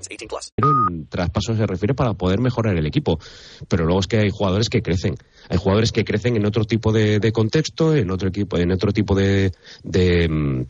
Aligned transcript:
18 0.00 0.26
plus. 0.26 0.52
Un 0.62 1.06
traspaso 1.08 1.54
se 1.54 1.66
refiere 1.66 1.94
para 1.94 2.14
poder 2.14 2.40
mejorar 2.40 2.76
el 2.76 2.86
equipo. 2.86 3.18
Pero 3.68 3.84
luego 3.84 4.00
es 4.00 4.06
que 4.06 4.18
hay 4.18 4.30
jugadores 4.30 4.68
que 4.68 4.82
crecen. 4.82 5.16
Hay 5.48 5.58
jugadores 5.58 5.92
que 5.92 6.04
crecen 6.04 6.36
en 6.36 6.46
otro 6.46 6.64
tipo 6.64 6.92
de, 6.92 7.32
contexto, 7.32 7.94
en 7.94 8.10
otro 8.10 8.28
equipo, 8.28 8.58
en 8.58 8.72
otro 8.72 8.92
tipo 8.92 9.14
de, 9.14 9.52
de 9.82 10.28
mm, 10.28 10.66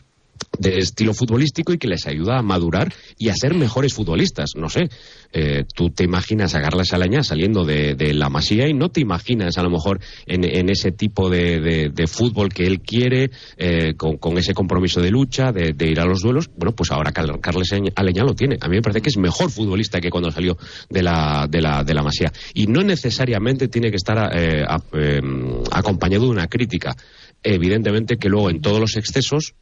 de 0.57 0.77
estilo 0.77 1.13
futbolístico 1.13 1.73
y 1.73 1.77
que 1.77 1.87
les 1.87 2.05
ayuda 2.07 2.37
a 2.37 2.41
madurar 2.41 2.93
y 3.17 3.29
a 3.29 3.35
ser 3.35 3.55
mejores 3.55 3.93
futbolistas. 3.93 4.51
No 4.55 4.69
sé, 4.69 4.89
eh, 5.31 5.63
tú 5.73 5.89
te 5.89 6.03
imaginas 6.03 6.55
a 6.55 6.61
Carla 6.61 6.83
Salaña 6.83 7.23
saliendo 7.23 7.65
de, 7.65 7.95
la 8.13 8.29
Masía 8.29 8.67
y 8.67 8.73
no 8.73 8.89
te 8.89 9.01
imaginas 9.01 9.57
a 9.57 9.63
lo 9.63 9.69
mejor 9.69 9.99
en, 10.25 10.69
ese 10.69 10.91
tipo 10.91 11.29
de, 11.29 11.91
fútbol 12.07 12.49
que 12.49 12.65
él 12.65 12.81
quiere, 12.81 13.31
eh, 13.57 13.93
con, 13.95 14.37
ese 14.37 14.53
compromiso 14.53 15.01
de 15.01 15.11
lucha, 15.11 15.51
de, 15.51 15.73
ir 15.87 15.99
a 15.99 16.05
los 16.05 16.21
duelos. 16.21 16.49
Bueno, 16.55 16.75
pues 16.75 16.91
ahora 16.91 17.11
Carles 17.11 17.73
Aleñá 17.95 18.23
lo 18.23 18.33
tiene. 18.33 18.57
A 18.59 18.67
mí 18.67 18.75
me 18.77 18.81
parece 18.81 19.01
que 19.01 19.09
es 19.09 19.17
mejor 19.17 19.51
futbolista 19.51 20.01
que 20.01 20.09
cuando 20.09 20.31
salió 20.31 20.57
de 20.89 21.03
la, 21.03 21.47
de 21.49 21.61
la, 21.61 21.83
de 21.83 21.93
la 21.93 22.03
Masía. 22.03 22.31
Y 22.53 22.67
no 22.67 22.81
necesariamente 22.81 23.67
tiene 23.67 23.89
que 23.91 23.97
estar 23.97 24.31
eh, 24.35 24.63
a, 24.67 24.79
acompañado 25.71 26.25
de 26.25 26.31
una 26.31 26.47
crítica. 26.47 26.95
Evidentemente 27.43 28.17
que 28.17 28.29
luego 28.29 28.49
en 28.49 28.61
todos 28.61 28.79
los 28.79 28.97
excesos 28.97 29.53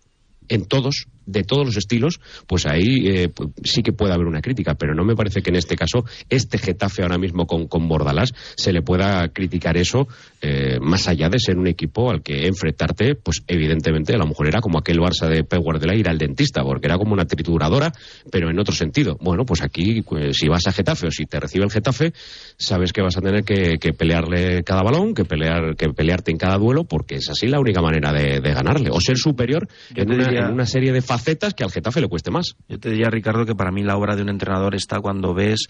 en 0.50 0.66
todos, 0.66 1.08
de 1.28 1.44
todos 1.44 1.66
los 1.66 1.78
estilos, 1.78 2.20
pues 2.47 2.66
ahí 2.66 3.08
eh, 3.08 3.30
pues 3.30 3.50
sí 3.64 3.83
que 3.83 3.94
puede 3.94 4.14
haber 4.14 4.25
una 4.25 4.42
crítica, 4.42 4.73
pero 4.73 4.95
no 4.95 5.03
me 5.03 5.16
parece 5.16 5.42
que 5.42 5.50
en 5.50 5.58
este 5.58 5.75
caso 5.75 6.06
este 6.30 6.58
Getafe 6.58 7.03
ahora 7.03 7.17
mismo 7.17 7.45
con, 7.45 7.67
con 7.67 7.88
Bordalás 7.88 8.33
se 8.56 8.73
le 8.73 8.81
pueda 8.81 9.28
criticar 9.30 9.78
eso 9.78 10.08
eh, 10.42 10.80
más 10.80 11.08
allá 11.08 11.30
de 11.30 11.39
ser 11.39 11.58
un 11.58 11.67
equipo 11.67 12.09
al 12.09 12.22
que 12.22 12.48
enfrentarte, 12.48 13.16
pues 13.16 13.44
evidentemente 13.48 14.14
a 14.14 14.17
lo 14.17 14.28
mejor 14.28 14.48
era 14.48 14.61
como 14.61 14.80
aquel 14.80 15.00
Barça 15.00 15.28
de 15.28 15.44
Pep 15.44 15.59
Guardiola 15.59 15.95
ir 15.95 16.08
al 16.08 16.17
dentista, 16.17 16.64
porque 16.64 16.88
era 16.88 16.98
como 16.98 17.14
una 17.14 17.25
trituradora, 17.25 17.92
pero 18.31 18.50
en 18.50 18.59
otro 18.59 18.73
sentido. 18.73 19.17
Bueno, 19.20 19.45
pues 19.45 19.61
aquí 19.61 20.02
pues, 20.02 20.38
si 20.38 20.48
vas 20.48 20.66
a 20.67 20.72
Getafe 20.72 21.08
o 21.08 21.11
si 21.11 21.25
te 21.25 21.39
recibe 21.39 21.66
el 21.66 21.72
Getafe, 21.72 22.14
sabes 22.58 22.94
que 22.94 23.02
vas 23.02 23.17
a 23.17 23.22
tener 23.22 23.44
que, 23.44 23.78
que 23.80 23.94
pelearle 23.94 24.64
cada 24.64 24.83
balón, 24.83 25.14
que 25.14 25.25
pelear, 25.25 25.75
que 25.75 25.89
pelearte 25.89 26.31
en 26.31 26.38
cada 26.38 26.58
duelo, 26.58 26.86
porque 26.86 27.16
es 27.16 27.30
así 27.30 27.48
la 27.48 27.59
única 27.59 27.82
manera 27.82 28.14
de, 28.14 28.39
de 28.39 28.54
ganarle, 28.54 28.89
o 28.92 29.02
ser 29.02 29.17
superior 29.17 29.67
en 29.95 30.11
una 30.11 30.27
en 30.27 30.54
una 30.54 30.65
serie 30.65 30.92
de 30.92 31.02
facetas 31.17 31.54
que 31.54 31.64
al 31.64 31.72
Getafe 31.72 32.02
le 32.02 32.08
cueste 32.08 32.32
más. 32.32 32.55
Yo 32.67 32.80
te 32.80 32.89
diría, 32.89 33.10
Ricardo, 33.10 33.45
que 33.45 33.55
para 33.55 33.72
mí 33.72 33.83
la 33.83 33.98
obra 33.98 34.16
de 34.16 34.22
un 34.22 34.30
entrenador 34.30 34.76
está 34.76 35.00
cuando 35.00 35.33
ves 35.33 35.67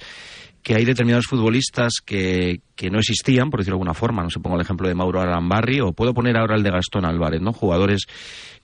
que 0.61 0.75
hay 0.75 0.83
determinados 0.83 1.27
futbolistas 1.27 1.93
que, 2.05 2.61
que 2.75 2.89
no 2.89 2.99
existían, 2.99 3.49
por 3.49 3.61
decirlo 3.61 3.75
de 3.75 3.81
alguna 3.81 3.93
forma. 3.93 4.23
No 4.23 4.29
se 4.29 4.39
pongo 4.39 4.57
el 4.57 4.61
ejemplo 4.61 4.87
de 4.87 4.95
Mauro 4.95 5.21
Arambarri 5.21 5.79
o 5.79 5.93
puedo 5.93 6.13
poner 6.13 6.35
ahora 6.37 6.55
el 6.55 6.63
de 6.63 6.71
Gastón 6.71 7.05
Álvarez, 7.05 7.41
¿no? 7.41 7.53
Jugadores 7.53 8.05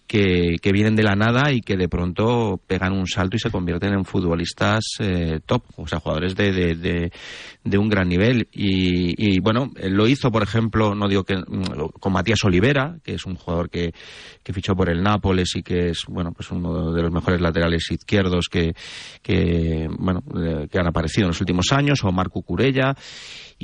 que, 0.07 0.57
que, 0.61 0.71
vienen 0.71 0.95
de 0.95 1.03
la 1.03 1.15
nada 1.15 1.51
y 1.51 1.61
que 1.61 1.77
de 1.77 1.87
pronto 1.87 2.59
pegan 2.65 2.93
un 2.93 3.07
salto 3.07 3.35
y 3.35 3.39
se 3.39 3.49
convierten 3.49 3.93
en 3.93 4.05
futbolistas 4.05 4.83
eh, 4.99 5.39
top, 5.45 5.63
o 5.77 5.87
sea, 5.87 5.99
jugadores 5.99 6.35
de, 6.35 7.11
de, 7.63 7.77
un 7.77 7.89
gran 7.89 8.07
nivel. 8.07 8.47
Y, 8.51 9.35
y, 9.35 9.39
bueno, 9.39 9.71
lo 9.75 10.07
hizo, 10.07 10.31
por 10.31 10.43
ejemplo, 10.43 10.93
no 10.95 11.07
digo 11.07 11.23
que 11.23 11.37
mm, 11.37 11.89
con 11.99 12.13
Matías 12.13 12.43
Olivera, 12.43 12.97
que 13.03 13.15
es 13.15 13.25
un 13.25 13.35
jugador 13.35 13.69
que, 13.69 13.93
que 14.43 14.53
fichó 14.53 14.75
por 14.75 14.89
el 14.89 15.01
Nápoles 15.01 15.55
y 15.55 15.63
que 15.63 15.89
es, 15.89 16.03
bueno, 16.07 16.31
pues 16.31 16.51
uno 16.51 16.91
de 16.91 17.01
los 17.01 17.11
mejores 17.11 17.41
laterales 17.41 17.89
izquierdos 17.89 18.47
que, 18.49 18.73
que 19.21 19.87
bueno, 19.97 20.21
eh, 20.35 20.67
que 20.69 20.79
han 20.79 20.87
aparecido 20.87 21.25
en 21.25 21.29
los 21.29 21.41
últimos 21.41 21.71
años, 21.71 22.03
o 22.03 22.11
Marco 22.11 22.41
Curella. 22.41 22.95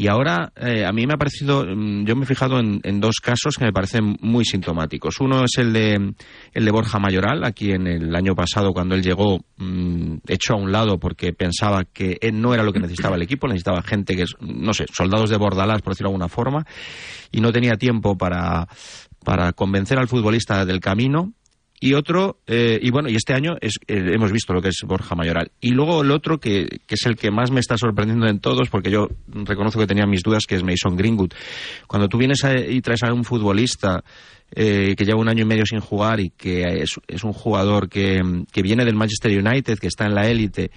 Y 0.02 0.08
ahora, 0.08 0.54
eh, 0.56 0.86
a 0.86 0.94
mí 0.94 1.06
me 1.06 1.16
ha 1.16 1.18
parecido, 1.18 1.66
mm, 1.66 2.06
yo 2.06 2.16
me 2.16 2.24
he 2.24 2.26
fijado 2.26 2.58
en, 2.58 2.80
en, 2.84 3.02
dos 3.02 3.18
casos 3.22 3.58
que 3.58 3.66
me 3.66 3.74
parecen 3.74 4.16
muy 4.22 4.46
sintomáticos. 4.46 5.20
Uno 5.20 5.44
es 5.44 5.58
el 5.58 5.74
de, 5.74 6.14
el 6.54 6.64
de 6.64 6.72
Borja 6.72 7.00
Mayoral, 7.00 7.44
aquí 7.44 7.72
en 7.72 7.86
el 7.86 8.16
año 8.16 8.34
pasado, 8.34 8.72
cuando 8.72 8.96
él 8.96 9.04
llegó, 9.04 9.42
mmm, 9.58 10.20
hecho 10.26 10.54
a 10.54 10.56
un 10.56 10.72
lado 10.72 11.00
porque 11.00 11.34
pensaba 11.34 11.84
que 11.84 12.18
él 12.22 12.40
no 12.40 12.54
era 12.54 12.64
lo 12.64 12.72
que 12.72 12.80
necesitaba 12.80 13.18
el 13.18 13.24
equipo, 13.24 13.50
necesitaba 13.50 13.82
gente 13.82 14.16
que, 14.16 14.24
no 14.40 14.72
sé, 14.72 14.86
soldados 14.90 15.32
de 15.32 15.36
Bordalás, 15.36 15.82
por 15.82 15.92
decirlo 15.92 16.12
de 16.12 16.14
alguna 16.14 16.30
forma, 16.30 16.66
y 17.30 17.42
no 17.42 17.52
tenía 17.52 17.74
tiempo 17.74 18.18
para, 18.18 18.70
para 19.26 19.52
convencer 19.52 20.00
al 20.00 20.08
futbolista 20.08 20.64
del 20.64 20.80
camino 20.80 21.34
y 21.82 21.94
otro, 21.94 22.40
eh, 22.46 22.78
y 22.82 22.92
bueno, 22.92 23.10
y 23.10 23.16
este 23.16 23.34
año 23.34 23.56
es, 23.62 23.80
eh, 23.88 24.12
hemos 24.14 24.32
visto 24.32 24.54
lo 24.54 24.62
que 24.62 24.68
es 24.70 24.82
Borja 24.86 25.16
Mayoral. 25.16 25.52
Y 25.62 25.70
luego 25.70 26.02
el 26.02 26.12
otro, 26.12 26.40
que, 26.40 26.68
que, 26.86 26.96
es 26.96 27.06
el 27.06 27.16
que 27.16 27.32
más 27.32 27.52
me 27.52 27.62
está 27.62 27.78
sorprendiendo 27.78 28.28
en 28.28 28.40
todos, 28.40 28.70
porque 28.70 28.92
yo 28.92 29.08
reconozco 29.28 29.80
que 29.80 29.88
tenía 29.88 30.06
mis 30.06 30.22
dudas, 30.22 30.46
que 30.46 30.56
es 30.56 30.64
Mason 30.64 30.98
Greenwood. 30.98 31.32
Cuando 31.88 32.10
tú 32.10 32.18
vienes 32.18 32.44
a, 32.44 32.60
y 32.60 32.82
traes 32.82 33.04
a 33.04 33.14
un 33.14 33.24
futbolista 33.24 34.04
eh, 34.52 34.94
que 34.98 35.06
lleva 35.06 35.22
un 35.22 35.30
año 35.30 35.44
y 35.44 35.48
medio 35.48 35.66
sin 35.66 35.80
jugar 35.80 36.20
y 36.20 36.32
que 36.32 36.64
es, 36.82 37.00
es 37.08 37.24
un 37.24 37.34
jugador 37.34 37.88
que, 37.88 38.20
que 38.52 38.62
viene 38.62 38.84
del 38.84 38.96
Manchester 38.96 39.32
United, 39.32 39.80
que 39.80 39.88
está 39.88 40.06
en 40.06 40.16
la 40.16 40.28
élite, 40.28 40.72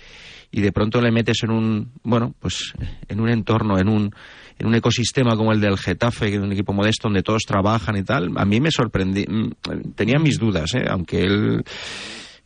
y 0.53 0.61
de 0.61 0.71
pronto 0.71 1.01
le 1.01 1.11
metes 1.11 1.43
en 1.43 1.51
un, 1.51 1.93
bueno, 2.05 2.35
pues 2.39 2.75
en 3.09 3.21
un 3.21 3.29
entorno, 3.29 3.79
en 3.79 3.89
un 3.89 4.15
en 4.59 4.67
un 4.67 4.75
ecosistema 4.75 5.37
como 5.37 5.53
el 5.53 5.61
del 5.61 5.79
Getafe, 5.79 6.31
que 6.31 6.37
es 6.37 6.43
un 6.43 6.53
equipo 6.53 6.73
modesto 6.73 7.09
donde 7.09 7.23
todos 7.23 7.43
trabajan 7.47 7.97
y 7.97 8.03
tal, 8.03 8.31
a 8.37 8.45
mí 8.45 8.61
me 8.61 8.71
sorprendí, 8.71 9.27
tenía 9.95 10.19
mis 10.19 10.39
dudas, 10.39 10.75
¿eh? 10.75 10.85
aunque 10.89 11.25
él 11.25 11.65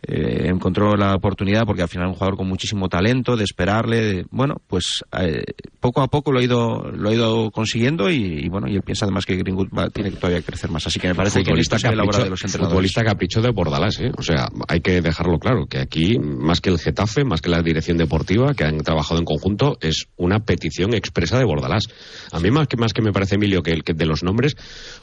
eh, 0.02 0.48
encontró 0.48 0.94
la 0.96 1.14
oportunidad 1.14 1.64
porque 1.66 1.82
al 1.82 1.88
final 1.88 2.08
un 2.08 2.14
jugador 2.14 2.36
con 2.36 2.46
muchísimo 2.46 2.88
talento 2.88 3.36
de 3.36 3.44
esperarle 3.44 4.00
de, 4.02 4.26
bueno 4.30 4.56
pues 4.66 5.02
eh, 5.18 5.42
poco 5.80 6.00
a 6.02 6.08
poco 6.08 6.32
lo 6.32 6.38
ha 6.38 6.42
ido 6.42 6.92
lo 6.92 7.08
ha 7.08 7.14
ido 7.14 7.50
consiguiendo 7.50 8.10
y, 8.10 8.44
y, 8.44 8.48
bueno 8.48 8.68
y 8.68 8.76
él 8.76 8.82
piensa 8.82 9.06
además 9.06 9.26
que 9.26 9.36
Greenwood 9.36 9.68
va, 9.76 9.88
tiene 9.90 10.10
que 10.10 10.16
todavía 10.16 10.42
crecer 10.42 10.70
más. 10.70 10.86
Así 10.86 11.00
que 11.00 11.08
me 11.08 11.14
parece 11.14 11.40
futbolista 11.42 11.76
que 11.76 11.82
capricho, 11.82 12.22
de 12.22 12.30
los 12.30 12.44
entrenadores. 12.44 12.72
futbolista 12.72 13.04
capricho 13.04 13.40
de 13.40 13.50
Bordalás 13.50 13.98
¿eh? 14.00 14.12
o 14.16 14.22
sea 14.22 14.48
hay 14.68 14.80
que 14.80 15.00
dejarlo 15.00 15.38
claro 15.38 15.66
que 15.66 15.78
aquí 15.78 16.18
más 16.18 16.60
que 16.60 16.70
el 16.70 16.78
Getafe 16.78 17.24
más 17.24 17.40
que 17.40 17.48
la 17.48 17.62
dirección 17.62 17.96
deportiva 17.96 18.54
que 18.54 18.64
han 18.64 18.78
trabajado 18.78 19.18
en 19.18 19.24
conjunto 19.24 19.78
es 19.80 20.06
una 20.16 20.40
petición 20.40 20.94
expresa 20.94 21.38
de 21.38 21.44
Bordalás. 21.44 21.84
A 22.32 22.40
mí 22.40 22.50
más 22.50 22.68
que 22.68 22.76
más 22.76 22.92
que 22.92 23.02
me 23.02 23.12
parece 23.12 23.36
Emilio 23.36 23.62
que, 23.62 23.80
que 23.80 23.94
de 23.94 24.06
los 24.06 24.22
nombres 24.22 24.56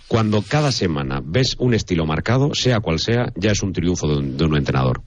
cuando 0.08 0.42
cada 0.42 0.72
semana 0.72 1.22
ves 1.24 1.56
un 1.60 1.74
estilo 1.74 2.06
marcado 2.06 2.54
sea 2.54 2.80
cual 2.80 3.00
sea 3.00 3.32
ya 3.36 3.52
es 3.52 3.64
un 3.64 3.74
triunfo 3.74 4.08
de 4.08 4.18
un, 4.18 4.38
de 4.38 4.46
un 4.46 4.58
entrenador 4.58 5.02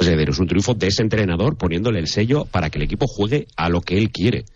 es 0.00 0.06
decir, 0.06 0.30
es 0.30 0.38
un 0.38 0.46
triunfo 0.46 0.74
de 0.74 0.86
ese 0.86 1.02
entrenador 1.02 1.56
poniéndole 1.58 1.98
el 1.98 2.06
sello 2.06 2.46
para 2.46 2.70
que 2.70 2.78
el 2.78 2.84
equipo 2.84 3.06
juegue 3.06 3.46
a 3.56 3.68
lo 3.68 3.82
que 3.82 3.98
él 3.98 4.10
quiere. 4.10 4.46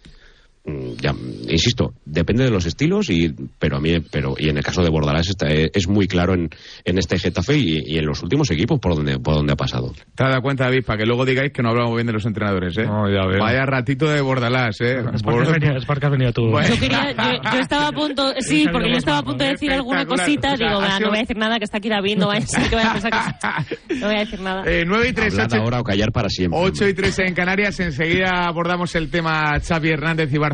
Ya, 0.66 1.14
insisto, 1.46 1.92
depende 2.06 2.44
de 2.44 2.50
los 2.50 2.64
estilos, 2.64 3.10
y, 3.10 3.34
pero 3.58 3.76
a 3.76 3.80
mí, 3.80 4.00
pero, 4.10 4.34
y 4.38 4.48
en 4.48 4.56
el 4.56 4.64
caso 4.64 4.82
de 4.82 4.88
Bordalás 4.88 5.28
está, 5.28 5.46
es 5.48 5.86
muy 5.88 6.08
claro 6.08 6.32
en, 6.32 6.48
en 6.86 6.96
este 6.96 7.18
Getafe 7.18 7.58
y, 7.58 7.82
y, 7.84 7.98
en 7.98 8.06
los 8.06 8.22
últimos 8.22 8.50
equipos 8.50 8.80
por 8.80 8.94
donde, 8.94 9.18
por 9.18 9.34
donde 9.34 9.52
ha 9.52 9.56
pasado. 9.56 9.92
Te 10.14 10.24
has 10.24 10.30
dado 10.30 10.40
cuenta, 10.40 10.64
David, 10.64 10.84
para 10.86 11.00
que 11.00 11.04
luego 11.04 11.26
digáis 11.26 11.52
que 11.52 11.62
no 11.62 11.68
hablamos 11.68 11.94
bien 11.94 12.06
de 12.06 12.14
los 12.14 12.24
entrenadores, 12.24 12.78
¿eh? 12.78 12.86
No, 12.86 13.10
ya 13.10 13.26
veo. 13.26 13.40
Vaya 13.40 13.66
ratito 13.66 14.08
de 14.08 14.22
Bordalás, 14.22 14.80
¿eh? 14.80 15.00
Es 15.12 15.22
porque, 15.22 15.42
has 15.42 15.52
venido, 15.52 15.76
es 15.76 15.84
porque 15.84 16.06
has 16.06 16.12
venido 16.12 16.32
tú. 16.32 16.48
Bueno. 16.48 16.66
Yo, 16.66 16.80
quería, 16.80 17.12
yo, 17.12 17.50
yo, 17.52 17.58
estaba 17.60 17.88
a 17.88 17.92
punto, 17.92 18.32
sí, 18.38 18.66
porque 18.72 18.90
yo 18.90 18.96
estaba 18.96 19.18
a 19.18 19.22
punto 19.22 19.44
de 19.44 19.50
decir 19.50 19.70
alguna 19.70 20.06
cosita, 20.06 20.56
digo, 20.56 20.80
sido... 20.80 21.00
no 21.00 21.08
voy 21.08 21.18
a 21.18 21.20
decir 21.20 21.36
nada, 21.36 21.58
que 21.58 21.64
está 21.64 21.76
aquí 21.76 21.90
David, 21.90 22.16
no 22.16 22.26
voy 22.28 22.36
a 22.38 22.40
decir, 22.40 22.70
que 22.70 22.74
voy 22.74 22.84
a 22.86 22.92
pensar 22.92 23.10
que 23.88 23.94
no 23.96 24.06
voy 24.06 24.16
a 24.16 24.20
decir 24.20 24.40
nada. 24.40 24.62
Eh, 24.64 24.84
9 24.86 25.08
y 25.10 25.12
3, 25.12 25.38
8, 25.40 25.56
ahora 25.58 25.80
o 25.80 25.84
callar 25.84 26.10
para 26.10 26.30
siempre. 26.30 26.58
8 26.58 26.88
y 26.88 26.94
3 26.94 27.18
en 27.18 27.34
Canarias, 27.34 27.78
enseguida 27.80 28.46
abordamos 28.46 28.94
el 28.94 29.10
tema 29.10 29.60
Xavi 29.60 29.90
Hernández 29.90 30.32
y 30.32 30.38
Barcelona, 30.38 30.53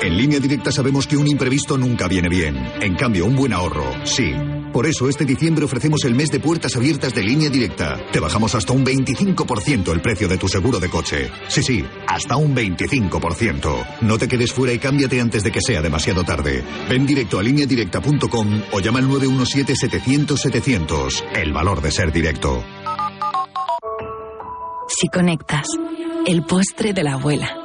En 0.00 0.16
línea 0.16 0.38
directa 0.38 0.70
sabemos 0.70 1.08
que 1.08 1.16
un 1.16 1.26
imprevisto 1.26 1.76
nunca 1.76 2.06
viene 2.06 2.28
bien. 2.28 2.56
En 2.80 2.94
cambio, 2.94 3.26
un 3.26 3.34
buen 3.34 3.52
ahorro, 3.52 3.84
sí. 4.04 4.32
Por 4.72 4.86
eso 4.86 5.08
este 5.08 5.24
diciembre 5.24 5.64
ofrecemos 5.64 6.04
el 6.04 6.14
mes 6.14 6.30
de 6.30 6.38
puertas 6.38 6.76
abiertas 6.76 7.12
de 7.14 7.24
línea 7.24 7.50
directa. 7.50 7.98
Te 8.12 8.20
bajamos 8.20 8.54
hasta 8.54 8.72
un 8.72 8.86
25% 8.86 9.92
el 9.92 10.00
precio 10.00 10.28
de 10.28 10.38
tu 10.38 10.46
seguro 10.46 10.78
de 10.78 10.88
coche. 10.88 11.28
Sí, 11.48 11.64
sí, 11.64 11.84
hasta 12.06 12.36
un 12.36 12.54
25%. 12.54 13.86
No 14.02 14.18
te 14.18 14.28
quedes 14.28 14.52
fuera 14.52 14.72
y 14.72 14.78
cámbiate 14.78 15.20
antes 15.20 15.42
de 15.42 15.50
que 15.50 15.60
sea 15.60 15.82
demasiado 15.82 16.22
tarde. 16.22 16.62
Ven 16.88 17.04
directo 17.04 17.40
a 17.40 17.42
lineadirecta.com 17.42 18.62
o 18.70 18.78
llama 18.78 19.00
al 19.00 19.08
917-700-700. 19.08 21.24
El 21.34 21.52
valor 21.52 21.82
de 21.82 21.90
ser 21.90 22.12
directo. 22.12 22.62
Si 24.86 25.08
conectas, 25.08 25.66
el 26.24 26.44
postre 26.44 26.92
de 26.92 27.02
la 27.02 27.14
abuela. 27.14 27.64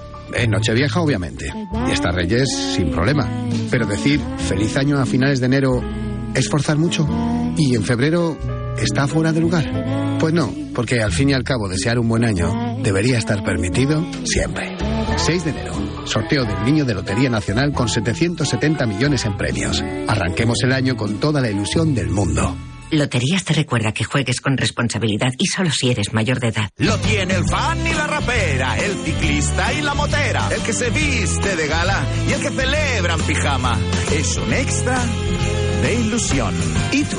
En 0.33 0.51
Nochevieja, 0.51 1.01
obviamente. 1.01 1.51
Y 1.87 1.91
hasta 1.91 2.11
Reyes, 2.11 2.49
sin 2.75 2.91
problema. 2.91 3.29
Pero 3.69 3.85
decir 3.85 4.19
feliz 4.37 4.75
año 4.77 4.99
a 4.99 5.05
finales 5.05 5.39
de 5.39 5.45
enero 5.45 5.81
es 6.33 6.49
forzar 6.49 6.77
mucho. 6.77 7.07
¿Y 7.57 7.75
en 7.75 7.83
febrero 7.83 8.37
está 8.77 9.07
fuera 9.07 9.31
de 9.31 9.41
lugar? 9.41 10.17
Pues 10.19 10.33
no, 10.33 10.53
porque 10.73 11.01
al 11.01 11.11
fin 11.11 11.29
y 11.29 11.33
al 11.33 11.43
cabo 11.43 11.67
desear 11.67 11.99
un 11.99 12.07
buen 12.07 12.23
año 12.23 12.77
debería 12.83 13.17
estar 13.17 13.43
permitido 13.43 14.05
siempre. 14.23 14.75
6 15.17 15.43
de 15.43 15.49
enero, 15.51 15.73
sorteo 16.05 16.45
del 16.45 16.63
Niño 16.63 16.85
de 16.85 16.93
Lotería 16.93 17.29
Nacional 17.29 17.73
con 17.73 17.89
770 17.89 18.85
millones 18.85 19.25
en 19.25 19.37
premios. 19.37 19.83
Arranquemos 20.07 20.57
el 20.63 20.71
año 20.71 20.95
con 20.95 21.19
toda 21.19 21.41
la 21.41 21.49
ilusión 21.49 21.93
del 21.93 22.09
mundo. 22.09 22.55
Loterías 22.91 23.45
te 23.45 23.53
recuerda 23.53 23.93
que 23.93 24.03
juegues 24.03 24.41
con 24.41 24.57
responsabilidad 24.57 25.33
y 25.37 25.47
solo 25.47 25.71
si 25.71 25.91
eres 25.91 26.11
mayor 26.11 26.41
de 26.41 26.49
edad. 26.49 26.69
Lo 26.77 26.97
tiene 26.99 27.35
el 27.35 27.45
fan 27.45 27.87
y 27.87 27.93
la 27.93 28.05
rapera, 28.05 28.77
el 28.77 28.95
ciclista 29.05 29.71
y 29.71 29.81
la 29.81 29.93
motera, 29.93 30.49
el 30.53 30.61
que 30.61 30.73
se 30.73 30.89
viste 30.89 31.55
de 31.55 31.67
gala 31.67 32.03
y 32.27 32.33
el 32.33 32.41
que 32.41 32.49
celebra 32.49 33.13
en 33.13 33.21
pijama. 33.21 33.79
Es 34.11 34.35
un 34.35 34.53
extra 34.53 35.01
de 35.81 35.93
ilusión. 36.01 36.53
¿Y 36.91 37.03
tú? 37.03 37.17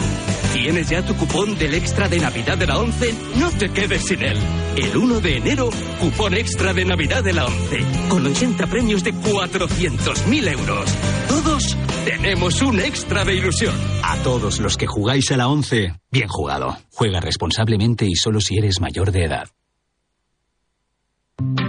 ¿Tienes 0.52 0.90
ya 0.90 1.02
tu 1.02 1.16
cupón 1.16 1.56
del 1.56 1.72
extra 1.72 2.06
de 2.06 2.18
Navidad 2.18 2.58
de 2.58 2.66
la 2.66 2.76
11? 2.78 3.14
No 3.36 3.50
te 3.52 3.70
quedes 3.70 4.04
sin 4.04 4.22
él. 4.22 4.38
El 4.76 4.94
1 4.94 5.20
de 5.20 5.36
enero, 5.38 5.70
cupón 5.98 6.34
extra 6.34 6.74
de 6.74 6.84
Navidad 6.84 7.24
de 7.24 7.32
la 7.32 7.46
11. 7.46 7.84
Con 8.10 8.26
80 8.26 8.66
premios 8.66 9.02
de 9.02 9.14
400.000 9.14 10.52
euros. 10.52 10.90
Tenemos 12.04 12.60
un 12.62 12.80
extra 12.80 13.24
de 13.24 13.36
ilusión. 13.36 13.74
A 14.02 14.16
todos 14.24 14.58
los 14.58 14.76
que 14.76 14.88
jugáis 14.88 15.30
a 15.30 15.36
la 15.36 15.46
11, 15.48 15.94
bien 16.10 16.28
jugado. 16.28 16.76
Juega 16.92 17.20
responsablemente 17.20 18.06
y 18.06 18.16
solo 18.16 18.40
si 18.40 18.58
eres 18.58 18.80
mayor 18.80 19.12
de 19.12 19.24
edad. 19.24 19.48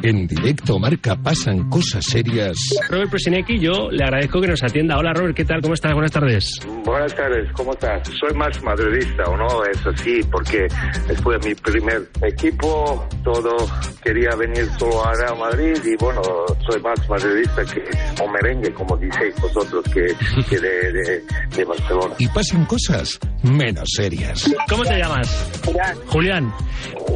En 0.04 0.28
directo 0.28 0.78
marca 0.80 1.16
pasan 1.16 1.70
cosas 1.70 2.04
serias. 2.04 2.58
Robert 2.90 3.10
Presinecki, 3.10 3.58
yo 3.58 3.90
le 3.90 4.04
agradezco 4.04 4.42
que 4.42 4.48
nos 4.50 4.62
atienda. 4.62 4.98
Hola 4.98 5.14
Robert, 5.14 5.34
¿qué 5.34 5.46
tal? 5.46 5.62
¿Cómo 5.62 5.76
estás? 5.76 5.94
Buenas 5.94 6.12
tardes. 6.12 6.60
Buenas 6.84 7.16
tardes, 7.16 7.50
¿cómo 7.54 7.72
estás? 7.72 8.06
Soy 8.20 8.36
más 8.36 8.62
madridista, 8.62 9.24
¿o 9.24 9.38
no? 9.38 9.48
Es 9.72 9.86
así, 9.88 10.20
porque 10.30 10.68
después 11.08 11.40
de 11.40 11.50
mi 11.50 11.56
primer 11.56 12.02
equipo, 12.22 13.08
todo 13.24 13.56
quería 14.04 14.36
venir 14.38 14.68
solo 14.78 15.06
a 15.06 15.14
Real 15.14 15.38
Madrid 15.40 15.78
y 15.86 15.96
bueno, 16.04 16.22
soy 16.70 16.82
más 16.82 17.10
madridista 17.10 17.64
que 17.64 17.82
o 18.22 18.30
merengue, 18.30 18.74
como 18.74 18.98
diceis 18.98 19.34
vosotros, 19.42 19.86
que, 19.86 20.08
que 20.50 20.60
de, 20.60 20.92
de, 20.92 21.24
de 21.56 21.64
Barcelona. 21.64 22.16
Y 22.20 22.28
pasan 22.28 22.66
cosas 22.66 23.18
menos 23.44 23.88
serias. 23.96 24.54
¿Cómo 24.70 24.84
te 24.84 24.98
llamas? 24.98 25.62
Julián. 25.66 25.98
Julián. 26.08 26.54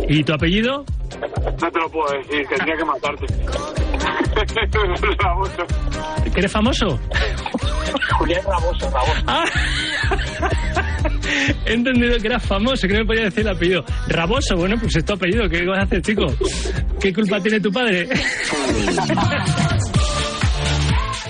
¿Y 0.07 0.23
tu 0.23 0.33
apellido? 0.33 0.85
No 1.61 1.71
te 1.71 1.79
lo 1.79 1.89
puedo 1.89 2.11
decir, 2.19 2.45
tendría 2.49 2.75
que 2.77 2.85
matarte. 2.85 3.25
Raboso. 5.19 5.65
¿Que 6.33 6.39
eres 6.39 6.51
famoso? 6.51 6.99
Julián 8.19 8.41
Raboso, 8.45 8.89
Raboso. 8.91 9.23
Ah. 9.27 9.45
He 11.65 11.73
entendido 11.73 12.17
que 12.19 12.27
eras 12.27 12.45
famoso, 12.45 12.87
que 12.87 12.93
no 12.93 12.99
me 12.99 13.05
podía 13.05 13.23
decir 13.23 13.41
el 13.41 13.55
apellido. 13.55 13.83
Raboso, 14.07 14.55
bueno, 14.55 14.75
pues 14.79 14.95
es 14.95 15.05
tu 15.05 15.13
apellido, 15.13 15.49
¿qué 15.49 15.65
vas 15.65 15.79
a 15.79 15.83
hacer, 15.83 16.01
chico? 16.01 16.25
¿Qué 16.99 17.13
culpa 17.13 17.39
tiene 17.41 17.59
tu 17.59 17.71
padre? 17.71 18.07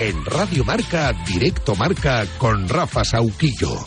En 0.00 0.24
Radio 0.26 0.64
Marca, 0.64 1.12
Directo 1.26 1.74
Marca 1.74 2.24
con 2.38 2.68
Rafa 2.68 3.04
Sauquillo. 3.04 3.78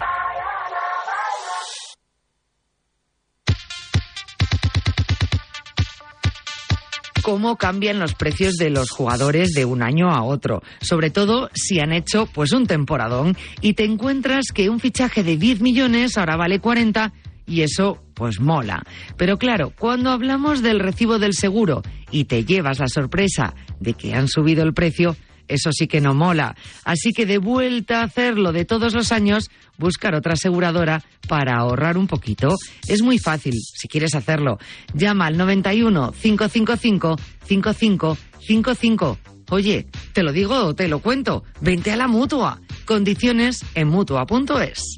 Cómo 7.32 7.56
cambian 7.56 7.98
los 7.98 8.14
precios 8.14 8.56
de 8.56 8.70
los 8.70 8.90
jugadores 8.90 9.54
de 9.54 9.64
un 9.64 9.82
año 9.82 10.12
a 10.12 10.22
otro, 10.22 10.62
sobre 10.82 11.12
todo 11.12 11.50
si 11.54 11.80
han 11.80 11.94
hecho 11.94 12.26
pues 12.26 12.52
un 12.52 12.68
temporadón 12.68 13.38
y 13.62 13.74
te 13.74 13.86
encuentras 13.86 14.48
que 14.54 14.70
un 14.70 14.82
fichaje 14.82 15.24
de 15.24 15.38
10 15.38 15.62
millones 15.62 16.18
ahora 16.18 16.36
vale 16.36 16.60
40 16.60 17.14
y 17.48 17.62
eso 17.62 18.04
pues 18.16 18.42
mola. 18.42 18.84
Pero 19.16 19.38
claro, 19.38 19.72
cuando 19.80 20.10
hablamos 20.10 20.62
del 20.62 20.82
recibo 20.82 21.20
del 21.20 21.34
seguro 21.34 21.84
y 22.12 22.26
te 22.26 22.44
llevas 22.44 22.80
la 22.80 22.90
sorpresa 22.90 23.56
de 23.80 23.94
que 23.94 24.14
han 24.14 24.28
subido 24.28 24.64
el 24.64 24.74
precio, 24.74 25.16
eso 25.54 25.72
sí 25.72 25.88
que 25.88 26.02
no 26.02 26.14
mola. 26.14 26.56
Así 26.84 27.12
que 27.14 27.26
de 27.26 27.38
vuelta 27.38 28.02
a 28.02 28.04
hacerlo 28.04 28.52
de 28.52 28.66
todos 28.66 28.94
los 28.94 29.12
años, 29.12 29.50
buscar 29.78 30.16
otra 30.16 30.34
aseguradora 30.34 31.04
para 31.28 31.58
ahorrar 31.58 31.98
un 31.98 32.08
poquito. 32.08 32.56
Es 32.88 33.02
muy 33.02 33.20
fácil, 33.20 33.54
si 33.54 33.88
quieres 33.88 34.16
hacerlo. 34.16 34.58
Llama 34.94 35.28
al 35.28 35.38
91 35.38 36.14
555 36.14 37.16
5555. 37.46 39.18
Oye, 39.50 39.88
te 40.14 40.24
lo 40.24 40.32
digo 40.32 40.56
o 40.56 40.74
te 40.74 40.88
lo 40.88 41.00
cuento. 41.00 41.44
Vente 41.60 41.92
a 41.92 41.98
la 41.98 42.08
mutua. 42.08 42.62
Condiciones 42.86 43.66
en 43.76 43.90
mutua.es. 43.90 44.98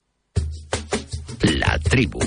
La 1.43 1.79
tribu. 1.79 2.19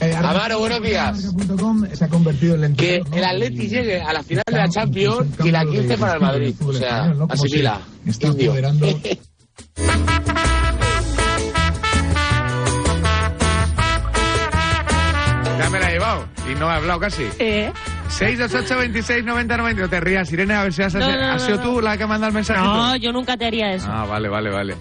Amaro, 0.00 0.58
buenos 0.58 0.82
días. 0.82 1.34
Que 2.76 3.02
el 3.12 3.24
Atleti 3.24 3.68
llegue 3.68 4.00
a 4.00 4.12
la 4.12 4.22
final 4.22 4.44
de 4.46 4.56
la 4.56 4.68
Champions 4.68 5.28
y 5.44 5.50
la 5.50 5.64
15 5.64 5.98
para 5.98 6.14
el 6.14 6.20
Madrid. 6.20 6.54
O 6.64 6.72
sea, 6.72 7.14
asimila. 7.28 7.80
Indio. 8.20 8.54
Ya 15.58 15.70
me 15.70 15.78
la 15.78 15.90
he 15.90 15.92
llevado 15.92 16.28
y 16.50 16.54
no 16.58 16.68
he 16.68 16.74
hablado 16.74 16.98
casi. 16.98 17.24
¿Eh? 17.38 17.72
628 18.08 18.76
26 18.76 19.24
90 19.24 19.56
90. 19.56 19.82
No 19.82 19.88
te 19.88 20.00
rías, 20.00 20.32
Irene, 20.32 20.54
a 20.54 20.62
ver 20.64 20.72
si 20.72 20.82
has, 20.82 20.94
No, 20.94 21.00
no, 21.00 21.16
no, 21.16 21.32
has 21.32 21.42
sido 21.42 21.60
tú 21.60 21.80
la 21.80 21.96
que 21.96 22.06
manda 22.06 22.26
el 22.28 22.34
mensaje. 22.34 22.60
No, 22.60 22.96
yo 22.96 23.12
nunca 23.12 23.36
te 23.36 23.46
haría 23.46 23.72
eso. 23.72 23.88
Ah, 23.90 24.04
vale, 24.04 24.28
vale, 24.28 24.50
vale. 24.50 24.74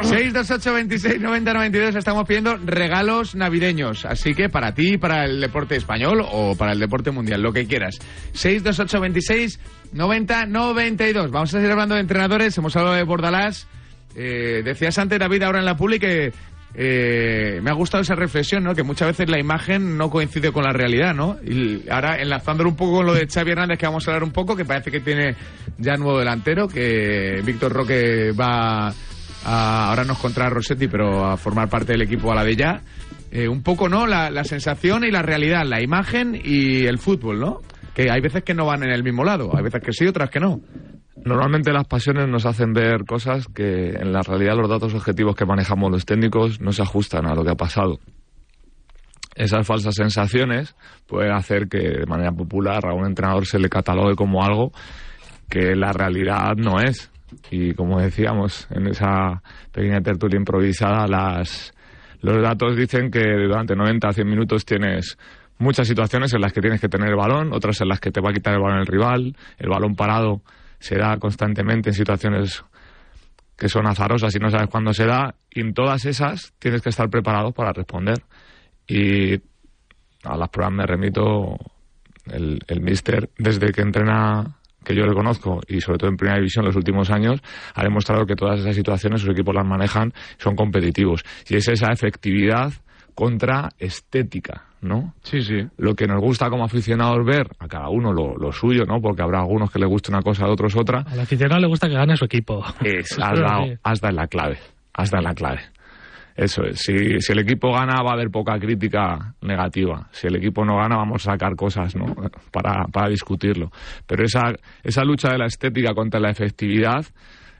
628 0.00 0.72
26 0.72 1.20
90 1.20 1.52
92 1.52 1.94
estamos 1.94 2.26
pidiendo 2.26 2.56
regalos 2.56 3.34
navideños. 3.34 4.04
Así 4.06 4.34
que 4.34 4.48
para 4.48 4.74
ti, 4.74 4.96
para 4.96 5.24
el 5.24 5.40
deporte 5.40 5.76
español 5.76 6.24
o 6.30 6.56
para 6.56 6.72
el 6.72 6.80
deporte 6.80 7.10
mundial, 7.10 7.42
lo 7.42 7.52
que 7.52 7.66
quieras. 7.66 7.98
628 8.32 9.00
26 9.00 9.60
90 9.92 10.46
92. 10.46 11.30
Vamos 11.30 11.54
a 11.54 11.58
seguir 11.58 11.70
hablando 11.70 11.94
de 11.94 12.00
entrenadores. 12.00 12.56
Hemos 12.56 12.74
hablado 12.76 12.96
de 12.96 13.02
Bordalás. 13.02 13.66
Eh, 14.14 14.62
decías 14.64 14.98
antes, 14.98 15.18
David, 15.18 15.42
ahora 15.42 15.58
en 15.58 15.64
la 15.64 15.76
pública 15.76 16.06
que 16.06 16.32
eh, 16.74 17.60
me 17.62 17.70
ha 17.70 17.74
gustado 17.74 18.02
esa 18.02 18.14
reflexión, 18.14 18.64
¿no? 18.64 18.74
Que 18.74 18.82
muchas 18.82 19.08
veces 19.08 19.28
la 19.28 19.38
imagen 19.38 19.98
no 19.98 20.08
coincide 20.08 20.52
con 20.52 20.64
la 20.64 20.72
realidad, 20.72 21.14
¿no? 21.14 21.36
Y 21.44 21.88
ahora 21.90 22.16
enlazándolo 22.16 22.70
un 22.70 22.76
poco 22.76 22.96
con 22.96 23.06
lo 23.06 23.14
de 23.14 23.26
Xavi 23.26 23.50
Hernández, 23.50 23.78
que 23.78 23.86
vamos 23.86 24.06
a 24.06 24.10
hablar 24.10 24.24
un 24.24 24.32
poco, 24.32 24.56
que 24.56 24.64
parece 24.64 24.90
que 24.90 25.00
tiene 25.00 25.36
ya 25.78 25.96
nuevo 25.96 26.18
delantero, 26.18 26.68
que 26.68 27.42
Víctor 27.44 27.72
Roque 27.72 28.32
va 28.32 28.88
a, 29.44 29.88
ahora 29.88 30.04
nos 30.04 30.18
contra 30.18 30.48
Rossetti, 30.48 30.88
pero 30.88 31.26
a 31.26 31.36
formar 31.36 31.68
parte 31.68 31.92
del 31.92 32.02
equipo 32.02 32.32
a 32.32 32.34
la 32.34 32.44
de 32.44 32.56
ya. 32.56 32.80
Eh, 33.30 33.48
un 33.48 33.62
poco, 33.62 33.88
¿no? 33.88 34.06
La, 34.06 34.30
la 34.30 34.44
sensación 34.44 35.04
y 35.04 35.10
la 35.10 35.22
realidad, 35.22 35.64
la 35.66 35.82
imagen 35.82 36.38
y 36.42 36.86
el 36.86 36.98
fútbol, 36.98 37.38
¿no? 37.38 37.60
Que 37.94 38.10
hay 38.10 38.20
veces 38.20 38.44
que 38.44 38.54
no 38.54 38.66
van 38.66 38.82
en 38.82 38.90
el 38.90 39.02
mismo 39.02 39.24
lado, 39.24 39.50
hay 39.54 39.62
veces 39.62 39.82
que 39.82 39.92
sí, 39.92 40.06
otras 40.06 40.30
que 40.30 40.40
no. 40.40 40.60
Normalmente 41.24 41.72
las 41.72 41.86
pasiones 41.86 42.28
nos 42.28 42.46
hacen 42.46 42.72
ver 42.72 43.04
cosas 43.06 43.46
que 43.46 43.90
en 43.90 44.12
la 44.12 44.22
realidad 44.22 44.56
los 44.56 44.68
datos 44.68 44.92
objetivos 44.94 45.36
que 45.36 45.46
manejamos 45.46 45.90
los 45.90 46.04
técnicos 46.04 46.60
no 46.60 46.72
se 46.72 46.82
ajustan 46.82 47.26
a 47.26 47.34
lo 47.34 47.44
que 47.44 47.50
ha 47.50 47.54
pasado. 47.54 48.00
Esas 49.34 49.66
falsas 49.66 49.94
sensaciones 49.94 50.74
pueden 51.06 51.32
hacer 51.32 51.68
que 51.68 51.78
de 51.78 52.06
manera 52.06 52.32
popular 52.32 52.84
a 52.86 52.92
un 52.92 53.06
entrenador 53.06 53.46
se 53.46 53.60
le 53.60 53.68
catalogue 53.68 54.16
como 54.16 54.44
algo 54.44 54.72
que 55.48 55.76
la 55.76 55.92
realidad 55.92 56.54
no 56.56 56.80
es. 56.80 57.10
Y 57.50 57.72
como 57.74 58.00
decíamos 58.00 58.66
en 58.70 58.88
esa 58.88 59.42
pequeña 59.70 60.00
tertulia 60.00 60.36
improvisada, 60.36 61.06
las, 61.06 61.72
los 62.20 62.42
datos 62.42 62.76
dicen 62.76 63.10
que 63.10 63.20
durante 63.20 63.76
90 63.76 64.08
a 64.08 64.12
100 64.12 64.28
minutos 64.28 64.64
tienes 64.64 65.16
muchas 65.58 65.86
situaciones 65.86 66.34
en 66.34 66.40
las 66.40 66.52
que 66.52 66.60
tienes 66.60 66.80
que 66.80 66.88
tener 66.88 67.10
el 67.10 67.16
balón, 67.16 67.52
otras 67.54 67.80
en 67.80 67.88
las 67.88 68.00
que 68.00 68.10
te 68.10 68.20
va 68.20 68.30
a 68.30 68.32
quitar 68.32 68.54
el 68.54 68.60
balón 68.60 68.80
el 68.80 68.86
rival, 68.86 69.36
el 69.58 69.68
balón 69.68 69.94
parado 69.94 70.42
se 70.82 70.98
da 70.98 71.16
constantemente 71.16 71.90
en 71.90 71.94
situaciones 71.94 72.64
que 73.56 73.68
son 73.68 73.86
azarosas 73.86 74.34
y 74.34 74.40
no 74.40 74.50
sabes 74.50 74.66
cuándo 74.66 74.92
se 74.92 75.06
da, 75.06 75.36
y 75.48 75.60
en 75.60 75.74
todas 75.74 76.04
esas 76.06 76.52
tienes 76.58 76.82
que 76.82 76.88
estar 76.88 77.08
preparado 77.08 77.52
para 77.52 77.72
responder. 77.72 78.24
Y 78.88 79.34
a 80.24 80.36
las 80.36 80.48
pruebas 80.48 80.74
me 80.74 80.84
remito 80.84 81.56
el, 82.26 82.58
el 82.66 82.80
mister, 82.80 83.30
desde 83.38 83.70
que 83.70 83.82
entrena, 83.82 84.58
que 84.84 84.96
yo 84.96 85.06
le 85.06 85.14
conozco, 85.14 85.60
y 85.68 85.80
sobre 85.80 85.98
todo 85.98 86.10
en 86.10 86.16
primera 86.16 86.38
división 86.38 86.64
los 86.64 86.74
últimos 86.74 87.10
años, 87.10 87.40
ha 87.74 87.84
demostrado 87.84 88.26
que 88.26 88.34
todas 88.34 88.58
esas 88.58 88.74
situaciones 88.74 89.20
sus 89.20 89.30
equipos 89.30 89.54
las 89.54 89.64
manejan, 89.64 90.12
son 90.38 90.56
competitivos. 90.56 91.22
Y 91.48 91.54
es 91.54 91.68
esa 91.68 91.92
efectividad 91.92 92.72
contra 93.14 93.68
estética, 93.78 94.71
¿no? 94.82 95.14
Sí, 95.22 95.40
sí. 95.42 95.60
Lo 95.78 95.94
que 95.94 96.06
nos 96.06 96.20
gusta 96.20 96.50
como 96.50 96.64
aficionados 96.64 97.24
ver, 97.24 97.46
a 97.58 97.68
cada 97.68 97.88
uno 97.88 98.12
lo, 98.12 98.36
lo 98.36 98.52
suyo, 98.52 98.84
¿no? 98.84 99.00
Porque 99.00 99.22
habrá 99.22 99.40
algunos 99.40 99.70
que 99.70 99.78
le 99.78 99.86
guste 99.86 100.10
una 100.10 100.22
cosa, 100.22 100.44
a 100.44 100.50
otros 100.50 100.76
otra. 100.76 101.04
Al 101.08 101.20
aficionado 101.20 101.60
le 101.60 101.68
gusta 101.68 101.88
que 101.88 101.94
gane 101.94 102.16
su 102.16 102.24
equipo. 102.24 102.62
Es, 102.84 103.12
has, 103.22 103.38
dado, 103.38 103.64
has 103.82 104.00
dado 104.00 104.10
en 104.10 104.16
la 104.16 104.26
clave, 104.26 104.58
has 104.92 105.10
dado 105.10 105.22
en 105.22 105.28
la 105.28 105.34
clave. 105.34 105.60
Eso 106.34 106.64
es, 106.64 106.80
si, 106.80 107.20
si 107.20 107.32
el 107.32 107.40
equipo 107.40 107.72
gana 107.72 108.02
va 108.02 108.10
a 108.10 108.14
haber 108.14 108.30
poca 108.30 108.58
crítica 108.58 109.34
negativa. 109.42 110.08
Si 110.12 110.26
el 110.26 110.36
equipo 110.36 110.64
no 110.64 110.76
gana 110.76 110.96
vamos 110.96 111.26
a 111.26 111.32
sacar 111.32 111.54
cosas, 111.54 111.94
¿no? 111.94 112.06
Para, 112.50 112.86
para 112.86 113.08
discutirlo. 113.08 113.70
Pero 114.06 114.24
esa, 114.24 114.52
esa 114.82 115.04
lucha 115.04 115.28
de 115.30 115.38
la 115.38 115.46
estética 115.46 115.94
contra 115.94 116.20
la 116.20 116.30
efectividad 116.30 117.04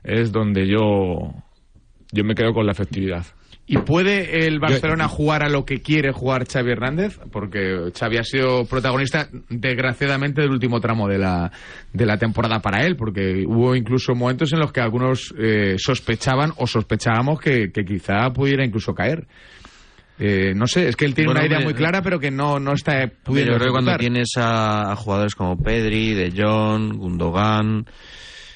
es 0.03 0.31
donde 0.31 0.67
yo, 0.67 1.33
yo 2.11 2.23
me 2.23 2.35
quedo 2.35 2.53
con 2.53 2.65
la 2.65 2.73
efectividad. 2.73 3.25
¿Y 3.65 3.77
puede 3.77 4.45
el 4.45 4.59
Barcelona 4.59 5.07
jugar 5.07 5.41
a 5.41 5.49
lo 5.49 5.63
que 5.63 5.81
quiere 5.81 6.11
jugar 6.11 6.45
Xavi 6.45 6.71
Hernández? 6.71 7.17
Porque 7.31 7.91
Xavi 7.97 8.17
ha 8.17 8.23
sido 8.23 8.65
protagonista, 8.65 9.29
desgraciadamente, 9.49 10.41
del 10.41 10.51
último 10.51 10.81
tramo 10.81 11.07
de 11.07 11.17
la, 11.17 11.49
de 11.93 12.05
la 12.05 12.17
temporada 12.17 12.59
para 12.59 12.85
él, 12.85 12.97
porque 12.97 13.45
hubo 13.47 13.73
incluso 13.73 14.15
momentos 14.15 14.51
en 14.51 14.59
los 14.59 14.73
que 14.73 14.81
algunos 14.81 15.33
eh, 15.39 15.75
sospechaban 15.77 16.51
o 16.57 16.67
sospechábamos 16.67 17.39
que, 17.39 17.71
que, 17.71 17.85
quizá 17.85 18.29
pudiera 18.33 18.65
incluso 18.65 18.93
caer. 18.93 19.27
Eh, 20.19 20.53
no 20.53 20.67
sé, 20.67 20.89
es 20.89 20.97
que 20.97 21.05
él 21.05 21.15
tiene 21.15 21.29
bueno, 21.29 21.39
una 21.39 21.47
idea 21.47 21.63
muy 21.63 21.73
clara, 21.73 22.01
pero 22.01 22.19
que 22.19 22.31
no, 22.31 22.59
no 22.59 22.73
está 22.73 23.09
pudiendo 23.23 23.53
Yo 23.53 23.59
creo 23.59 23.69
que 23.69 23.83
cuando 23.83 23.97
tienes 23.97 24.31
a, 24.35 24.91
a 24.91 24.95
jugadores 24.97 25.35
como 25.35 25.57
Pedri, 25.57 26.13
De 26.13 26.33
Jong, 26.35 26.97
Gundogan, 26.97 27.85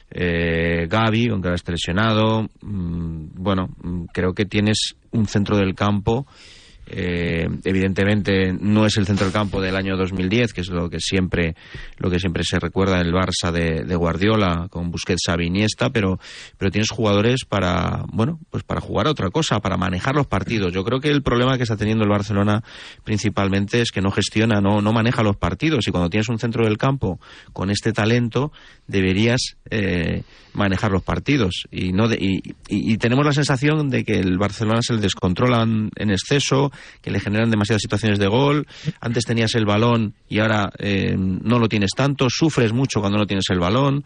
eh, 0.09 0.87
Gaby, 0.89 1.29
aunque 1.29 1.49
ahora 1.49 1.55
esté 1.55 1.71
lesionado, 1.71 2.49
mm, 2.61 3.27
bueno, 3.35 3.69
mm, 3.83 4.05
creo 4.13 4.33
que 4.33 4.45
tienes 4.45 4.95
un 5.11 5.27
centro 5.27 5.57
del 5.57 5.75
campo. 5.75 6.25
Eh, 6.89 7.48
evidentemente 7.63 8.53
no 8.60 8.86
es 8.86 8.98
el 8.98 9.06
centro 9.06 9.25
del 9.25 9.34
campo 9.34 9.62
del 9.62 9.75
año 9.75 9.98
2010, 9.98 10.53
que 10.53 10.62
es 10.62 10.70
lo 10.70 10.89
que 10.89 11.00
siempre 11.00 11.56
lo 11.98 12.10
que 12.10 12.20
siempre 12.20 12.44
se 12.44 12.60
recuerda 12.60 13.00
en 13.00 13.08
el 13.08 13.13
Barça 13.13 13.51
de, 13.51 13.96
Guardiola 13.96 14.67
con 14.70 14.89
Busquets, 14.91 15.22
Xavi, 15.25 15.48
Iniesta, 15.48 15.89
pero 15.89 16.20
pero 16.58 16.72
tienes 16.72 16.89
jugadores 16.89 17.46
para 17.48 18.03
bueno 18.12 18.39
pues 18.50 18.63
para 18.63 18.82
jugar 18.82 19.08
a 19.08 19.12
otra 19.12 19.29
cosa, 19.29 19.60
para 19.60 19.77
manejar 19.77 20.15
los 20.15 20.27
partidos. 20.27 20.74
Yo 20.74 20.84
creo 20.84 21.00
que 21.00 21.10
el 21.10 21.22
problema 21.24 21.58
que 21.58 21.63
está 21.63 21.77
teniendo 21.77 22.03
el 22.03 22.10
Barcelona 22.10 22.63
principalmente 23.03 23.82
es 23.82 23.91
que 23.91 24.01
no 24.01 24.12
gestiona, 24.12 24.62
no 24.62 24.82
no 24.82 24.94
maneja 24.94 25.24
los 25.24 25.36
partidos 25.38 25.88
y 25.88 25.91
cuando 25.91 26.10
tienes 26.10 26.29
un 26.29 26.39
centro 26.39 26.63
del 26.65 26.77
campo 26.77 27.20
con 27.53 27.70
este 27.70 27.94
talento 27.94 28.51
deberías 28.88 29.56
eh, 29.70 30.24
manejar 30.53 30.91
los 30.91 31.03
partidos 31.03 31.65
y 31.72 31.91
no 31.91 32.08
de- 32.08 32.17
y 32.70 32.98
tenemos 32.98 33.25
la 33.25 33.34
sensación 33.34 33.89
de 33.89 34.03
que 34.03 34.20
el 34.20 34.38
Barcelona 34.38 34.82
se 34.82 34.94
le 34.94 35.01
descontrolan 35.01 35.89
en 35.96 36.10
exceso, 36.12 36.72
que 37.01 37.12
le 37.12 37.19
generan 37.19 37.50
demasiadas 37.50 37.81
situaciones 37.81 38.19
de 38.19 38.27
gol. 38.27 38.67
Antes 39.01 39.25
tenías 39.25 39.55
el 39.55 39.65
balón 39.65 40.13
y 40.29 40.39
ahora 40.39 40.72
eh, 40.79 41.15
no 41.17 41.60
lo 41.60 41.67
tienes 41.69 41.91
tanto. 41.96 42.27
Sufres 42.29 42.74
mucho 42.74 43.00
cuando 43.00 43.17
no 43.17 43.25
tienes 43.27 43.46
el 43.50 43.60
balón. 43.60 44.03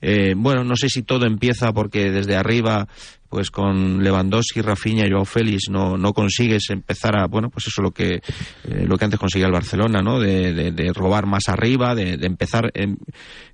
Eh, 0.00 0.34
bueno, 0.36 0.62
no 0.62 0.76
sé 0.76 0.88
si 0.88 1.02
todo 1.02 1.26
empieza 1.26 1.72
porque 1.72 2.12
desde 2.12 2.36
arriba, 2.36 2.86
pues 3.28 3.50
con 3.50 4.02
Lewandowski, 4.04 4.60
Rafinha 4.60 5.04
y 5.06 5.10
Joao 5.10 5.24
Félix 5.24 5.62
no, 5.70 5.96
no 5.96 6.12
consigues 6.12 6.70
empezar 6.70 7.18
a, 7.18 7.26
bueno, 7.26 7.50
pues 7.50 7.66
eso 7.66 7.82
lo 7.82 7.90
que 7.90 8.14
eh, 8.14 8.84
lo 8.86 8.96
que 8.96 9.04
antes 9.06 9.18
conseguía 9.18 9.46
el 9.48 9.52
Barcelona, 9.52 10.00
¿no? 10.00 10.20
De, 10.20 10.54
de- 10.54 10.70
de 10.70 10.92
robar 10.92 11.26
más 11.26 11.48
arriba, 11.48 11.96
de, 11.96 12.16
de 12.16 12.26
empezar 12.28 12.70
em, 12.74 12.96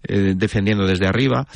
eh, 0.06 0.34
defendiendo 0.36 0.86
desde 0.86 1.06
arriba. 1.06 1.46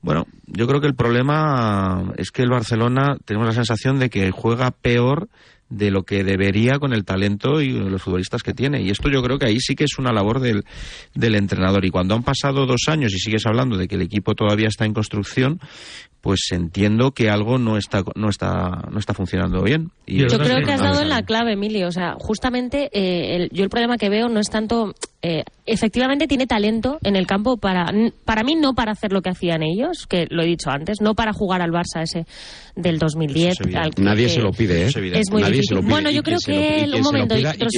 Bueno, 0.00 0.26
yo 0.46 0.68
creo 0.68 0.80
que 0.80 0.86
el 0.86 0.94
problema 0.94 2.12
es 2.16 2.30
que 2.30 2.42
el 2.42 2.50
Barcelona 2.50 3.16
tenemos 3.24 3.48
la 3.48 3.54
sensación 3.54 3.98
de 3.98 4.10
que 4.10 4.30
juega 4.30 4.70
peor 4.70 5.28
de 5.68 5.90
lo 5.90 6.04
que 6.04 6.22
debería 6.22 6.78
con 6.78 6.92
el 6.92 7.04
talento 7.04 7.60
y 7.60 7.70
los 7.70 8.02
futbolistas 8.02 8.42
que 8.42 8.54
tiene. 8.54 8.82
Y 8.82 8.90
esto 8.90 9.08
yo 9.08 9.22
creo 9.22 9.38
que 9.38 9.46
ahí 9.46 9.58
sí 9.58 9.74
que 9.74 9.84
es 9.84 9.98
una 9.98 10.12
labor 10.12 10.40
del, 10.40 10.64
del 11.14 11.34
entrenador. 11.34 11.84
Y 11.84 11.90
cuando 11.90 12.14
han 12.14 12.22
pasado 12.22 12.66
dos 12.66 12.82
años 12.88 13.12
y 13.12 13.18
sigues 13.18 13.46
hablando 13.46 13.76
de 13.76 13.88
que 13.88 13.96
el 13.96 14.02
equipo 14.02 14.34
todavía 14.34 14.68
está 14.68 14.84
en 14.84 14.94
construcción, 14.94 15.60
pues 16.26 16.40
entiendo 16.50 17.12
que 17.12 17.30
algo 17.30 17.56
no 17.56 17.76
está 17.76 18.02
no 18.16 18.28
está 18.30 18.82
no 18.90 18.98
está 18.98 19.14
funcionando 19.14 19.62
bien. 19.62 19.92
Y 20.06 20.18
Yo 20.18 20.26
creo 20.40 20.58
que 20.64 20.72
has 20.72 20.80
dado 20.80 21.00
en 21.02 21.08
la 21.08 21.22
clave, 21.22 21.52
Emilio. 21.52 21.86
O 21.86 21.92
sea, 21.92 22.16
justamente 22.18 22.90
eh, 22.92 23.36
el- 23.36 23.50
yo 23.52 23.62
el 23.62 23.70
problema 23.70 23.96
que 23.96 24.08
veo 24.08 24.28
no 24.28 24.40
es 24.40 24.50
tanto. 24.50 24.92
eh, 25.22 25.42
efectivamente 25.64 26.28
tiene 26.28 26.46
talento 26.46 26.98
en 27.02 27.16
el 27.16 27.26
campo 27.26 27.56
para, 27.56 27.86
para 28.24 28.44
mí 28.44 28.54
no 28.54 28.74
para 28.74 28.92
hacer 28.92 29.12
lo 29.12 29.22
que 29.22 29.30
hacían 29.30 29.64
ellos, 29.64 30.06
que 30.06 30.26
lo 30.30 30.42
he 30.44 30.46
dicho 30.46 30.70
antes, 30.70 31.00
no 31.00 31.14
para 31.14 31.32
jugar 31.32 31.62
al 31.62 31.70
Barça 31.72 32.02
ese 32.02 32.24
del 32.76 32.98
2010. 32.98 33.56
al 33.74 33.92
que- 33.92 34.02
Nadie 34.02 34.28
se 34.28 34.40
lo 34.40 34.52
pide, 34.52 34.82
¿eh? 34.82 34.86
Es 34.86 35.30
muy 35.30 35.42
Nadie 35.42 35.54
difícil. 35.54 35.64
se 35.68 35.74
lo 35.74 35.80
pide. 35.80 35.90
Bueno, 35.90 36.10
yo 36.12 36.22
creo 36.22 36.38
que 36.44 36.84
él, 36.84 36.94
un 36.94 37.00
momento, 37.02 37.34
yo 37.36 37.50
creo 37.50 37.68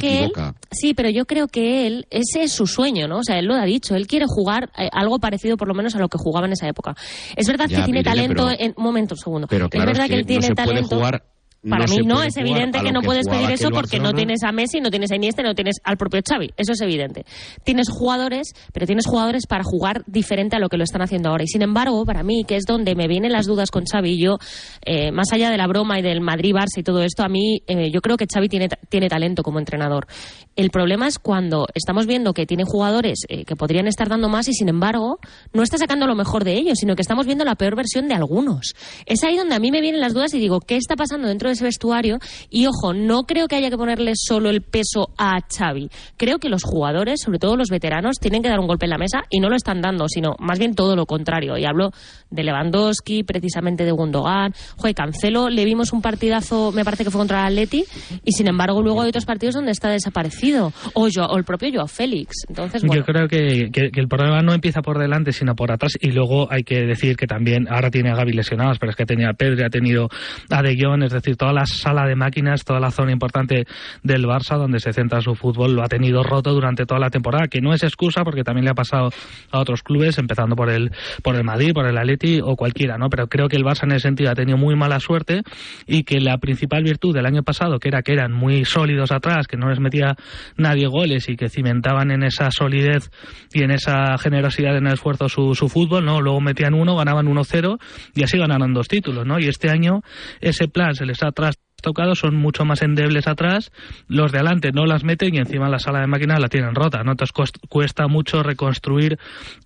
que 0.00 0.24
él, 0.24 0.32
sí, 0.70 0.94
pero 0.94 1.10
yo 1.10 1.26
creo 1.26 1.48
que 1.48 1.86
él, 1.86 2.06
ese 2.10 2.44
es 2.44 2.52
su 2.52 2.66
sueño, 2.66 3.06
¿no? 3.08 3.18
O 3.18 3.22
sea, 3.24 3.38
él 3.38 3.46
lo 3.46 3.54
ha 3.54 3.64
dicho, 3.66 3.94
él 3.94 4.06
quiere 4.06 4.24
jugar 4.26 4.70
eh, 4.78 4.88
algo 4.92 5.18
parecido 5.18 5.56
por 5.58 5.68
lo 5.68 5.74
menos 5.74 5.94
a 5.94 5.98
lo 5.98 6.08
que 6.08 6.16
jugaba 6.18 6.46
en 6.46 6.52
esa 6.52 6.68
época. 6.68 6.94
Es 7.36 7.46
verdad 7.48 7.66
Ya, 7.68 7.77
que 7.80 7.84
tiene 7.84 8.02
talento 8.02 8.46
pero- 8.46 8.56
en, 8.60 8.74
un 8.76 8.82
momento, 8.84 9.14
un 9.14 9.18
segundo. 9.18 9.46
Pero 9.48 9.68
claro, 9.68 9.90
es 9.90 9.98
verdad 9.98 10.04
es 10.04 10.10
que, 10.10 10.14
que 10.16 10.20
él 10.20 10.26
tiene 10.26 10.40
no 10.40 10.46
se 10.46 10.54
puede 10.54 10.66
talento. 10.68 10.96
jugar- 10.96 11.24
Para 11.68 11.86
no 11.86 11.94
mí 11.94 12.06
no, 12.06 12.22
es 12.22 12.36
evidente 12.36 12.80
que 12.80 12.92
no 12.92 13.00
que 13.00 13.06
puedes 13.06 13.26
pedir 13.26 13.50
eso 13.50 13.70
porque 13.70 13.98
no 13.98 14.12
tienes 14.12 14.44
a 14.44 14.52
Messi, 14.52 14.80
no 14.80 14.90
tienes 14.90 15.10
a 15.10 15.16
Iniesta, 15.16 15.42
no 15.42 15.54
tienes 15.54 15.76
al 15.82 15.96
propio 15.96 16.20
Xavi. 16.26 16.50
Eso 16.56 16.72
es 16.72 16.80
evidente. 16.80 17.24
Tienes 17.64 17.88
jugadores, 17.90 18.52
pero 18.72 18.86
tienes 18.86 19.06
jugadores 19.06 19.46
para 19.46 19.64
jugar 19.64 20.04
diferente 20.06 20.54
a 20.54 20.60
lo 20.60 20.68
que 20.68 20.76
lo 20.76 20.84
están 20.84 21.02
haciendo 21.02 21.30
ahora. 21.30 21.42
Y 21.42 21.48
sin 21.48 21.62
embargo, 21.62 22.04
para 22.04 22.22
mí, 22.22 22.44
que 22.46 22.56
es 22.56 22.64
donde 22.64 22.94
me 22.94 23.08
vienen 23.08 23.32
las 23.32 23.46
dudas 23.46 23.70
con 23.72 23.84
Xavi, 23.84 24.10
y 24.10 24.18
yo, 24.18 24.38
eh, 24.84 25.10
más 25.10 25.32
allá 25.32 25.50
de 25.50 25.56
la 25.56 25.66
broma 25.66 25.98
y 25.98 26.02
del 26.02 26.20
Madrid-Barça 26.20 26.78
y 26.78 26.82
todo 26.84 27.02
esto, 27.02 27.24
a 27.24 27.28
mí, 27.28 27.62
eh, 27.66 27.90
yo 27.90 28.00
creo 28.00 28.16
que 28.16 28.26
Xavi 28.32 28.48
tiene, 28.48 28.68
tiene 28.88 29.08
talento 29.08 29.42
como 29.42 29.58
entrenador. 29.58 30.06
El 30.54 30.70
problema 30.70 31.06
es 31.06 31.18
cuando 31.18 31.66
estamos 31.74 32.06
viendo 32.06 32.34
que 32.34 32.46
tiene 32.46 32.64
jugadores 32.64 33.20
eh, 33.28 33.44
que 33.44 33.56
podrían 33.56 33.86
estar 33.86 34.08
dando 34.08 34.28
más 34.28 34.48
y 34.48 34.52
sin 34.52 34.68
embargo 34.68 35.18
no 35.52 35.62
está 35.62 35.78
sacando 35.78 36.06
lo 36.06 36.16
mejor 36.16 36.44
de 36.44 36.54
ellos, 36.54 36.78
sino 36.80 36.96
que 36.96 37.02
estamos 37.02 37.26
viendo 37.26 37.44
la 37.44 37.54
peor 37.54 37.76
versión 37.76 38.08
de 38.08 38.14
algunos. 38.14 38.74
Es 39.06 39.22
ahí 39.24 39.36
donde 39.36 39.54
a 39.54 39.60
mí 39.60 39.70
me 39.70 39.80
vienen 39.80 40.00
las 40.00 40.14
dudas 40.14 40.34
y 40.34 40.38
digo, 40.40 40.60
¿qué 40.60 40.76
está 40.76 40.96
pasando 40.96 41.28
dentro 41.28 41.47
dentro 41.48 41.64
de 41.64 41.68
ese 41.68 41.76
vestuario. 41.78 42.18
Y 42.50 42.66
ojo, 42.66 42.92
no 42.94 43.24
creo 43.24 43.48
que 43.48 43.56
haya 43.56 43.70
que 43.70 43.76
ponerle 43.76 44.12
solo 44.14 44.50
el 44.50 44.62
peso 44.62 45.08
a 45.18 45.38
Xavi. 45.48 45.88
Creo 46.16 46.38
que 46.38 46.48
los 46.48 46.62
jugadores, 46.62 47.20
sobre 47.22 47.38
todo 47.38 47.56
los 47.56 47.68
veteranos, 47.70 48.16
tienen 48.20 48.42
que 48.42 48.48
dar 48.48 48.60
un 48.60 48.66
golpe 48.66 48.86
en 48.86 48.90
la 48.90 48.98
mesa 48.98 49.22
y 49.30 49.40
no 49.40 49.48
lo 49.48 49.56
están 49.56 49.80
dando, 49.80 50.08
sino 50.08 50.34
más 50.38 50.58
bien 50.58 50.74
todo 50.74 50.96
lo 50.96 51.06
contrario. 51.06 51.56
Y 51.58 51.64
hablo 51.64 51.90
de 52.30 52.42
Lewandowski, 52.44 53.22
precisamente 53.24 53.84
de 53.84 53.92
Gundogan. 53.92 54.52
Joder, 54.76 54.94
Cancelo, 54.94 55.48
le 55.48 55.64
vimos 55.64 55.92
un 55.92 56.02
partidazo, 56.02 56.72
me 56.72 56.84
parece 56.84 57.04
que 57.04 57.10
fue 57.10 57.18
contra 57.20 57.40
el 57.40 57.46
Atleti, 57.46 57.84
y 58.24 58.32
sin 58.32 58.48
embargo 58.48 58.82
luego 58.82 59.02
hay 59.02 59.08
otros 59.08 59.24
partidos 59.24 59.54
donde 59.54 59.70
está 59.72 59.88
desaparecido. 59.90 60.72
O, 60.94 61.08
yo, 61.08 61.24
o 61.24 61.36
el 61.38 61.44
propio 61.44 61.70
Joao 61.72 61.86
Félix. 61.88 62.44
Entonces, 62.48 62.82
bueno. 62.82 63.00
Yo 63.02 63.06
creo 63.06 63.28
que, 63.28 63.70
que- 63.72 63.90
que 63.90 64.00
el 64.00 64.08
problema 64.08 64.40
no 64.42 64.52
empieza 64.52 64.82
por 64.82 64.98
delante, 64.98 65.32
sino 65.32 65.54
por 65.54 65.72
atrás. 65.72 65.92
Y 66.00 66.10
luego 66.10 66.50
hay 66.52 66.62
que 66.62 66.80
decir 66.82 67.16
que 67.16 67.26
también 67.26 67.66
ahora 67.70 67.90
tiene 67.90 68.10
a 68.10 68.14
Gaby 68.16 68.32
lesionados, 68.32 68.78
pero 68.78 68.90
es 68.90 68.96
que 68.96 69.06
tenía 69.06 69.30
a 69.30 69.34
Pedri, 69.34 69.62
ha 69.64 69.70
tenido 69.70 70.08
a 70.50 70.62
De 70.62 70.76
Jong, 70.78 71.04
es 71.04 71.12
decir, 71.12 71.36
toda 71.38 71.52
la 71.54 71.64
sala 71.64 72.06
de 72.06 72.16
máquinas, 72.16 72.64
toda 72.64 72.80
la 72.80 72.90
zona 72.90 73.12
importante 73.12 73.66
del 74.02 74.24
Barça 74.24 74.58
donde 74.58 74.80
se 74.80 74.92
centra 74.92 75.22
su 75.22 75.34
fútbol, 75.34 75.74
lo 75.74 75.82
ha 75.82 75.88
tenido 75.88 76.22
roto 76.22 76.52
durante 76.52 76.84
toda 76.84 77.00
la 77.00 77.08
temporada, 77.08 77.48
que 77.48 77.60
no 77.60 77.72
es 77.72 77.82
excusa 77.82 78.24
porque 78.24 78.44
también 78.44 78.66
le 78.66 78.70
ha 78.72 78.74
pasado 78.74 79.10
a 79.50 79.58
otros 79.58 79.82
clubes, 79.82 80.18
empezando 80.18 80.56
por 80.56 80.70
el, 80.70 80.90
por 81.22 81.36
el 81.36 81.44
Madrid, 81.44 81.72
por 81.72 81.86
el 81.86 81.96
Atleti 81.96 82.40
o 82.42 82.56
cualquiera, 82.56 82.98
¿no? 82.98 83.08
Pero 83.08 83.28
creo 83.28 83.48
que 83.48 83.56
el 83.56 83.64
Barça 83.64 83.84
en 83.84 83.92
ese 83.92 84.08
sentido 84.08 84.30
ha 84.30 84.34
tenido 84.34 84.58
muy 84.58 84.76
mala 84.76 85.00
suerte 85.00 85.42
y 85.86 86.02
que 86.04 86.20
la 86.20 86.38
principal 86.38 86.82
virtud 86.82 87.14
del 87.14 87.26
año 87.26 87.42
pasado, 87.42 87.78
que 87.78 87.88
era 87.88 88.02
que 88.02 88.12
eran 88.12 88.32
muy 88.32 88.64
sólidos 88.64 89.12
atrás, 89.12 89.46
que 89.46 89.56
no 89.56 89.68
les 89.68 89.80
metía 89.80 90.16
nadie 90.56 90.86
goles 90.86 91.28
y 91.28 91.36
que 91.36 91.48
cimentaban 91.48 92.10
en 92.10 92.24
esa 92.24 92.50
solidez 92.50 93.10
y 93.52 93.62
en 93.62 93.70
esa 93.70 94.18
generosidad 94.18 94.76
en 94.76 94.86
el 94.86 94.94
esfuerzo 94.94 95.28
su, 95.28 95.54
su 95.54 95.68
fútbol, 95.68 96.04
¿no? 96.04 96.20
Luego 96.20 96.40
metían 96.40 96.74
uno, 96.74 96.96
ganaban 96.96 97.26
1-0 97.26 97.78
y 98.14 98.24
así 98.24 98.38
ganaron 98.38 98.74
dos 98.74 98.88
títulos, 98.88 99.26
¿no? 99.26 99.38
Y 99.38 99.46
este 99.46 99.70
año 99.70 100.02
ese 100.40 100.68
plan 100.68 100.94
se 100.94 101.06
les 101.06 101.22
ha 101.22 101.27
trastocado, 101.32 102.16
son 102.16 102.34
mucho 102.34 102.64
más 102.64 102.82
endebles 102.82 103.28
atrás, 103.28 103.70
los 104.08 104.32
de 104.32 104.38
adelante 104.38 104.72
no 104.72 104.84
las 104.84 105.04
meten 105.04 105.34
y 105.34 105.38
encima 105.38 105.68
la 105.68 105.78
sala 105.78 106.00
de 106.00 106.08
máquinas 106.08 106.40
la 106.40 106.48
tienen 106.48 106.74
rota, 106.74 107.04
¿no? 107.04 107.12
Entonces 107.12 107.32
cuesta 107.68 108.08
mucho 108.08 108.42
reconstruir 108.42 109.16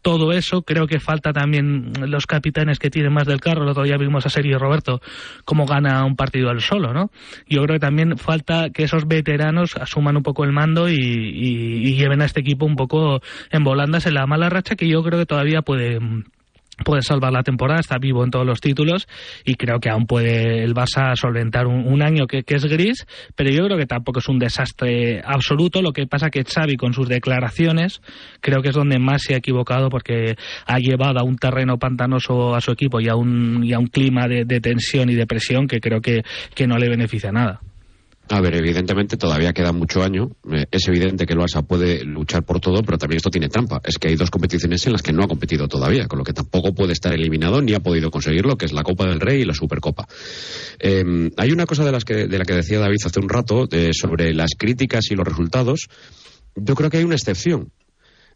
todo 0.02 0.33
eso, 0.33 0.61
creo 0.62 0.87
que 0.87 1.00
falta 1.00 1.33
también 1.33 1.92
los 2.07 2.26
capitanes 2.26 2.78
que 2.78 2.90
tienen 2.90 3.12
más 3.14 3.26
del 3.26 3.40
carro, 3.40 3.62
el 3.62 3.71
otro 3.71 3.85
día 3.85 3.97
vimos 3.97 4.26
a 4.26 4.28
Sergio 4.28 4.59
Roberto 4.59 5.00
cómo 5.47 5.64
gana 5.64 6.04
un 6.04 6.14
partido 6.16 6.50
él 6.50 6.61
solo, 6.61 6.92
¿no? 6.92 7.11
Yo 7.49 7.62
creo 7.62 7.76
que 7.76 7.87
también 7.87 8.19
falta 8.19 8.69
que 8.71 8.83
esos 8.85 9.07
veteranos 9.09 9.76
asuman 9.76 10.16
un 10.19 10.23
poco 10.23 10.45
el 10.45 10.52
mando 10.52 10.88
y, 10.90 10.95
y- 10.97 11.88
y 11.88 11.97
lleven 11.97 12.21
a 12.21 12.26
este 12.26 12.40
equipo 12.40 12.66
un 12.66 12.76
poco 12.76 13.21
en 13.50 13.64
volandas 13.64 14.04
en 14.07 14.14
la 14.14 14.26
mala 14.26 14.50
racha 14.50 14.76
que 14.76 14.88
yo 14.88 15.02
creo 15.02 15.19
que 15.19 15.26
todavía 15.26 15.62
puede 15.62 15.99
puede 16.85 17.02
salvar 17.02 17.33
la 17.33 17.43
temporada, 17.43 17.81
está 17.81 17.99
vivo 17.99 18.25
en 18.25 18.31
todos 18.31 18.47
los 18.47 18.61
títulos 18.61 19.07
y 19.45 19.55
creo 19.55 19.79
que 19.79 19.91
aún 19.91 20.07
puede 20.07 20.64
el 20.64 20.75
Barça 20.75 21.14
solventar 21.17 21.67
un, 21.67 22.02
año 22.02 22.26
que, 22.26 22.43
que 22.43 22.55
es 22.55 22.64
gris, 22.64 23.07
pero 23.37 23.50
yo 23.50 23.64
creo 23.64 23.79
que 23.79 23.87
tampoco 23.87 24.19
es 24.19 24.29
un 24.29 24.38
desastre 24.38 25.23
absoluto. 25.25 25.83
Lo 25.83 25.93
que 25.93 26.07
pasa 26.07 26.31
que 26.31 26.45
Xavi 26.45 26.76
con 26.76 26.93
sus 26.95 27.09
declaraciones 27.09 28.00
creo 28.41 28.62
que 28.62 28.71
es 28.71 28.75
donde 28.75 28.99
más 28.99 29.23
se 29.23 29.35
ha 29.35 29.38
equivocado 29.38 29.88
porque 29.88 30.37
ha 30.67 30.79
llevado 30.79 31.21
a 31.21 31.25
un 31.25 31.37
terreno 31.37 31.79
pantanoso 31.79 32.55
a 32.55 32.61
su 32.61 32.73
equipo 32.73 33.00
y 33.00 33.09
a 33.09 33.14
un, 33.14 33.62
y 33.64 33.73
a 33.73 33.79
un 33.79 33.87
clima 33.87 34.26
de, 34.26 34.45
de 34.45 34.61
tensión 34.61 35.11
y 35.11 35.14
de 35.14 35.26
presión 35.26 35.67
que 35.67 35.81
creo 35.81 36.00
que, 36.00 36.23
que 36.55 36.67
no 36.67 36.76
le 36.79 36.88
beneficia 36.88 37.31
nada. 37.31 37.61
A 38.33 38.41
ver, 38.41 38.55
evidentemente 38.55 39.19
todavía 39.19 39.53
queda 39.53 39.73
mucho 39.73 40.03
año. 40.03 40.31
Eh, 40.51 40.65
es 40.71 40.89
evidente 40.89 41.27
que 41.27 41.35
el 41.35 41.39
Barça 41.39 41.62
puede 41.67 42.03
luchar 42.03 42.47
por 42.47 42.61
todo, 42.61 42.83
pero 42.83 42.97
también 42.97 43.19
esto 43.19 43.29
tiene 43.29 43.51
trampa. 43.51 43.83
Es 43.85 43.99
que 43.99 44.09
hay 44.09 44.17
dos 44.17 44.31
competiciones 44.31 44.87
en 44.87 44.93
las 44.93 45.03
que 45.03 45.12
no 45.12 45.23
ha 45.23 45.29
competido 45.29 45.69
todavía, 45.69 46.07
con 46.07 46.19
lo 46.19 46.25
que 46.25 46.33
tampoco 46.33 46.75
puede 46.75 46.95
estar 46.95 47.12
eliminado 47.12 47.61
ni 47.61 47.75
ha 47.75 47.81
podido 47.81 48.11
conseguirlo, 48.11 48.57
que 48.57 48.65
es 48.65 48.73
la 48.73 48.85
Copa 48.85 49.07
del 49.07 49.21
Rey 49.21 49.43
y 49.43 49.45
la 49.45 49.53
Supercopa. 49.53 50.09
Eh, 50.79 51.05
hay 51.37 51.53
una 51.53 51.67
cosa 51.67 51.85
de, 51.85 51.93
la 51.93 52.01
que 52.01 52.55
decía 52.55 52.79
David 52.79 53.01
hace 53.05 53.21
un 53.21 53.29
rato, 53.29 53.69
sobre 53.93 54.33
las 54.33 54.53
críticas 54.57 55.11
y 55.11 55.15
los 55.15 55.29
resultados. 55.29 55.89
Yo 56.57 56.75
creo 56.75 56.89
que 56.89 56.97
hay 56.97 57.05
una 57.05 57.17
excepción. 57.17 57.71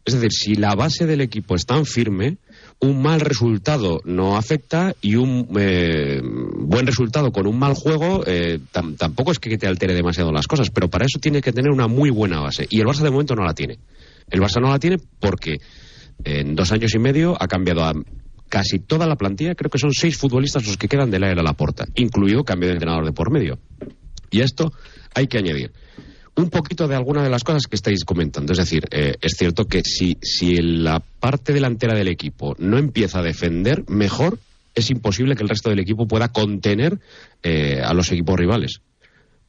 Es 0.05 0.13
decir, 0.13 0.31
si 0.31 0.53
la 0.53 0.75
base 0.75 1.07
del 1.07 1.21
equipo 1.21 1.55
es 1.55 1.65
tan 1.65 1.87
firme, 1.87 2.37
un 2.79 3.01
mal 3.01 3.19
resultado 3.21 4.01
no 4.05 4.37
afecta 4.37 4.93
y 5.01 5.15
un 5.15 5.47
eh, 5.59 6.21
buen 6.23 6.85
resultado 6.85 7.31
con 7.31 7.47
un 7.47 7.57
mal 7.57 7.73
juego 7.73 8.23
eh, 8.27 8.59
tam- 8.71 8.95
tampoco 8.95 9.31
es 9.31 9.39
que 9.39 9.57
te 9.57 9.65
altere 9.65 9.95
demasiado 9.95 10.31
las 10.31 10.45
cosas, 10.47 10.69
pero 10.69 10.87
para 10.87 11.05
eso 11.05 11.17
tiene 11.19 11.41
que 11.41 11.51
tener 11.51 11.71
una 11.71 11.87
muy 11.87 12.11
buena 12.11 12.39
base. 12.39 12.67
Y 12.69 12.79
el 12.79 12.85
Barça 12.85 13.01
de 13.01 13.09
momento 13.09 13.35
no 13.35 13.43
la 13.43 13.53
tiene. 13.55 13.79
El 14.29 14.41
Barça 14.41 14.61
no 14.61 14.69
la 14.69 14.77
tiene 14.77 14.97
porque 15.19 15.57
en 16.23 16.55
dos 16.55 16.71
años 16.71 16.93
y 16.93 16.99
medio 16.99 17.35
ha 17.41 17.47
cambiado 17.47 17.83
a 17.83 17.93
casi 18.49 18.79
toda 18.79 19.07
la 19.07 19.15
plantilla. 19.15 19.55
Creo 19.55 19.71
que 19.71 19.79
son 19.79 19.91
seis 19.91 20.15
futbolistas 20.17 20.67
los 20.67 20.77
que 20.77 20.87
quedan 20.87 21.09
de 21.09 21.19
la 21.19 21.31
era 21.31 21.41
a 21.41 21.43
la 21.43 21.53
puerta, 21.53 21.85
incluido 21.95 22.43
cambio 22.43 22.67
de 22.69 22.73
entrenador 22.73 23.05
de 23.05 23.11
por 23.11 23.31
medio. 23.31 23.57
Y 24.29 24.41
a 24.41 24.45
esto 24.45 24.71
hay 25.15 25.27
que 25.27 25.39
añadir 25.39 25.71
un 26.37 26.49
poquito 26.49 26.87
de 26.87 26.95
alguna 26.95 27.23
de 27.23 27.29
las 27.29 27.43
cosas 27.43 27.63
que 27.67 27.75
estáis 27.75 28.05
comentando. 28.05 28.53
Es 28.53 28.59
decir, 28.59 28.85
eh, 28.91 29.15
es 29.21 29.33
cierto 29.37 29.65
que 29.65 29.81
si, 29.83 30.17
si 30.21 30.55
la 30.61 30.99
parte 31.19 31.51
delantera 31.51 31.93
del 31.95 32.07
equipo 32.07 32.55
no 32.59 32.77
empieza 32.77 33.19
a 33.19 33.23
defender 33.23 33.83
mejor, 33.89 34.39
es 34.75 34.89
imposible 34.91 35.35
que 35.35 35.43
el 35.43 35.49
resto 35.49 35.69
del 35.69 35.79
equipo 35.79 36.07
pueda 36.07 36.29
contener 36.29 36.99
eh, 37.43 37.81
a 37.83 37.93
los 37.93 38.11
equipos 38.11 38.37
rivales. 38.37 38.81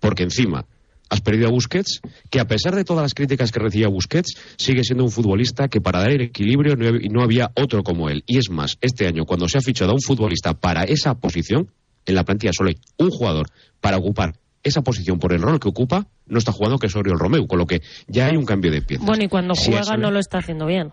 Porque 0.00 0.22
encima 0.22 0.64
has 1.10 1.20
perdido 1.20 1.48
a 1.48 1.50
Busquets, 1.50 2.00
que 2.30 2.40
a 2.40 2.46
pesar 2.46 2.74
de 2.74 2.84
todas 2.84 3.02
las 3.02 3.14
críticas 3.14 3.50
que 3.52 3.58
recibía 3.60 3.88
Busquets, 3.88 4.36
sigue 4.56 4.84
siendo 4.84 5.04
un 5.04 5.10
futbolista 5.10 5.68
que 5.68 5.80
para 5.80 6.00
dar 6.00 6.10
el 6.10 6.20
equilibrio 6.22 6.76
no, 6.76 6.84
hab- 6.86 7.10
no 7.10 7.22
había 7.22 7.50
otro 7.54 7.82
como 7.82 8.08
él. 8.10 8.24
Y 8.26 8.38
es 8.38 8.50
más, 8.50 8.76
este 8.80 9.06
año, 9.06 9.24
cuando 9.24 9.48
se 9.48 9.58
ha 9.58 9.62
fichado 9.62 9.90
a 9.90 9.94
un 9.94 10.02
futbolista 10.02 10.54
para 10.54 10.84
esa 10.84 11.14
posición, 11.14 11.70
en 12.06 12.14
la 12.14 12.24
plantilla 12.24 12.52
solo 12.54 12.70
hay 12.70 12.76
un 12.98 13.10
jugador 13.10 13.48
para 13.80 13.96
ocupar 13.98 14.34
esa 14.62 14.82
posición 14.82 15.18
por 15.18 15.32
el 15.32 15.40
rol 15.42 15.60
que 15.60 15.68
ocupa, 15.68 16.06
no 16.28 16.38
está 16.38 16.52
jugando 16.52 16.78
que 16.78 16.86
es 16.86 16.96
Oriol 16.96 17.18
Romeu, 17.18 17.46
con 17.46 17.58
lo 17.58 17.66
que 17.66 17.82
ya 18.06 18.26
hay 18.26 18.36
un 18.36 18.44
cambio 18.44 18.70
de 18.70 18.82
piezas. 18.82 19.06
Bueno, 19.06 19.24
y 19.24 19.28
cuando 19.28 19.54
Sí, 19.54 19.72
juega 19.72 19.96
no 19.96 20.10
lo 20.10 20.18
está 20.18 20.38
haciendo 20.38 20.66
bien. 20.66 20.92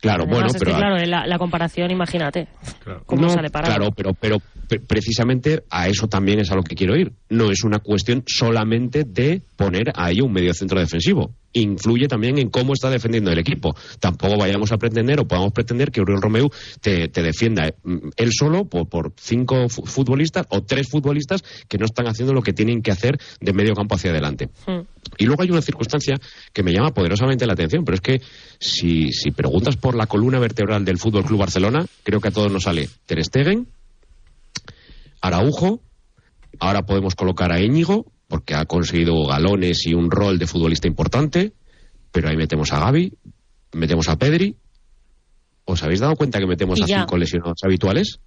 Claro, 0.00 0.24
Además, 0.24 0.34
bueno, 0.34 0.46
es 0.48 0.52
que, 0.54 0.58
pero... 0.58 0.76
claro, 0.76 0.96
la, 1.06 1.26
la 1.26 1.38
comparación, 1.38 1.90
imagínate. 1.90 2.48
¿Cómo 3.06 3.22
No, 3.22 3.30
sale 3.30 3.48
parado? 3.50 3.74
Claro, 3.74 3.92
pero, 3.92 4.12
pero 4.12 4.38
precisamente 4.64 5.62
a 5.70 5.88
eso 5.88 6.08
también 6.08 6.40
es 6.40 6.50
a 6.50 6.54
lo 6.56 6.62
que 6.62 6.74
quiero 6.74 6.96
ir. 6.96 7.12
No 7.30 7.50
es 7.50 7.64
una 7.64 7.78
cuestión 7.78 8.22
solamente 8.26 9.04
de 9.04 9.42
poner 9.56 9.92
ahí 9.94 10.20
un 10.20 10.32
medio 10.32 10.52
centro 10.54 10.78
defensivo. 10.80 11.34
Influye 11.56 12.08
también 12.08 12.38
en 12.38 12.50
cómo 12.50 12.72
está 12.72 12.90
defendiendo 12.90 13.30
el 13.30 13.38
equipo. 13.38 13.76
Tampoco 14.00 14.36
vayamos 14.36 14.72
a 14.72 14.76
pretender 14.76 15.20
o 15.20 15.28
podamos 15.28 15.52
pretender 15.52 15.92
que 15.92 16.00
Oriol 16.00 16.20
Romeu 16.20 16.50
te, 16.80 17.08
te 17.08 17.22
defienda 17.22 17.68
eh, 17.68 17.74
él 18.16 18.30
solo 18.32 18.64
por, 18.64 18.88
por 18.88 19.12
cinco 19.16 19.68
fu- 19.68 19.86
futbolistas 19.86 20.46
o 20.48 20.62
tres 20.62 20.88
futbolistas 20.90 21.44
que 21.68 21.78
no 21.78 21.84
están 21.86 22.08
haciendo 22.08 22.32
lo 22.34 22.42
que 22.42 22.52
tienen 22.52 22.82
que 22.82 22.90
hacer 22.90 23.18
de 23.40 23.52
medio 23.52 23.74
campo 23.74 23.94
hacia 23.94 24.10
adelante. 24.10 24.48
Hmm. 24.66 24.80
Y 25.16 25.26
luego 25.26 25.42
hay 25.42 25.50
una 25.50 25.62
circunstancia 25.62 26.16
que 26.52 26.62
me 26.64 26.72
llama 26.72 26.92
poderosamente 26.92 27.46
la 27.46 27.52
atención, 27.52 27.84
pero 27.84 27.94
es 27.94 28.00
que 28.00 28.20
si, 28.58 29.12
si 29.12 29.30
preguntas 29.30 29.76
por 29.76 29.94
la 29.94 30.06
columna 30.06 30.40
vertebral 30.40 30.84
del 30.84 30.98
Fútbol 30.98 31.24
Club 31.24 31.38
Barcelona, 31.38 31.86
creo 32.02 32.20
que 32.20 32.28
a 32.28 32.32
todos 32.32 32.50
nos 32.50 32.64
sale 32.64 32.88
Ter 33.06 33.22
Stegen, 33.24 33.68
Araujo, 35.24 35.80
ahora 36.60 36.84
podemos 36.84 37.14
colocar 37.14 37.50
a 37.50 37.58
Íñigo, 37.60 38.12
porque 38.28 38.54
ha 38.54 38.66
conseguido 38.66 39.24
galones 39.26 39.86
y 39.86 39.94
un 39.94 40.10
rol 40.10 40.38
de 40.38 40.46
futbolista 40.46 40.86
importante, 40.86 41.54
pero 42.12 42.28
ahí 42.28 42.36
metemos 42.36 42.72
a 42.72 42.78
Gaby, 42.80 43.12
metemos 43.72 44.08
a 44.10 44.16
Pedri. 44.16 44.56
¿Os 45.64 45.82
habéis 45.82 46.00
dado 46.00 46.14
cuenta 46.16 46.38
que 46.40 46.46
metemos 46.46 46.78
Y 46.78 46.82
a 46.82 46.86
ya. 46.86 47.00
cinco 47.00 47.16
lesionados 47.16 47.58
habituales? 47.62 48.20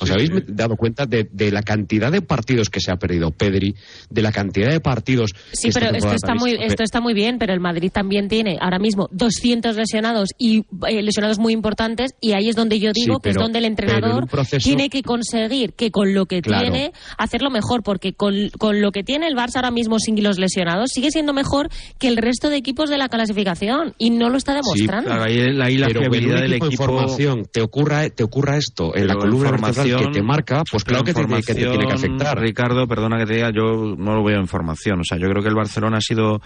¿Os 0.00 0.10
habéis 0.10 0.30
dado 0.46 0.76
cuenta 0.76 1.06
de, 1.06 1.28
de 1.32 1.50
la 1.50 1.62
cantidad 1.62 2.10
de 2.12 2.22
partidos 2.22 2.68
que 2.70 2.80
se 2.80 2.90
ha 2.90 2.96
perdido 2.96 3.30
Pedri, 3.30 3.74
de 4.10 4.22
la 4.22 4.32
cantidad 4.32 4.70
de 4.70 4.80
partidos 4.80 5.32
Sí, 5.52 5.68
que 5.68 5.74
pero 5.80 5.96
esto 5.96 6.12
está, 6.12 6.34
muy, 6.34 6.52
esto 6.60 6.82
está 6.82 7.00
muy 7.00 7.14
bien, 7.14 7.38
pero 7.38 7.52
el 7.52 7.60
Madrid 7.60 7.90
también 7.92 8.28
tiene 8.28 8.56
ahora 8.60 8.78
mismo 8.78 9.08
200 9.12 9.76
lesionados 9.76 10.30
y 10.38 10.64
eh, 10.88 11.02
lesionados 11.02 11.38
muy 11.38 11.52
importantes 11.52 12.12
y 12.20 12.32
ahí 12.32 12.48
es 12.48 12.56
donde 12.56 12.78
yo 12.78 12.92
digo 12.92 13.16
Sí, 13.16 13.20
que 13.24 13.30
es 13.30 13.36
donde 13.36 13.58
el 13.58 13.64
en 13.64 13.72
entrenador 13.72 14.28
proceso- 14.28 14.64
tiene 14.64 14.88
que 14.90 15.02
conseguir 15.02 15.72
que 15.74 15.90
con 15.90 16.14
lo 16.14 16.26
que 16.26 16.42
Claro. 16.42 16.62
tiene 16.70 16.92
hacerlo 17.16 17.50
mejor, 17.50 17.82
porque 17.82 18.12
con, 18.12 18.34
con 18.58 18.80
lo 18.80 18.92
que 18.92 19.02
tiene 19.02 19.26
el 19.26 19.34
Barça 19.34 19.56
ahora 19.56 19.70
mismo 19.70 19.98
sin 19.98 20.22
los 20.22 20.38
lesionados 20.38 20.90
sigue 20.92 21.10
siendo 21.10 21.32
mejor 21.32 21.68
que 21.98 22.08
el 22.08 22.16
resto 22.16 22.50
de 22.50 22.56
equipos 22.56 22.90
de 22.90 22.98
la 22.98 23.08
clasificación 23.08 23.94
y 23.98 24.10
no 24.10 24.28
lo 24.30 24.36
está 24.36 24.54
demostrando. 24.54 25.10
claro, 25.10 25.24
ahí, 25.24 25.38
ahí 25.62 25.76
la 25.78 25.86
pero 25.88 26.00
del 26.10 26.52
equipo 26.54 26.72
formación 26.84 27.46
te 27.52 27.60
ocurra, 27.60 28.08
te 28.10 28.22
ocurra 28.24 28.56
esto 28.56 28.94
en 28.96 29.06
la 29.06 29.14
columna 29.14 29.50
vertebral 29.50 29.87
que 29.96 30.06
te 30.08 30.22
marca, 30.22 30.62
pues 30.70 30.84
claro 30.84 31.04
que 31.04 31.14
te, 31.14 31.24
que 31.26 31.54
te 31.54 31.54
tiene 31.54 31.86
que 31.86 31.94
afectar. 31.94 32.38
Ricardo, 32.38 32.86
perdona 32.86 33.18
que 33.18 33.26
te 33.26 33.34
diga, 33.34 33.50
yo 33.50 33.94
no 33.96 34.14
lo 34.14 34.24
veo 34.24 34.38
en 34.38 34.48
formación. 34.48 35.00
O 35.00 35.04
sea, 35.04 35.18
yo 35.18 35.28
creo 35.28 35.42
que 35.42 35.48
el 35.48 35.54
Barcelona 35.54 35.98
ha 35.98 36.00
sido 36.00 36.40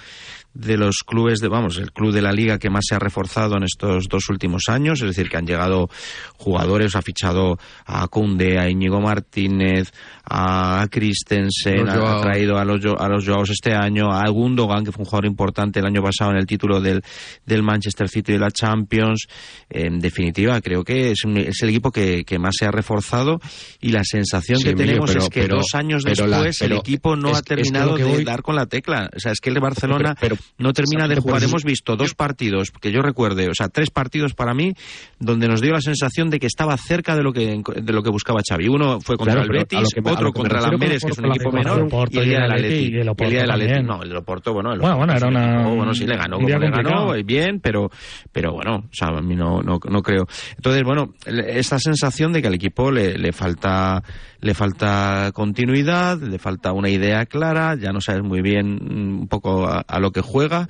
de 0.54 0.76
los 0.76 0.98
clubes 1.06 1.40
de, 1.40 1.48
vamos, 1.48 1.78
el 1.78 1.92
club 1.92 2.12
de 2.12 2.22
la 2.22 2.32
liga 2.32 2.58
que 2.58 2.68
más 2.70 2.84
se 2.88 2.94
ha 2.94 2.98
reforzado 2.98 3.56
en 3.56 3.62
estos 3.64 4.08
dos 4.08 4.28
últimos 4.28 4.64
años, 4.68 5.00
es 5.00 5.06
decir, 5.08 5.28
que 5.30 5.36
han 5.38 5.46
llegado 5.46 5.88
jugadores, 6.36 6.94
ha 6.96 7.02
fichado 7.02 7.58
a 7.86 8.06
Kunde, 8.08 8.58
a 8.58 8.68
Íñigo 8.68 9.00
Martínez, 9.00 9.92
a 10.24 10.86
Christensen, 10.90 11.88
ha, 11.88 12.20
traído 12.20 12.58
a 12.58 12.64
los, 12.64 12.80
a 12.98 13.08
los 13.08 13.26
Joaos 13.26 13.50
este 13.50 13.74
año, 13.74 14.12
a 14.12 14.28
Gundogan, 14.28 14.84
que 14.84 14.92
fue 14.92 15.02
un 15.02 15.06
jugador 15.06 15.26
importante 15.26 15.80
el 15.80 15.86
año 15.86 16.02
pasado 16.02 16.30
en 16.32 16.36
el 16.38 16.46
título 16.46 16.80
del, 16.80 17.02
del 17.46 17.62
Manchester 17.62 18.08
City 18.08 18.32
de 18.32 18.38
la 18.38 18.50
Champions. 18.50 19.26
En 19.70 19.98
definitiva, 20.00 20.60
creo 20.60 20.84
que 20.84 21.12
es, 21.12 21.24
un- 21.24 21.38
es 21.38 21.62
el 21.62 21.70
equipo 21.70 21.90
que, 21.90 22.24
que 22.24 22.38
más 22.38 22.54
se 22.58 22.66
ha 22.66 22.70
reforzado 22.70 23.40
y 23.80 23.90
la 23.90 24.02
sensación 24.04 24.58
Sí, 24.58 24.64
que 24.64 24.70
Emilio, 24.70 24.86
tenemos 24.86 25.10
pero- 25.10 25.22
es 25.24 25.28
que 25.28 25.42
pero- 25.42 25.56
dos 25.56 25.74
años 25.74 26.04
la- 26.04 26.10
después 26.10 26.62
el 26.62 26.72
equipo 26.72 27.16
no 27.16 27.34
ha 27.34 27.42
terminado 27.42 27.94
que 27.96 28.04
de 28.04 28.10
voy- 28.10 28.24
dar 28.24 28.42
con 28.42 28.56
la 28.56 28.66
tecla. 28.66 29.10
O 29.14 29.18
sea, 29.18 29.32
es 29.32 29.40
que 29.40 29.50
el 29.50 29.54
de 29.54 29.60
Barcelona 29.60 30.14
Pero- 30.20 30.36
no 30.58 30.72
termina 30.72 31.08
de 31.08 31.16
jugar. 31.20 31.42
Hemos 31.42 31.64
visto 31.64 31.96
dos 31.96 32.14
partidos 32.14 32.70
que 32.70 32.92
yo 32.92 33.02
recuerde, 33.02 33.48
o 33.48 33.54
sea, 33.54 33.68
tres 33.68 33.90
partidos 33.90 34.34
para 34.34 34.54
mí 34.54 34.74
donde 35.18 35.48
nos 35.48 35.60
dio 35.60 35.72
la 35.72 35.80
sensación 35.80 36.30
de 36.30 36.38
que 36.38 36.46
estaba 36.46 36.76
cerca 36.76 37.16
de 37.16 37.22
lo 37.22 37.32
que 37.32 37.62
de 37.74 37.92
lo 37.92 38.02
que 38.02 38.10
buscaba 38.10 38.40
Xavi. 38.48 38.68
Uno 38.68 39.00
fue 39.00 39.16
contra 39.16 39.34
Claro, 39.34 39.52
el 39.52 39.58
Betis, 39.58 39.88
que 39.94 40.00
otro 40.10 40.32
contra 40.32 40.58
el 40.60 40.64
Amberes, 40.66 41.02
que 41.04 41.10
es 41.12 41.18
un 41.18 41.26
equipo 41.26 41.50
menor, 41.52 41.88
y 42.10 42.18
el 42.18 42.24
día 42.24 42.36
el 42.36 42.42
del 42.42 42.52
Atleti, 42.52 42.90
día 42.90 43.40
del 43.42 43.50
Atleti, 43.50 43.82
no, 43.82 44.02
el 44.02 44.08
del 44.08 44.18
Oporto, 44.18 44.52
bueno, 44.52 44.72
el 44.72 44.80
Bueno, 44.80 44.96
bueno, 44.98 45.12
era 45.14 45.28
una- 45.28 45.68
bueno, 45.68 45.94
sí 45.94 46.06
le 46.06 46.16
ganó, 46.16 46.36
como 46.36 46.48
le 46.48 46.70
ganó, 46.70 47.12
bien, 47.24 47.60
pero, 47.60 47.90
pero 48.30 48.52
bueno, 48.52 48.76
o 48.76 48.88
sea, 48.92 49.08
a 49.08 49.22
mí 49.22 49.34
no, 49.34 49.60
no, 49.62 49.78
no 49.88 50.02
creo. 50.02 50.26
Entonces, 50.56 50.82
bueno, 50.84 51.14
esta 51.26 51.78
sensación 51.78 52.32
de 52.32 52.42
que 52.42 52.48
al 52.48 52.54
equipo 52.54 52.90
le, 52.90 53.16
le 53.18 53.32
falta 53.32 54.02
le 54.42 54.54
falta 54.54 55.30
continuidad, 55.32 56.20
le 56.20 56.38
falta 56.38 56.72
una 56.72 56.90
idea 56.90 57.24
clara, 57.26 57.76
ya 57.76 57.92
no 57.92 58.00
sabes 58.00 58.22
muy 58.22 58.42
bien 58.42 58.74
mm, 58.74 59.20
un 59.20 59.28
poco 59.28 59.66
a, 59.66 59.80
a 59.80 60.00
lo 60.00 60.10
que 60.10 60.20
juega 60.20 60.68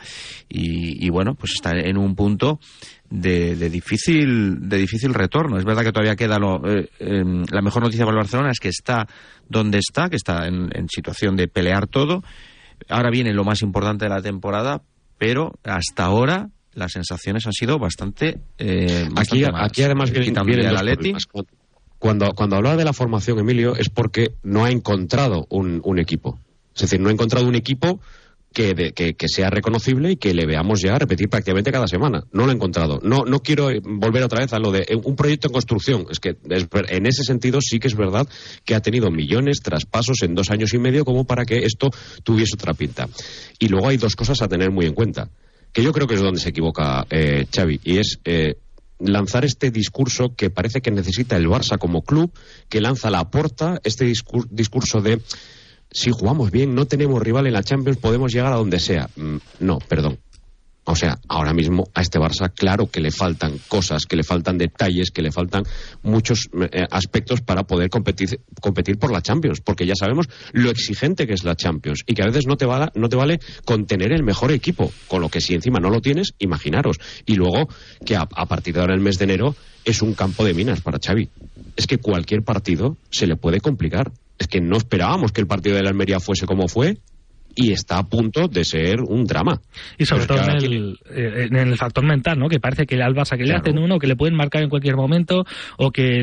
y, 0.49 1.05
y 1.05 1.09
bueno, 1.09 1.35
pues 1.35 1.53
está 1.55 1.73
en 1.73 1.97
un 1.97 2.15
punto 2.15 2.61
de, 3.09 3.57
de 3.57 3.71
difícil 3.71 4.69
de 4.69 4.77
difícil 4.77 5.15
retorno. 5.15 5.59
Es 5.59 5.65
verdad 5.65 5.85
que 5.85 5.93
todavía 5.93 6.17
queda 6.17 6.39
lo, 6.39 6.67
eh, 6.69 6.91
em, 6.99 7.45
la 7.51 7.63
mejor 7.63 7.83
noticia 7.83 8.05
para 8.05 8.17
el 8.17 8.23
Barcelona 8.23 8.51
es 8.51 8.61
que 8.61 8.69
está 8.69 9.07
donde 9.49 9.79
está, 9.79 10.11
que 10.11 10.17
está 10.17 10.47
en, 10.47 10.69
en 10.75 10.89
situación 10.89 11.35
de 11.35 11.49
pelear 11.49 11.87
todo. 11.87 12.23
Ahora 12.91 13.11
viene 13.11 13.33
lo 13.33 13.45
más 13.45 13.63
importante 13.63 14.05
de 14.05 14.11
la 14.11 14.21
temporada, 14.21 14.83
pero 15.17 15.53
hasta 15.65 16.05
ahora 16.05 16.51
las 16.75 16.93
sensaciones 16.93 17.47
han 17.47 17.53
sido 17.53 17.79
bastante, 17.79 18.41
eh, 18.59 19.09
Aquí, 19.17 19.43
malas. 19.43 19.71
aquí 19.71 19.83
además 19.83 20.11
vienen, 20.11 20.35
vienen 20.45 20.67
el 20.67 20.77
Atleti. 20.77 21.15
Cuando, 22.03 22.33
cuando 22.35 22.57
hablaba 22.57 22.77
de 22.77 22.85
la 22.85 22.93
formación, 22.93 23.39
Emilio, 23.39 23.77
es 23.77 23.89
porque 23.89 24.33
no 24.43 24.65
ha 24.65 24.73
encontrado 24.73 25.47
un, 25.51 25.81
un 25.85 26.01
equipo. 26.01 26.37
Es 26.75 26.83
decir, 26.83 26.99
no 26.99 27.11
ha 27.11 27.13
encontrado 27.13 27.47
un 27.47 27.55
equipo 27.55 28.01
que, 28.53 28.93
que, 28.93 29.29
sea 29.29 29.51
reconocible 29.51 30.11
y 30.11 30.17
que 30.17 30.35
le 30.35 30.45
veamos 30.45 30.81
ya 30.83 30.99
repetir 30.99 31.29
prácticamente 31.29 31.71
cada 31.71 31.87
semana. 31.87 32.25
No 32.33 32.45
lo 32.45 32.51
he 32.51 32.57
encontrado. 32.57 32.99
No, 33.05 33.21
no 33.25 33.39
quiero 33.39 33.71
eh, 33.71 33.81
volver 33.85 34.25
otra 34.25 34.41
vez 34.41 34.53
a 34.53 34.59
lo 34.59 34.73
de 34.73 34.81
eh, 34.81 34.97
un 35.01 35.15
proyecto 35.15 35.47
en 35.47 35.53
construcción. 35.53 36.07
Es 36.11 36.19
que 36.19 36.31
es 36.51 36.67
en 36.89 37.07
ese 37.07 37.23
sentido 37.23 37.61
sí 37.61 37.79
que 37.79 37.87
es 37.87 37.95
verdad 37.95 38.27
que 38.65 38.75
ha 38.75 38.81
tenido 38.81 39.09
millones, 39.13 39.61
traspasos 39.63 40.23
en 40.23 40.35
dos 40.35 40.51
años 40.51 40.75
y 40.75 40.79
medio 40.79 41.05
como 41.05 41.23
para 41.23 41.45
que 41.45 41.59
esto 41.59 41.89
tuviese 42.25 42.57
otra 42.57 42.75
pinta. 42.75 43.09
Y 43.61 43.69
luego 43.69 43.87
hay 43.87 43.97
dos 43.97 44.17
cosas 44.17 44.43
a 44.43 44.49
tener 44.49 44.73
muy 44.73 44.87
en 44.87 44.95
cuenta, 44.95 45.31
que 45.73 45.85
yo 45.85 45.93
creo 45.93 46.09
que 46.09 46.15
es 46.15 46.21
donde 46.21 46.41
se 46.41 46.49
equivoca 46.49 47.07
eh, 47.11 47.47
Xavi, 47.55 47.79
y 47.85 47.99
es 47.99 48.19
eh, 48.25 48.57
lanzar 49.03 49.45
este 49.45 49.71
discurso 49.71 50.35
que 50.35 50.51
parece 50.51 50.81
que 50.81 50.91
necesita 50.91 51.37
el 51.37 51.49
Barça 51.49 51.79
como 51.79 52.03
club, 52.03 52.33
que 52.69 52.81
lanza 52.81 53.11
la 53.11 53.31
porta, 53.31 53.81
este 53.85 54.07
discur- 54.07 54.47
discurso 54.51 55.01
de 55.01 55.21
si 55.91 56.11
jugamos 56.11 56.51
bien, 56.51 56.75
no 56.75 56.87
tenemos 56.87 57.21
rival 57.23 57.47
en 57.47 57.53
la 57.53 57.63
Champions, 57.63 57.99
podemos 57.99 58.33
llegar 58.33 58.53
a 58.53 58.57
donde 58.57 58.81
sea. 58.81 59.11
Mm, 59.17 59.37
no, 59.61 59.79
perdón. 59.79 60.19
O 60.85 60.97
sea, 60.97 61.19
ahora 61.29 61.53
mismo 61.53 61.85
a 61.95 62.01
este 62.03 62.19
Barça, 62.19 62.53
claro 62.53 62.91
que 62.91 63.01
le 63.01 63.13
faltan 63.13 63.59
cosas, 63.69 64.05
que 64.05 64.17
le 64.17 64.25
faltan 64.25 64.59
detalles, 64.59 65.13
que 65.13 65.23
le 65.23 65.31
faltan 65.31 65.63
muchos 66.03 66.49
eh, 66.73 66.87
aspectos 66.91 67.41
para 67.41 67.63
poder 67.63 67.89
competir, 67.89 68.41
competir 68.61 68.99
por 68.99 69.13
la 69.13 69.23
Champions, 69.23 69.61
porque 69.61 69.87
ya 69.87 69.95
sabemos 69.95 70.29
lo 70.53 70.71
exigente 70.71 71.27
que 71.27 71.35
es 71.35 71.45
la 71.45 71.55
Champions 71.55 72.03
y 72.07 72.15
que 72.15 72.23
a 72.23 72.27
veces 72.27 72.47
no 72.49 72.57
te, 72.57 72.67
va, 72.67 72.91
no 72.97 73.09
te 73.09 73.15
vale 73.15 73.39
con 73.65 73.87
tener 73.87 74.13
el 74.13 74.25
mejor 74.25 74.51
equipo, 74.51 74.93
con 75.07 75.21
lo 75.21 75.29
que 75.29 75.41
si 75.41 75.55
encima 75.55 75.79
no 75.79 75.89
lo 75.89 76.01
tienes, 76.01 76.35
imaginaros. 76.41 76.99
Y 77.27 77.37
luego 77.37 77.69
que 78.05 78.17
a, 78.17 78.23
a 78.23 78.47
partir 78.47 78.75
de 78.75 78.81
ahora 78.81 78.95
el 78.95 79.01
mes 79.01 79.19
de 79.19 79.25
enero 79.25 79.55
es 79.85 80.03
un 80.03 80.15
campo 80.15 80.45
de 80.45 80.55
minas 80.55 80.81
para 80.81 80.99
Xavi. 80.99 81.29
Es 81.77 81.87
que 81.87 81.99
cualquier 81.99 82.43
partido 82.43 82.97
se 83.11 83.29
le 83.29 83.37
puede 83.37 83.61
complicar. 83.61 84.11
Es 84.39 84.49
que 84.49 84.61
no 84.61 84.77
esperábamos 84.77 85.31
que 85.31 85.41
el 85.41 85.47
partido 85.47 85.77
de 85.77 85.83
la 85.83 85.91
Almería 85.91 86.19
fuese 86.19 86.47
como 86.47 86.67
fue 86.67 86.99
y 87.55 87.73
está 87.73 87.99
a 87.99 88.05
punto 88.05 88.49
de 88.49 88.65
ser 88.65 89.01
un 89.01 89.25
drama. 89.25 89.61
Y 89.99 90.05
sobre 90.05 90.27
todo 90.27 90.39
en 90.43 90.51
el, 90.51 90.99
eh, 91.11 91.49
en 91.51 91.57
el 91.57 91.77
factor 91.77 92.05
mental, 92.05 92.39
¿no? 92.39 92.49
Que 92.49 92.61
parece 92.61 92.87
que 92.87 93.01
al 93.03 93.15
Barça 93.15 93.37
que 93.37 93.45
le 93.45 93.55
hacen 93.55 93.79
uno, 93.79 93.99
que 93.99 94.07
le 94.07 94.17
pueden 94.17 94.37
marcar 94.37 94.63
en 94.63 94.69
cualquier 94.69 94.97
momento, 94.97 95.45
o 95.79 95.91
que, 95.91 96.21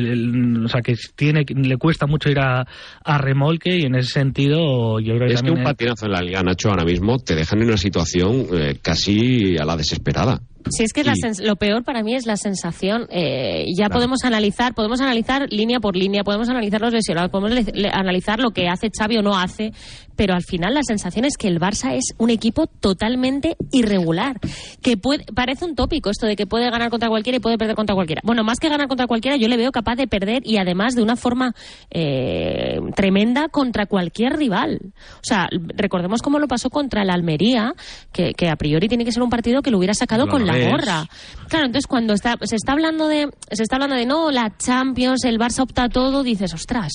o 0.64 0.68
sea, 0.68 0.82
que 0.82 0.94
tiene, 1.14 1.44
le 1.48 1.76
cuesta 1.76 2.06
mucho 2.06 2.30
ir 2.30 2.40
a, 2.40 2.66
a 3.04 3.18
remolque, 3.18 3.76
y 3.76 3.82
en 3.82 3.94
ese 3.94 4.12
sentido, 4.12 5.00
yo 5.00 5.14
creo 5.16 5.28
que 5.28 5.34
Es 5.34 5.42
que 5.42 5.50
un 5.50 5.62
patinazo 5.62 6.06
en 6.06 6.12
la 6.12 6.20
Liga, 6.20 6.42
Nacho, 6.42 6.70
ahora 6.70 6.84
mismo 6.84 7.18
te 7.18 7.34
dejan 7.34 7.60
en 7.60 7.68
una 7.68 7.76
situación 7.76 8.46
eh, 8.52 8.78
casi 8.82 9.56
a 9.58 9.64
la 9.64 9.76
desesperada. 9.76 10.40
Si 10.68 10.84
es 10.84 10.92
que 10.92 11.04
la 11.04 11.14
Y- 11.14 11.44
lo 11.44 11.56
peor 11.56 11.84
para 11.84 12.02
mí 12.02 12.14
es 12.14 12.26
la 12.26 12.36
sensación. 12.36 13.06
eh, 13.10 13.64
ya 13.76 13.86
Claro. 13.86 13.94
podemos 13.94 14.24
analizar, 14.24 14.74
podemos 14.74 15.00
analizar 15.00 15.46
línea 15.50 15.80
por 15.80 15.96
línea, 15.96 16.22
podemos 16.24 16.48
analizar 16.48 16.80
los 16.80 16.92
lesionados, 16.92 17.30
podemos 17.30 17.52
le- 17.72 17.88
analizar 17.90 18.38
lo 18.40 18.50
que 18.50 18.68
hace 18.68 18.90
Xavi 18.96 19.16
o 19.18 19.22
no 19.22 19.36
hace, 19.38 19.72
pero 20.16 20.34
al 20.34 20.42
final 20.42 20.74
la 20.74 20.82
sensación 20.82 21.24
es 21.24 21.36
que 21.38 21.48
el 21.48 21.58
Barça 21.58 21.94
es 21.94 22.14
un 22.18 22.30
equipo 22.30 22.66
totalmente 22.66 23.56
irregular, 23.72 24.38
que 24.82 24.96
puede, 24.96 25.24
parece 25.34 25.64
un 25.64 25.74
tópico 25.74 26.10
esto 26.10 26.26
de 26.26 26.36
que 26.36 26.46
puede 26.46 26.70
ganar 26.70 26.90
contra 26.90 27.08
cualquiera 27.08 27.38
y 27.38 27.40
puede 27.40 27.56
perder 27.56 27.74
contra 27.76 27.94
cualquiera. 27.94 28.20
Bueno, 28.24 28.44
más 28.44 28.58
que 28.58 28.68
ganar 28.68 28.86
contra 28.88 29.06
cualquiera, 29.06 29.36
yo 29.36 29.48
le 29.48 29.56
veo 29.56 29.72
capaz 29.72 29.96
de 29.96 30.06
perder 30.06 30.42
y 30.44 30.58
además 30.58 30.94
de 30.94 31.02
una 31.02 31.16
forma 31.16 31.54
eh, 31.90 32.78
tremenda 32.94 33.48
contra 33.48 33.86
cualquier 33.86 34.34
rival. 34.36 34.78
O 35.16 35.22
sea, 35.22 35.48
recordemos 35.76 36.22
cómo 36.22 36.38
lo 36.38 36.48
pasó 36.48 36.70
contra 36.70 37.02
el 37.02 37.10
Almería, 37.10 37.74
que, 38.12 38.32
que 38.34 38.48
a 38.48 38.56
priori 38.56 38.88
tiene 38.88 39.04
que 39.04 39.12
ser 39.12 39.22
un 39.22 39.30
partido 39.30 39.62
que 39.62 39.70
lo 39.70 39.78
hubiera 39.78 39.94
sacado 39.94 40.26
con 40.28 40.46
la 40.52 40.56
ves. 40.58 40.70
gorra. 40.70 41.06
Claro, 41.48 41.66
entonces 41.66 41.86
cuando 41.86 42.12
está, 42.14 42.36
se 42.42 42.56
está 42.56 42.72
hablando 42.72 43.08
de, 43.08 43.28
se 43.50 43.62
está 43.62 43.76
hablando 43.76 43.96
de 43.96 44.06
no, 44.06 44.30
la 44.30 44.56
Champions, 44.56 45.24
el 45.24 45.38
Barça 45.38 45.60
opta 45.62 45.88
todo, 45.88 46.22
dices, 46.22 46.52
ostras. 46.54 46.92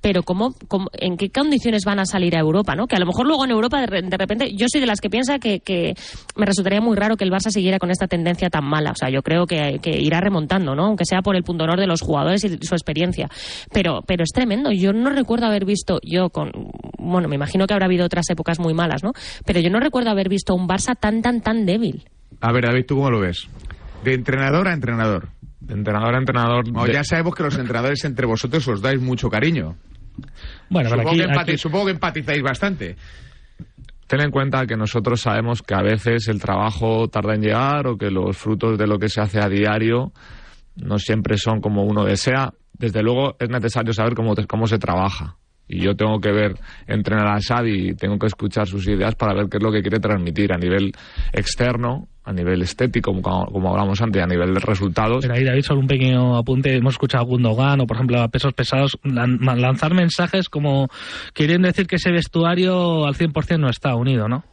Pero 0.00 0.22
¿cómo, 0.22 0.54
cómo- 0.68 0.86
en 0.92 1.16
qué 1.16 1.28
condiciones 1.28 1.82
van 1.84 1.98
a 1.98 2.04
salir 2.06 2.36
a 2.36 2.38
Europa, 2.38 2.76
no? 2.76 2.86
Que 2.86 2.94
a 2.94 3.00
lo 3.00 3.06
mejor 3.06 3.26
luego 3.26 3.44
en 3.44 3.50
Europa 3.50 3.80
de, 3.84 4.02
de 4.02 4.16
repente, 4.16 4.52
yo 4.54 4.66
soy 4.70 4.80
de 4.80 4.86
las 4.86 5.00
que 5.00 5.10
piensa 5.10 5.40
que, 5.40 5.58
que 5.58 5.94
me 6.36 6.46
resultaría 6.46 6.80
muy 6.80 6.96
raro 6.96 7.16
que 7.16 7.24
el 7.24 7.32
Barça 7.32 7.50
siguiera 7.50 7.80
con 7.80 7.90
esta 7.90 8.06
tendencia 8.06 8.48
tan 8.48 8.64
mala. 8.64 8.92
O 8.92 8.94
sea, 8.94 9.10
yo 9.10 9.22
creo 9.22 9.46
que, 9.46 9.80
que 9.82 9.98
irá 9.98 10.20
remontando, 10.20 10.76
¿no? 10.76 10.84
Aunque 10.84 11.04
sea 11.04 11.20
por 11.20 11.34
el 11.34 11.42
punto 11.42 11.64
honor 11.64 11.80
de 11.80 11.88
los 11.88 12.00
jugadores 12.00 12.44
y 12.44 12.58
su 12.64 12.74
experiencia. 12.76 13.28
Pero, 13.72 14.02
pero 14.06 14.22
es 14.22 14.30
tremendo. 14.32 14.70
Yo 14.70 14.92
no 14.92 15.10
recuerdo 15.10 15.46
haber 15.46 15.64
visto, 15.64 15.98
yo 16.04 16.30
con, 16.30 16.52
bueno, 16.96 17.26
me 17.26 17.34
imagino 17.34 17.66
que 17.66 17.74
habrá 17.74 17.86
habido 17.86 18.06
otras 18.06 18.30
épocas 18.30 18.60
muy 18.60 18.74
malas, 18.74 19.02
¿no? 19.02 19.10
Pero 19.44 19.58
yo 19.58 19.68
no 19.68 19.80
recuerdo 19.80 20.10
haber 20.10 20.28
visto 20.28 20.54
un 20.54 20.68
Barça 20.68 20.96
tan, 20.96 21.22
tan, 21.22 21.40
tan 21.40 21.66
débil. 21.66 22.04
A 22.40 22.52
ver, 22.52 22.64
David, 22.64 22.84
¿tú 22.86 22.96
cómo 22.96 23.10
lo 23.10 23.20
ves? 23.20 23.48
De 24.04 24.14
entrenador 24.14 24.68
a 24.68 24.72
entrenador. 24.72 25.28
De 25.60 25.74
entrenador 25.74 26.14
a 26.14 26.18
entrenador. 26.18 26.68
No, 26.72 26.84
de- 26.84 26.92
ya 26.92 27.04
sabemos 27.04 27.34
que 27.34 27.42
los 27.42 27.56
entrenadores 27.58 28.04
entre 28.04 28.26
vosotros 28.26 28.66
os 28.68 28.80
dais 28.80 29.00
mucho 29.00 29.28
cariño. 29.28 29.76
Bueno, 30.70 30.88
supongo, 30.90 31.10
aquí- 31.10 31.18
que 31.18 31.24
empati- 31.26 31.40
aquí- 31.42 31.58
supongo 31.58 31.84
que 31.86 31.90
empatizáis 31.92 32.42
bastante. 32.42 32.96
Ten 34.06 34.20
en 34.22 34.30
cuenta 34.30 34.66
que 34.66 34.76
nosotros 34.76 35.20
sabemos 35.20 35.62
que 35.62 35.74
a 35.74 35.82
veces 35.82 36.28
el 36.28 36.40
trabajo 36.40 37.08
tarda 37.08 37.34
en 37.34 37.42
llegar 37.42 37.86
o 37.86 37.98
que 37.98 38.10
los 38.10 38.36
frutos 38.36 38.78
de 38.78 38.86
lo 38.86 38.98
que 38.98 39.08
se 39.08 39.20
hace 39.20 39.38
a 39.40 39.48
diario 39.48 40.12
no 40.76 40.98
siempre 40.98 41.36
son 41.36 41.60
como 41.60 41.84
uno 41.84 42.04
desea. 42.04 42.52
Desde 42.72 43.02
luego 43.02 43.36
es 43.38 43.50
necesario 43.50 43.92
saber 43.92 44.14
cómo, 44.14 44.34
te- 44.34 44.46
cómo 44.46 44.66
se 44.66 44.78
trabaja. 44.78 45.36
Y 45.70 45.80
yo 45.84 45.94
tengo 45.94 46.18
que 46.20 46.32
ver, 46.32 46.54
entrenar 46.86 47.26
a 47.26 47.38
Xavi 47.40 47.90
y 47.90 47.94
tengo 47.94 48.18
que 48.18 48.28
escuchar 48.28 48.66
sus 48.66 48.88
ideas 48.88 49.14
para 49.16 49.34
ver 49.34 49.48
qué 49.50 49.58
es 49.58 49.62
lo 49.62 49.70
que 49.70 49.82
quiere 49.82 50.00
transmitir 50.00 50.54
a 50.54 50.56
nivel 50.56 50.92
externo, 51.32 52.08
a 52.28 52.32
nivel 52.32 52.60
estético, 52.62 53.10
como, 53.22 53.46
como 53.46 53.70
hablamos 53.70 54.00
antes, 54.02 54.22
a 54.22 54.26
nivel 54.26 54.52
de 54.52 54.60
resultados. 54.60 55.20
Pero 55.22 55.34
ahí, 55.34 55.44
David, 55.44 55.62
solo 55.62 55.80
un 55.80 55.86
pequeño 55.86 56.36
apunte. 56.36 56.76
Hemos 56.76 56.94
escuchado 56.94 57.24
a 57.24 57.26
Gundogan 57.26 57.80
o, 57.80 57.86
por 57.86 57.96
ejemplo, 57.96 58.20
a 58.20 58.28
pesos 58.28 58.52
pesados 58.52 58.98
lan- 59.02 59.38
lanzar 59.58 59.94
mensajes 59.94 60.48
como 60.48 60.88
queriendo 61.32 61.68
decir 61.68 61.86
que 61.86 61.96
ese 61.96 62.10
vestuario 62.10 63.06
al 63.06 63.14
100% 63.14 63.58
no 63.58 63.70
está 63.70 63.94
unido, 63.94 64.28
¿no? 64.28 64.44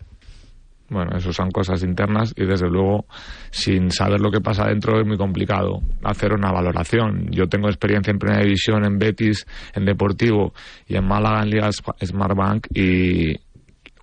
Bueno, 0.88 1.17
eso 1.17 1.33
son 1.33 1.49
cosas 1.49 1.81
internas 1.83 2.31
y 2.38 2.45
desde 2.45 2.69
luego 2.69 3.05
sin 3.49 3.89
saber 3.89 4.21
lo 4.21 4.29
que 4.29 4.39
pasa 4.39 4.67
dentro 4.67 4.99
es 5.01 5.05
muy 5.07 5.17
complicado 5.17 5.81
hacer 6.03 6.31
una 6.31 6.51
valoración. 6.51 7.27
Yo 7.31 7.47
tengo 7.47 7.67
experiencia 7.69 8.11
en 8.11 8.19
Primera 8.19 8.43
División, 8.43 8.85
en 8.85 8.99
Betis, 8.99 9.47
en 9.73 9.83
Deportivo 9.85 10.53
y 10.88 10.95
en 10.95 11.05
Málaga 11.07 11.41
en 11.41 11.49
Liga 11.49 11.69
Sp- 11.73 11.97
Smartbank 12.05 12.67
y 12.75 13.35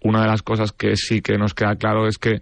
una 0.02 0.22
de 0.22 0.26
las 0.26 0.42
cosas 0.42 0.72
que 0.72 0.96
sí 0.96 1.22
que 1.22 1.38
nos 1.38 1.54
queda 1.54 1.76
claro 1.76 2.08
es 2.08 2.18
que 2.18 2.40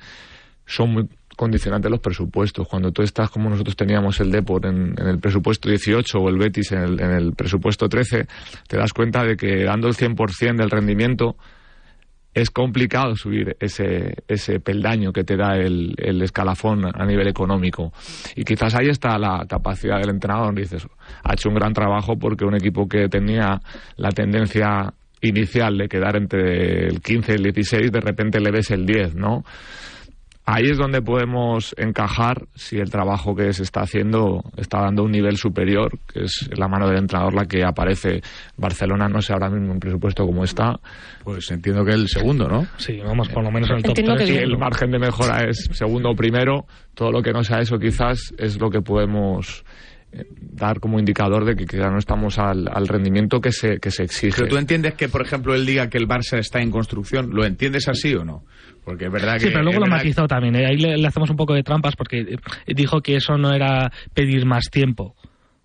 son 0.64 0.90
muy 0.94 1.08
condicionantes 1.40 1.90
los 1.90 2.00
presupuestos. 2.00 2.68
Cuando 2.68 2.92
tú 2.92 3.00
estás 3.00 3.31
como 3.31 3.48
nosotros 3.48 3.74
teníamos 3.74 4.20
el 4.20 4.31
Deport 4.31 4.66
en, 4.66 4.94
el 4.98 5.18
presupuesto 5.18 5.70
18 5.70 6.18
o 6.18 6.29
el 6.29 6.37
Betis 6.37 6.72
en 6.72 6.81
el, 6.81 7.00
en 7.00 7.11
el 7.12 7.33
presupuesto 7.33 7.88
13, 7.88 8.26
te 8.68 8.76
das 8.76 8.92
cuenta 8.92 9.24
de 9.24 9.38
que 9.38 9.64
dando 9.64 9.88
el 9.88 9.94
100% 9.94 10.57
del 10.59 10.68
rendimiento 10.68 11.37
es 12.35 12.50
complicado 12.50 13.16
subir 13.16 13.57
ese, 13.59 14.16
ese 14.29 14.61
peldaño 14.61 15.14
que 15.14 15.24
te 15.24 15.38
da 15.38 15.57
el, 15.57 15.94
el 15.96 16.20
escalafón 16.20 16.85
a 16.85 17.07
nivel 17.07 17.26
económico. 17.26 17.90
Y 18.37 18.44
quizás 18.44 18.74
ahí 18.74 18.88
está 18.88 19.18
la 19.18 19.46
capacidad 19.48 19.98
del 19.98 20.11
entrenador. 20.11 20.55
Dices, 20.55 20.87
ha 21.24 21.33
hecho 21.33 21.48
un 21.48 21.55
gran 21.55 21.72
trabajo 21.72 22.18
porque 22.18 22.44
un 22.44 22.55
equipo 22.55 22.87
que 22.87 23.09
tenía 23.09 23.62
la 23.96 24.11
tendencia 24.11 24.92
inicial 25.22 25.79
de 25.79 25.88
quedar 25.88 26.16
entre 26.16 26.87
el 26.87 27.00
15 27.00 27.33
y 27.33 27.35
el 27.37 27.42
16, 27.44 27.92
de 27.92 28.00
repente 28.00 28.40
le 28.40 28.50
ves 28.50 28.70
el 28.70 28.85
10, 28.85 29.14
¿no? 29.14 29.42
Ahí 30.52 30.70
es 30.70 30.78
donde 30.78 31.02
podemos 31.02 31.74
encajar 31.78 32.46
si 32.54 32.78
el 32.78 32.90
trabajo 32.90 33.34
que 33.34 33.52
se 33.52 33.62
está 33.62 33.82
haciendo 33.82 34.42
está 34.56 34.80
dando 34.80 35.04
un 35.04 35.12
nivel 35.12 35.36
superior, 35.36 35.98
que 36.12 36.24
es 36.24 36.48
la 36.56 36.68
mano 36.68 36.88
del 36.88 36.98
entrenador 36.98 37.34
la 37.34 37.46
que 37.46 37.64
aparece. 37.64 38.20
Barcelona 38.56 39.08
no 39.08 39.22
sé 39.22 39.32
ahora 39.32 39.50
mismo 39.50 39.72
en 39.72 39.80
presupuesto 39.80 40.26
cómo 40.26 40.44
está. 40.44 40.78
Pues 41.24 41.50
entiendo 41.50 41.84
que 41.84 41.92
el 41.92 42.08
segundo, 42.08 42.48
¿no? 42.48 42.66
Sí, 42.76 42.98
vamos 43.04 43.28
por 43.28 43.44
lo 43.44 43.50
menos 43.50 43.70
en 43.70 43.76
el 43.76 43.82
top 43.82 43.90
Entiendo 43.90 44.16
3. 44.16 44.28
que 44.28 44.34
Sí, 44.34 44.42
el 44.42 44.58
margen 44.58 44.90
de 44.90 44.98
mejora 44.98 45.44
es 45.48 45.68
segundo 45.72 46.10
o 46.10 46.14
primero. 46.14 46.66
Todo 46.94 47.12
lo 47.12 47.22
que 47.22 47.32
no 47.32 47.44
sea 47.44 47.60
eso 47.60 47.78
quizás 47.78 48.34
es 48.36 48.60
lo 48.60 48.70
que 48.70 48.80
podemos 48.80 49.64
eh, 50.12 50.24
dar 50.40 50.80
como 50.80 50.98
indicador 50.98 51.44
de 51.44 51.54
que 51.54 51.66
quizás 51.66 51.90
no 51.90 51.98
estamos 51.98 52.38
al, 52.38 52.68
al 52.68 52.88
rendimiento 52.88 53.40
que 53.40 53.52
se, 53.52 53.78
que 53.78 53.90
se 53.90 54.02
exige. 54.02 54.38
Pero 54.38 54.48
tú 54.48 54.56
entiendes 54.56 54.94
que, 54.94 55.08
por 55.08 55.22
ejemplo, 55.22 55.54
él 55.54 55.64
diga 55.64 55.88
que 55.88 55.98
el 55.98 56.08
Barça 56.08 56.38
está 56.38 56.60
en 56.60 56.70
construcción. 56.70 57.30
¿Lo 57.30 57.44
entiendes 57.44 57.88
así 57.88 58.14
o 58.14 58.24
no? 58.24 58.42
Porque 58.84 59.06
es 59.06 59.12
verdad 59.12 59.34
que. 59.34 59.40
Sí, 59.40 59.48
pero 59.50 59.62
luego 59.62 59.80
lo 59.80 59.86
verdad 59.86 59.98
matizó 59.98 60.26
también. 60.26 60.56
¿eh? 60.56 60.66
Ahí 60.66 60.76
le, 60.76 60.96
le 60.96 61.06
hacemos 61.06 61.30
un 61.30 61.36
poco 61.36 61.54
de 61.54 61.62
trampas 61.62 61.96
porque 61.96 62.36
dijo 62.66 63.00
que 63.00 63.16
eso 63.16 63.36
no 63.36 63.52
era 63.52 63.92
pedir 64.14 64.46
más 64.46 64.70
tiempo. 64.70 65.14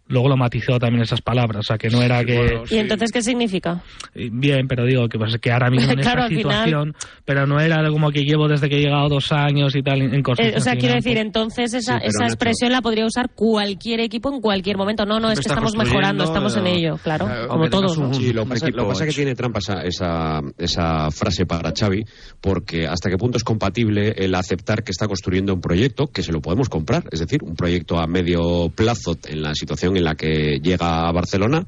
Luego 0.07 0.29
lo 0.29 0.37
matizó 0.37 0.77
también 0.77 1.01
esas 1.01 1.21
palabras, 1.21 1.61
o 1.61 1.63
sea, 1.63 1.77
que 1.79 1.89
no 1.89 2.01
era 2.03 2.23
que... 2.23 2.61
¿Y 2.69 2.77
entonces 2.77 3.11
qué 3.11 3.23
significa? 3.23 3.81
Bien, 4.13 4.67
pero 4.67 4.85
digo 4.85 5.07
que, 5.09 5.17
pues, 5.17 5.35
que 5.39 5.51
ahora 5.51 5.71
mismo 5.71 5.91
en 5.93 5.99
Claro, 5.99 6.21
esta 6.21 6.23
al 6.25 6.29
final- 6.29 6.53
situación, 6.53 6.95
pero 7.25 7.47
no 7.47 7.59
era 7.59 7.89
como 7.89 8.11
que 8.11 8.21
llevo 8.23 8.47
desde 8.47 8.69
que 8.69 8.77
he 8.77 8.81
llegado 8.81 9.09
dos 9.09 9.31
años 9.31 9.75
y 9.75 9.81
tal 9.81 10.01
en, 10.03 10.13
en 10.13 10.19
Eh, 10.19 10.23
construcción. 10.23 10.57
o 10.61 10.63
sea, 10.63 10.75
quiero 10.75 10.93
decir, 10.93 11.13
poco- 11.13 11.25
entonces 11.25 11.73
esa, 11.73 11.99
Sí, 11.99 12.05
esa 12.07 12.25
expresión 12.25 12.71
la 12.71 12.81
podría 12.83 13.03
usar 13.05 13.31
cualquier 13.33 13.99
equipo 14.01 14.31
en 14.31 14.41
cualquier 14.41 14.77
momento. 14.77 15.05
No, 15.07 15.19
no, 15.19 15.31
es 15.31 15.39
que 15.39 15.47
estamos 15.49 15.75
mejorando, 15.75 16.23
estamos 16.23 16.55
en 16.55 16.67
eh, 16.67 16.75
ello, 16.77 16.99
claro, 17.03 17.25
Aunque 17.27 17.47
como 17.47 17.63
tengas 17.69 17.81
todos. 17.93 17.97
un- 17.97 18.07
¿no? 18.09 18.13
Sí, 18.13 18.31
lo, 18.31 18.43
un 18.43 18.49
pasa, 18.49 18.67
lo 18.69 18.87
pasa 18.87 19.03
que 19.05 19.09
hecho. 19.09 19.17
tiene 19.21 19.33
trampa 19.33 19.57
esa, 19.57 19.81
esa, 19.81 20.39
esa 20.59 21.09
frase 21.09 21.47
para 21.47 21.71
Xavi, 21.75 22.03
porque 22.41 22.85
hasta 22.85 23.09
qué 23.09 23.17
punto 23.17 23.37
es 23.37 23.43
compatible 23.43 24.13
el 24.17 24.35
aceptar 24.35 24.83
que 24.83 24.91
está 24.91 25.07
construyendo 25.07 25.51
un 25.53 25.61
proyecto 25.61 26.05
que 26.07 26.21
se 26.21 26.31
lo 26.31 26.41
podemos 26.41 26.69
comprar, 26.69 27.05
es 27.11 27.19
decir, 27.21 27.39
un 27.43 27.55
proyecto 27.55 27.97
a 27.99 28.05
medio 28.05 28.69
plazo 28.69 29.17
en 29.27 29.41
la 29.41 29.55
situación 29.55 29.94
en 29.97 30.03
la 30.03 30.15
que 30.15 30.59
llega 30.61 31.07
a 31.07 31.11
Barcelona, 31.11 31.65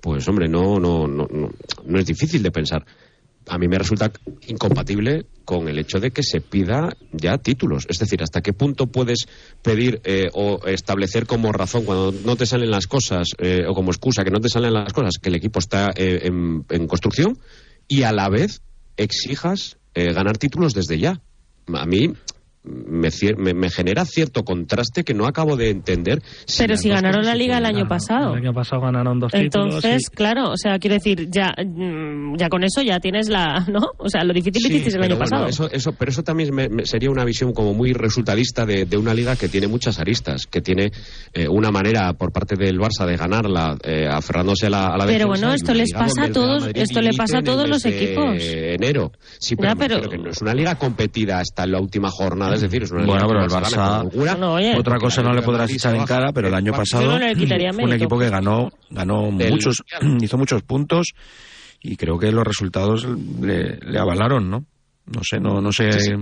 pues 0.00 0.26
hombre, 0.28 0.48
no, 0.48 0.78
no, 0.78 1.06
no, 1.06 1.28
no, 1.28 1.98
es 1.98 2.06
difícil 2.06 2.42
de 2.42 2.50
pensar. 2.50 2.84
A 3.48 3.58
mí 3.58 3.66
me 3.66 3.78
resulta 3.78 4.12
incompatible 4.46 5.26
con 5.44 5.68
el 5.68 5.78
hecho 5.78 5.98
de 5.98 6.12
que 6.12 6.22
se 6.22 6.40
pida 6.40 6.96
ya 7.12 7.38
títulos. 7.38 7.86
Es 7.88 7.98
decir, 7.98 8.22
hasta 8.22 8.40
qué 8.40 8.52
punto 8.52 8.86
puedes 8.86 9.26
pedir 9.62 10.00
eh, 10.04 10.28
o 10.32 10.60
establecer 10.66 11.26
como 11.26 11.52
razón 11.52 11.84
cuando 11.84 12.12
no 12.24 12.36
te 12.36 12.46
salen 12.46 12.70
las 12.70 12.86
cosas 12.86 13.28
eh, 13.38 13.64
o 13.68 13.74
como 13.74 13.90
excusa 13.90 14.22
que 14.22 14.30
no 14.30 14.40
te 14.40 14.48
salen 14.48 14.74
las 14.74 14.92
cosas 14.92 15.14
que 15.20 15.28
el 15.28 15.34
equipo 15.34 15.58
está 15.58 15.90
eh, 15.96 16.20
en, 16.22 16.64
en 16.70 16.86
construcción 16.86 17.36
y 17.88 18.04
a 18.04 18.12
la 18.12 18.28
vez 18.28 18.62
exijas 18.96 19.76
eh, 19.94 20.12
ganar 20.12 20.38
títulos 20.38 20.74
desde 20.74 20.98
ya. 20.98 21.20
A 21.74 21.86
mí 21.86 22.12
me, 22.64 23.08
cier- 23.08 23.36
me- 23.36 23.54
me 23.54 23.70
genera 23.70 24.04
cierto 24.04 24.44
contraste 24.44 25.02
que 25.04 25.14
no 25.14 25.26
acabo 25.26 25.56
de 25.56 25.70
entender. 25.70 26.22
Pero 26.58 26.76
si 26.76 26.88
ganaron 26.88 27.24
la 27.24 27.34
liga 27.34 27.58
el 27.58 27.66
año 27.66 27.88
pasado. 27.88 28.34
El 28.34 28.38
año 28.44 28.52
pasado 28.52 28.82
ganaron 28.82 29.18
dos 29.18 29.32
títulos. 29.32 29.74
Entonces, 29.74 30.02
y- 30.10 30.14
claro, 30.14 30.50
o 30.50 30.56
sea, 30.56 30.78
quiero 30.78 30.94
decir, 30.94 31.28
ya, 31.30 31.54
mm, 31.64 32.36
ya 32.36 32.48
con 32.48 32.62
eso 32.64 32.82
ya 32.82 33.00
tienes 33.00 33.28
la, 33.28 33.66
¿no? 33.68 33.80
O 33.98 34.08
sea, 34.08 34.22
lo 34.24 34.32
difícil 34.32 34.62
lo 34.62 34.68
Sí, 34.68 34.74
hiciste 34.76 34.96
el 34.96 35.02
año 35.04 35.16
bueno, 35.16 35.30
pasado. 35.30 35.46
Eso, 35.48 35.70
eso, 35.70 35.92
pero 35.92 36.10
eso 36.10 36.22
también 36.22 36.54
me- 36.54 36.68
me- 36.68 36.86
sería 36.86 37.10
una 37.10 37.24
visión 37.24 37.52
como 37.52 37.74
muy 37.74 37.92
resultadista 37.92 38.64
de, 38.64 38.84
de 38.84 38.96
una 38.96 39.12
liga 39.12 39.34
que 39.36 39.48
tiene 39.48 39.66
muchas 39.66 39.98
aristas, 39.98 40.46
que 40.46 40.60
tiene 40.60 40.92
eh, 41.32 41.48
una 41.48 41.70
manera 41.72 42.12
por 42.12 42.32
parte 42.32 42.54
del 42.56 42.78
Barça 42.78 43.06
de 43.06 43.16
ganarla 43.16 43.76
eh, 43.82 44.06
aferrándose 44.08 44.66
a 44.66 44.70
la, 44.70 44.86
a 44.86 44.96
la 44.98 45.06
Pero 45.06 45.26
defensa, 45.26 45.26
bueno, 45.26 45.54
esto 45.54 45.74
les 45.74 45.92
pasa 45.92 46.24
a 46.24 46.30
todos- 46.30 46.68
esto 46.74 47.00
le 47.00 47.12
pasa 47.14 47.38
a 47.38 47.42
todos 47.42 47.68
los 47.68 47.84
equipos. 47.84 48.36
enero. 48.40 49.10
Sí, 49.40 49.56
pero, 49.56 49.68
Ya, 49.70 49.74
me 49.74 49.78
pero- 49.80 49.94
refiero 49.96 50.10
que 50.10 50.18
no 50.24 50.30
es 50.30 50.40
una 50.42 50.54
liga 50.54 50.74
competida 50.76 51.38
hasta 51.40 51.66
la 51.66 51.80
última 51.80 52.08
jornada, 52.10 52.51
es 52.54 52.60
decir, 52.62 52.82
es 52.82 52.90
una 52.90 53.04
Bueno, 53.04 53.26
pero 53.28 53.44
el 53.44 53.50
Barça, 53.50 54.00
holgura, 54.02 54.34
No, 54.34 54.54
oye. 54.54 54.74
otra 54.76 54.98
cosa 54.98 55.22
no 55.22 55.32
le 55.32 55.42
podrás 55.42 55.70
echar 55.70 55.94
en 55.94 56.04
cara, 56.04 56.32
pero 56.32 56.48
el 56.48 56.54
año 56.54 56.72
pasado 56.72 57.18
fue 57.18 57.84
un 57.84 57.92
equipo 57.92 58.18
que 58.18 58.28
ganó, 58.28 58.70
ganó 58.90 59.30
muchos, 59.30 59.82
hizo 60.20 60.38
muchos 60.38 60.62
puntos 60.62 61.12
y 61.80 61.96
creo 61.96 62.18
que 62.18 62.30
los 62.30 62.46
resultados 62.46 63.06
le, 63.40 63.78
le 63.78 63.98
avalaron, 63.98 64.48
¿no? 64.48 64.64
No 65.06 65.20
sé, 65.28 65.40
no, 65.40 65.60
no 65.60 65.72
sé. 65.72 65.92
Sí, 65.92 66.00
sí, 66.00 66.12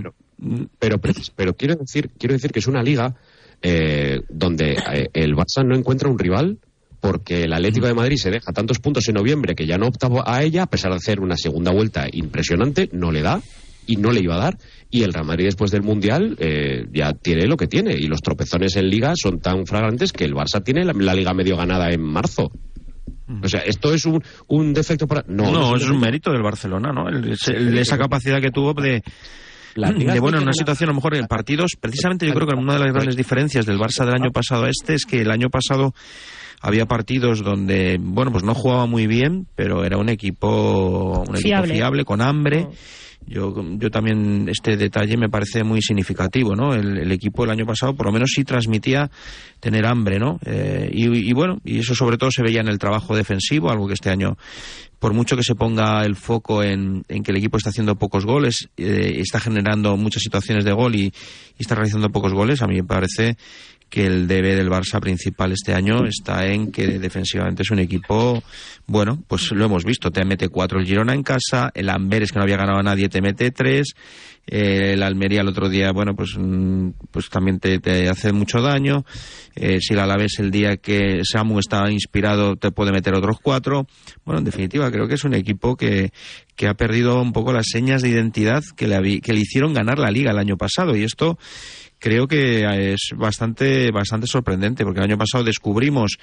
pero, 0.79 0.97
pero, 0.97 1.13
pero 1.35 1.53
quiero 1.55 1.75
decir 1.75 2.09
quiero 2.17 2.33
decir 2.33 2.51
que 2.51 2.59
es 2.59 2.67
una 2.67 2.81
liga 2.81 3.15
eh, 3.61 4.21
donde 4.29 4.71
eh, 4.73 5.09
el 5.13 5.35
Barça 5.35 5.63
no 5.63 5.75
encuentra 5.75 6.09
un 6.09 6.17
rival 6.17 6.57
porque 6.99 7.43
el 7.43 7.53
Atlético 7.53 7.87
de 7.87 7.93
Madrid 7.93 8.17
se 8.17 8.31
deja 8.31 8.51
tantos 8.51 8.79
puntos 8.79 9.07
en 9.07 9.15
noviembre 9.15 9.53
que 9.55 9.67
ya 9.67 9.77
no 9.77 9.87
opta 9.87 10.07
a 10.25 10.43
ella 10.43 10.63
a 10.63 10.67
pesar 10.67 10.91
de 10.91 10.97
hacer 10.97 11.19
una 11.19 11.37
segunda 11.37 11.71
vuelta 11.71 12.07
impresionante 12.11 12.89
no 12.91 13.11
le 13.11 13.21
da 13.21 13.39
y 13.91 13.95
no 13.97 14.11
le 14.11 14.21
iba 14.21 14.35
a 14.35 14.39
dar. 14.39 14.57
Y 14.89 15.03
el 15.03 15.13
Real 15.13 15.25
Madrid 15.25 15.45
después 15.45 15.71
del 15.71 15.81
Mundial 15.83 16.35
eh, 16.39 16.85
ya 16.93 17.13
tiene 17.13 17.47
lo 17.47 17.57
que 17.57 17.67
tiene. 17.67 17.93
Y 17.93 18.07
los 18.07 18.21
tropezones 18.21 18.75
en 18.75 18.89
Liga 18.89 19.13
son 19.15 19.39
tan 19.39 19.65
flagrantes 19.65 20.11
que 20.13 20.25
el 20.25 20.33
Barça 20.33 20.63
tiene 20.63 20.83
la, 20.85 20.93
la 20.93 21.13
Liga 21.13 21.33
medio 21.33 21.57
ganada 21.57 21.89
en 21.91 22.01
marzo. 22.01 22.51
O 23.43 23.47
sea, 23.47 23.61
esto 23.61 23.93
es 23.93 24.05
un, 24.05 24.21
un 24.47 24.73
defecto 24.73 25.07
para... 25.07 25.23
No, 25.27 25.45
No, 25.45 25.51
no 25.51 25.75
eso 25.77 25.85
es 25.85 25.91
un 25.91 25.99
mérito 26.01 26.31
del 26.33 26.41
Barcelona, 26.41 26.91
¿no? 26.91 27.07
El- 27.07 27.35
el- 27.47 27.77
esa 27.77 27.97
capacidad 27.97 28.41
que 28.41 28.51
tuvo 28.51 28.73
de, 28.73 29.01
de 29.75 30.13
es 30.13 30.19
bueno, 30.19 30.37
en 30.37 30.43
una 30.43 30.53
situación 30.53 30.89
a 30.89 30.91
lo 30.91 30.95
mejor 30.95 31.15
en 31.15 31.27
partidos, 31.27 31.71
precisamente 31.79 32.25
yo 32.27 32.33
creo 32.33 32.47
que 32.47 32.55
una 32.55 32.73
de 32.73 32.79
las 32.79 32.93
grandes 32.93 33.15
diferencias 33.15 33.65
del 33.65 33.77
Barça 33.77 34.05
del 34.05 34.15
año 34.15 34.31
pasado 34.31 34.65
a 34.65 34.69
este 34.69 34.95
es 34.95 35.05
que 35.05 35.21
el 35.21 35.31
año 35.31 35.49
pasado 35.49 35.93
había 36.61 36.85
partidos 36.85 37.43
donde, 37.43 37.97
bueno, 37.99 38.31
pues 38.31 38.43
no 38.43 38.53
jugaba 38.53 38.85
muy 38.85 39.07
bien, 39.07 39.47
pero 39.55 39.83
era 39.83 39.97
un 39.97 40.09
equipo, 40.09 41.19
un 41.27 41.35
equipo 41.35 41.37
Fiable. 41.37 41.73
fiable, 41.73 42.05
con 42.05 42.21
hambre. 42.21 42.67
Yo, 43.27 43.53
yo 43.77 43.91
también 43.91 44.49
este 44.49 44.77
detalle 44.77 45.15
me 45.15 45.29
parece 45.29 45.63
muy 45.63 45.81
significativo, 45.81 46.55
¿no? 46.55 46.73
El, 46.73 46.97
el 46.97 47.11
equipo 47.11 47.43
el 47.43 47.51
año 47.51 47.65
pasado 47.67 47.95
por 47.95 48.07
lo 48.07 48.11
menos 48.11 48.31
sí 48.33 48.43
transmitía 48.43 49.11
tener 49.59 49.85
hambre, 49.85 50.17
¿no? 50.17 50.39
Eh, 50.43 50.89
y, 50.91 51.29
y 51.29 51.33
bueno, 51.33 51.59
y 51.63 51.79
eso 51.79 51.93
sobre 51.93 52.17
todo 52.17 52.31
se 52.31 52.41
veía 52.41 52.61
en 52.61 52.67
el 52.67 52.79
trabajo 52.79 53.15
defensivo, 53.15 53.69
algo 53.69 53.87
que 53.87 53.93
este 53.93 54.09
año, 54.09 54.37
por 55.01 55.13
mucho 55.15 55.35
que 55.35 55.41
se 55.41 55.55
ponga 55.55 56.05
el 56.05 56.15
foco 56.15 56.61
en, 56.61 57.03
en 57.07 57.23
que 57.23 57.31
el 57.31 57.37
equipo 57.37 57.57
está 57.57 57.71
haciendo 57.71 57.95
pocos 57.95 58.23
goles, 58.23 58.69
eh, 58.77 59.15
está 59.17 59.39
generando 59.39 59.97
muchas 59.97 60.21
situaciones 60.21 60.63
de 60.63 60.73
gol 60.73 60.95
y, 60.95 61.11
está 61.57 61.73
realizando 61.73 62.11
pocos 62.11 62.33
goles, 62.33 62.61
a 62.61 62.67
mí 62.67 62.75
me 62.75 62.83
parece 62.83 63.35
que 63.89 64.05
el 64.05 64.27
debe 64.27 64.55
del 64.55 64.69
Barça 64.69 64.99
principal 64.99 65.51
este 65.51 65.73
año 65.73 66.05
está 66.05 66.45
en 66.45 66.71
que 66.71 66.99
defensivamente 66.99 67.63
es 67.63 67.71
un 67.71 67.79
equipo, 67.79 68.43
bueno, 68.85 69.23
pues 69.27 69.51
lo 69.51 69.65
hemos 69.65 69.85
visto, 69.85 70.11
te 70.11 70.23
mete 70.23 70.49
cuatro 70.49 70.79
el 70.79 70.85
Girona 70.85 71.13
en 71.13 71.23
casa, 71.23 71.71
el 71.73 71.89
Amberes 71.89 72.31
que 72.31 72.37
no 72.37 72.43
había 72.43 72.57
ganado 72.57 72.79
a 72.79 72.83
nadie 72.83 73.09
te 73.09 73.21
mete 73.21 73.49
tres, 73.49 73.93
eh, 74.47 74.93
el 74.93 75.03
Almería 75.03 75.41
el 75.41 75.47
otro 75.47 75.69
día, 75.69 75.91
bueno, 75.91 76.15
pues, 76.15 76.35
mm, 76.37 76.89
pues 77.11 77.29
también 77.29 77.59
te, 77.59 78.09
hace 78.09 78.33
mucho 78.33 78.61
daño, 78.61 79.05
eh, 79.55 79.79
si 79.79 79.93
el 79.93 79.99
Alavés 79.99 80.39
el 80.39 80.51
día 80.51 80.77
que 80.77 81.21
Samu 81.23 81.59
está 81.59 81.89
inspirado 81.91 82.55
te 82.55 82.71
puede 82.71 82.91
meter 82.91 83.13
otros 83.13 83.37
cuatro, 83.41 83.87
bueno, 84.25 84.39
en 84.39 84.45
definitiva 84.45 84.91
creo 84.91 85.07
que 85.07 85.15
es 85.15 85.23
un 85.23 85.33
equipo 85.33 85.75
que, 85.75 86.11
que 86.55 86.67
ha 86.67 86.73
perdido 86.73 87.21
un 87.21 87.33
poco 87.33 87.53
las 87.53 87.67
señas 87.71 88.01
de 88.01 88.09
identidad 88.09 88.63
que 88.75 88.87
le, 88.87 89.21
que 89.21 89.33
le 89.33 89.39
hicieron 89.39 89.73
ganar 89.73 89.99
la 89.99 90.11
liga 90.11 90.31
el 90.31 90.37
año 90.37 90.57
pasado. 90.57 90.95
Y 90.95 91.03
esto 91.03 91.37
creo 92.01 92.27
que 92.27 92.93
es 92.93 93.11
bastante 93.15 93.91
bastante 93.91 94.25
sorprendente 94.25 94.83
porque 94.83 94.99
el 94.99 95.05
año 95.05 95.17
pasado 95.19 95.43
descubrimos 95.43 96.17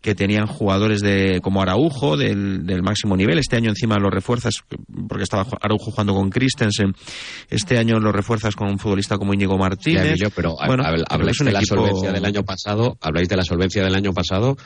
que 0.00 0.14
tenían 0.14 0.46
jugadores 0.46 1.00
de 1.00 1.40
como 1.42 1.60
Araujo 1.60 2.16
del, 2.16 2.64
del 2.64 2.82
máximo 2.82 3.16
nivel. 3.16 3.38
Este 3.38 3.56
año 3.56 3.70
encima 3.70 3.98
lo 3.98 4.10
refuerzas 4.10 4.54
porque 5.08 5.24
estaba 5.24 5.44
Araujo 5.60 5.90
jugando 5.90 6.14
con 6.14 6.30
Christensen. 6.30 6.94
Este 7.50 7.78
año 7.78 7.98
lo 7.98 8.12
refuerzas 8.12 8.54
con 8.54 8.68
un 8.68 8.78
futbolista 8.78 9.18
como 9.18 9.34
Íñigo 9.34 9.54
Ya, 9.54 9.58
Martínez 9.58 10.18
yo, 10.20 10.30
pero 10.30 10.54
Bueno, 10.66 10.84
habláis 11.08 11.38
de 11.38 11.52
la 11.52 11.58
equipo- 11.58 11.74
solvencia 11.76 12.12
del 12.12 12.24
año 12.24 12.44
pasado, 12.44 12.96
habláis 13.00 13.28
de 13.28 13.36
la 13.36 13.42
solvencia 13.44 13.82
del 13.82 13.94
año 13.96 14.12
pasado 14.12 14.56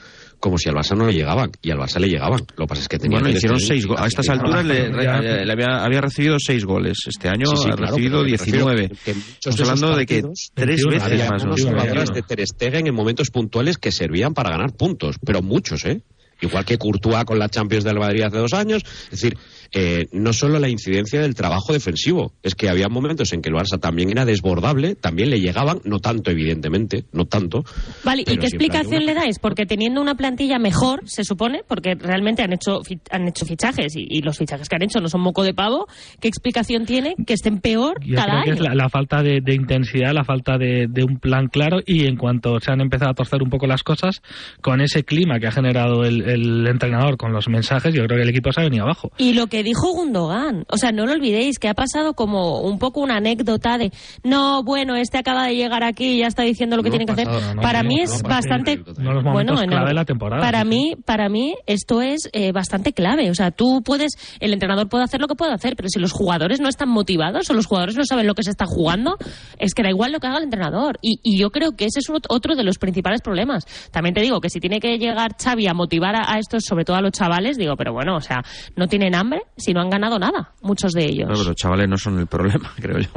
como 0.41 0.57
si 0.59 0.69
al 0.69 0.75
Barça 0.77 0.97
no 0.97 1.07
le 1.07 1.13
llegaban 1.13 1.51
y 1.63 1.71
al 1.71 1.79
Barça 1.79 1.99
le 1.99 2.09
llegaban. 2.09 2.41
Lo 2.57 2.65
que 2.65 2.69
pasa 2.69 2.83
es 2.83 2.89
que 2.89 2.99
tenían 2.99 3.21
Bueno, 3.23 3.33
que 3.33 3.39
hicieron 3.39 3.59
seis 3.61 3.87
goles. 3.87 4.03
A 4.03 4.07
estas 4.07 4.29
alturas 4.29 4.65
le, 4.65 4.89
le- 4.91 5.45
le 5.45 5.53
había, 5.53 5.85
había 5.85 6.01
recibido 6.01 6.37
seis 6.39 6.65
goles. 6.65 6.99
Este 7.07 7.29
año 7.29 7.47
Sí, 7.47 7.57
sí, 7.65 7.69
ha 7.71 7.77
claro, 7.77 7.93
recibido 7.97 8.19
pero 8.23 8.31
me 8.31 8.37
refiero 8.37 8.69
19. 8.69 8.89
que 9.05 9.15
muchos 9.15 9.37
Estamos 9.47 9.61
hablando 9.83 9.97
de 9.97 10.07
que 10.07 10.23
tres 10.55 10.83
21, 10.85 10.91
veces 10.91 11.31
más. 11.31 11.43
unos 11.45 11.61
¿no? 11.65 11.69
jugadores 11.71 12.11
de 12.13 12.23
Ter 12.23 12.47
Stegen 12.47 12.87
en 12.87 12.95
momentos 12.95 13.31
puntuales 13.31 13.79
que 13.79 13.91
servían 13.93 14.35
para 14.35 14.51
ganar 14.51 14.73
puntos, 14.75 15.17
pero 15.25 15.43
muchos, 15.43 15.85
¿eh? 15.85 16.03
Igual 16.41 16.65
que 16.65 16.79
Courtois 16.79 17.25
con 17.25 17.37
la 17.41 17.49
Champions 17.49 17.83
del 17.83 17.99
Madrid 17.99 18.23
hace 18.23 18.37
dos 18.39 18.53
años. 18.53 18.83
Es 19.07 19.11
decir, 19.11 19.37
eh, 19.73 20.07
no 20.13 20.33
solo 20.33 20.59
la 20.59 20.69
incidencia 20.69 21.21
del 21.21 21.35
trabajo 21.35 21.73
defensivo, 21.73 22.33
es 22.43 22.55
que 22.55 22.69
había 22.69 22.89
momentos 22.89 23.33
en 23.33 23.43
que 23.43 23.49
el 23.51 23.55
Barça 23.55 23.79
también 23.81 24.11
era 24.11 24.25
desbordable, 24.25 24.95
también 24.95 25.31
le 25.31 25.41
llegaban, 25.41 25.81
no 25.85 25.99
tanto 25.99 26.31
evidentemente, 26.31 27.05
no 27.13 27.27
tanto. 27.27 27.65
Vale, 28.05 28.23
¿y 28.23 28.37
qué 28.39 28.47
explicación 28.47 29.05
le 29.05 29.15
dais? 29.15 29.39
Porque 29.39 29.67
teniendo 29.67 30.01
una 30.01 30.15
plantilla 30.15 30.59
mejor, 30.59 31.03
se 31.07 31.25
supone, 31.25 31.63
porque 31.67 31.95
realmente 31.95 32.43
han 32.43 32.53
hecho 32.53 32.81
fi- 32.83 33.01
han 33.11 33.29
hecho 33.29 33.45
fichajes 33.45 33.95
y, 33.97 34.07
y 34.09 34.23
los 34.23 34.37
fichajes 34.39 34.69
que 34.69 34.77
han 34.77 34.83
hecho 34.83 35.01
no 35.01 35.09
son 35.09 35.21
moco 35.21 35.43
de 35.43 35.55
pavo, 35.55 35.87
¿qué 36.21 36.29
explicación 36.29 36.87
tiene 36.87 37.15
que 37.27 37.35
estén 37.35 37.61
peor 37.61 38.01
Yo 38.05 38.17
cada 38.17 38.33
creo 38.33 38.45
que 38.45 38.51
año? 38.51 38.55
es 38.55 38.61
la, 38.69 38.75
la 38.75 38.89
falta 38.89 39.23
de, 39.23 39.41
de 39.43 39.55
intensidad, 39.55 40.13
la 40.13 40.25
falta 40.25 40.57
de, 40.59 40.87
de 40.89 41.05
un 41.05 41.19
plan 41.19 41.49
claro 41.49 41.81
y 41.87 42.07
en 42.07 42.17
cuanto 42.17 42.59
se 42.61 42.71
han 42.73 42.81
empezado 42.81 43.11
a 43.11 43.15
torcer 43.15 43.43
un 43.43 43.51
poco 43.51 43.67
las 43.67 43.83
cosas, 43.83 44.23
con 44.61 44.81
ese 44.81 45.05
clima 45.05 45.39
que 45.39 45.47
ha 45.47 45.53
generado 45.53 46.05
el, 46.05 46.23
el 46.29 46.67
entrenador 46.67 47.17
con 47.17 47.33
los 47.33 47.49
mensajes, 47.49 47.93
yo 47.95 48.05
creo 48.05 48.17
que 48.19 48.23
el 48.23 48.31
equipo 48.31 48.53
se 48.53 48.61
ha 48.61 48.65
venido 48.65 48.85
abajo. 48.85 49.11
Y 49.19 49.35
lo 49.35 49.47
que 49.49 49.58
que 49.59 49.65
dijo 49.65 49.93
Gundogan. 49.93 50.65
O 50.69 50.77
sea, 50.77 50.93
no 50.93 51.05
lo 51.05 51.13
olvidéis, 51.15 51.59
que 51.59 51.69
ha 51.69 51.75
pasado 51.75 52.15
como 52.15 52.61
un 52.61 52.79
poco 52.79 53.01
una 53.01 53.17
anécdota 53.17 53.77
de, 53.77 53.91
no, 54.23 54.63
bueno, 54.63 54.95
este 54.95 55.19
acaba 55.19 55.47
de 55.47 55.57
llegar 55.57 55.83
aquí 55.83 56.13
y 56.13 56.19
ya 56.19 56.29
está 56.29 56.45
diciendo 56.45 56.77
lo 56.77 56.85
que 56.85 56.91
tiene 56.91 57.07
que 57.07 57.13
hacer. 57.13 57.27
no, 57.27 57.61
para 57.61 57.83
no, 57.83 57.89
mí 57.89 57.97
no, 57.97 58.03
es 58.05 58.23
bastante... 58.23 58.73
En 58.73 59.69
clave 59.69 59.89
de 59.89 59.95
la 59.95 60.05
temporada. 60.05 60.41
Para 60.41 60.65
mí, 60.65 60.95
para 61.05 61.29
mí 61.29 61.55
esto 61.67 62.03
es 62.03 62.29
eh, 62.33 62.53
bastante 62.53 62.93
clave. 62.93 63.31
O 63.31 63.35
sea, 63.35 63.51
tú 63.51 63.83
puedes, 63.85 64.13
el 64.39 64.53
entrenador 64.53 64.89
puede 64.89 65.03
hacer 65.05 65.21
lo 65.21 65.27
que 65.27 65.35
puede 65.35 65.53
hacer, 65.53 65.75
pero 65.77 65.89
si 65.89 65.99
los 65.99 66.13
jugadores 66.13 66.61
no 66.61 66.69
están 66.69 66.89
motivados 66.89 67.51
o 67.51 67.55
los 67.55 67.67
jugadores 67.67 67.97
no 67.97 68.05
saben 68.05 68.27
lo 68.29 68.35
que 68.35 68.45
se 68.45 68.51
está 68.51 68.67
jugando, 68.67 69.17
es 69.59 69.75
que 69.75 69.83
da 69.83 69.89
igual 69.91 70.13
lo 70.13 70.21
que 70.21 70.29
haga 70.29 70.39
el 70.39 70.45
entrenador. 70.45 70.99
Y, 71.03 71.19
y 71.25 71.37
yo 71.39 71.51
creo 71.51 71.73
que 71.73 71.87
ese 71.87 71.99
es 71.99 72.09
ot- 72.09 72.27
otro 72.29 72.55
de 72.55 72.63
los 72.63 72.79
principales 72.79 73.23
problemas. 73.23 73.65
También 73.91 74.15
te 74.15 74.21
digo 74.21 74.41
que 74.41 74.51
si 74.51 74.61
tiene 74.61 74.79
que 74.79 74.99
llegar 74.99 75.33
Xavi 75.43 75.67
a 75.67 75.75
motivar 75.75 76.15
a, 76.15 76.33
a 76.33 76.39
estos, 76.39 76.63
sobre 76.65 76.85
todo 76.85 76.97
a 76.97 77.01
los 77.01 77.13
chavales, 77.13 77.57
digo, 77.59 77.75
pero 77.77 77.93
bueno, 77.93 78.17
o 78.17 78.21
sea, 78.21 78.43
no 78.77 78.87
tienen 78.87 79.15
hambre 79.15 79.41
si 79.59 79.73
no 79.75 79.81
han 79.81 79.91
ganado 79.91 80.19
nada, 80.19 80.53
muchos 80.63 80.93
de 80.93 81.05
ellos. 81.05 81.29
No, 81.29 81.35
pero 81.35 81.49
los 81.49 81.57
chavales 81.57 81.89
no 81.89 81.97
son 81.99 82.19
el 82.19 82.27
problema, 82.27 82.73
creo 82.81 82.99
yo. 82.99 83.09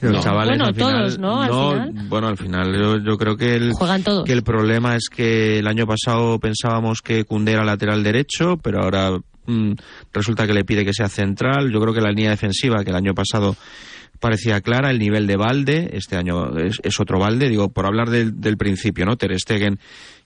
Los 0.00 0.12
No. 0.12 0.20
chavales 0.20 0.56
Bueno, 0.58 0.66
al 0.66 0.74
final, 0.74 0.92
todos, 0.92 1.18
¿no? 1.18 1.42
Al 1.42 1.50
final. 1.50 2.08
Bueno, 2.08 2.28
al 2.28 2.36
final 2.36 2.72
yo, 2.78 2.98
yo 2.98 3.16
creo 3.18 3.36
que 3.36 3.56
el, 3.56 3.72
Juegan 3.72 4.02
todos. 4.02 4.24
que 4.24 4.32
el 4.32 4.42
problema 4.42 4.94
es 4.96 5.08
que 5.10 5.58
el 5.58 5.66
año 5.66 5.86
pasado 5.86 6.38
pensábamos 6.38 7.00
que 7.02 7.24
Cundé 7.24 7.52
era 7.52 7.64
lateral 7.64 8.02
derecho, 8.02 8.56
pero 8.62 8.82
ahora 8.82 9.10
mm, 9.46 9.72
resulta 10.12 10.46
que 10.46 10.54
le 10.54 10.64
pide 10.64 10.84
que 10.84 10.92
sea 10.94 11.08
central. 11.08 11.70
Yo 11.72 11.80
creo 11.80 11.94
que 11.94 12.00
la 12.00 12.10
línea 12.10 12.30
defensiva, 12.30 12.84
que 12.84 12.90
el 12.90 12.96
año 12.96 13.14
pasado 13.14 13.56
parecía 14.20 14.60
clara, 14.60 14.90
el 14.90 15.00
nivel 15.00 15.26
de 15.26 15.36
Valde, 15.36 15.90
este 15.94 16.16
año 16.16 16.56
es, 16.56 16.78
es 16.84 17.00
otro 17.00 17.18
Valde, 17.18 17.48
digo, 17.48 17.70
por 17.70 17.86
hablar 17.86 18.08
del, 18.08 18.40
del 18.40 18.56
principio, 18.56 19.04
¿no? 19.04 19.16
Ter 19.16 19.36
Stegen 19.38 19.80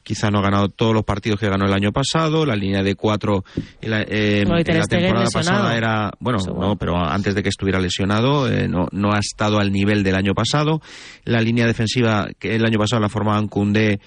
quizá 0.07 0.31
no 0.31 0.39
ha 0.39 0.43
ganado 0.43 0.69
todos 0.69 0.95
los 0.95 1.03
partidos 1.03 1.41
que 1.41 1.49
ganó 1.49 1.67
el 1.67 1.73
año 1.73 1.91
pasado, 1.91 2.47
la 2.47 2.55
línea 2.55 2.85
de 2.85 2.95
cuatro 2.95 3.45
en 3.81 3.91
la, 3.91 4.03
eh, 4.03 4.43
en 4.43 4.49
la 4.49 4.63
temporada 4.63 5.25
lesionado. 5.25 5.33
pasada 5.33 5.77
era, 5.77 6.13
bueno, 6.21 6.39
no, 6.47 6.77
pero 6.77 6.97
antes 6.97 7.35
de 7.35 7.43
que 7.43 7.49
estuviera 7.49 7.81
lesionado, 7.81 8.49
eh, 8.49 8.69
no, 8.69 8.87
no 8.93 9.13
ha 9.13 9.19
estado 9.19 9.59
al 9.59 9.73
nivel 9.73 10.05
del 10.05 10.15
año 10.15 10.33
pasado. 10.33 10.81
La 11.25 11.41
línea 11.41 11.67
defensiva 11.67 12.29
que 12.39 12.55
el 12.55 12.65
año 12.65 12.79
pasado 12.79 13.03
la 13.03 13.09
formaban 13.09 13.49
Cundé, 13.49 13.99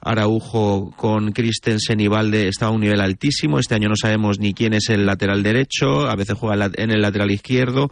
Araujo 0.00 0.92
con 0.96 1.32
Christensen 1.32 1.98
y 1.98 2.06
Valde 2.06 2.46
estaba 2.46 2.70
a 2.70 2.74
un 2.74 2.80
nivel 2.80 3.00
altísimo. 3.00 3.58
Este 3.58 3.74
año 3.74 3.88
no 3.88 3.96
sabemos 3.96 4.38
ni 4.38 4.54
quién 4.54 4.74
es 4.74 4.90
el 4.90 5.06
lateral 5.06 5.42
derecho, 5.42 6.08
a 6.08 6.14
veces 6.14 6.36
juega 6.38 6.70
en 6.76 6.92
el 6.92 7.02
lateral 7.02 7.32
izquierdo. 7.32 7.90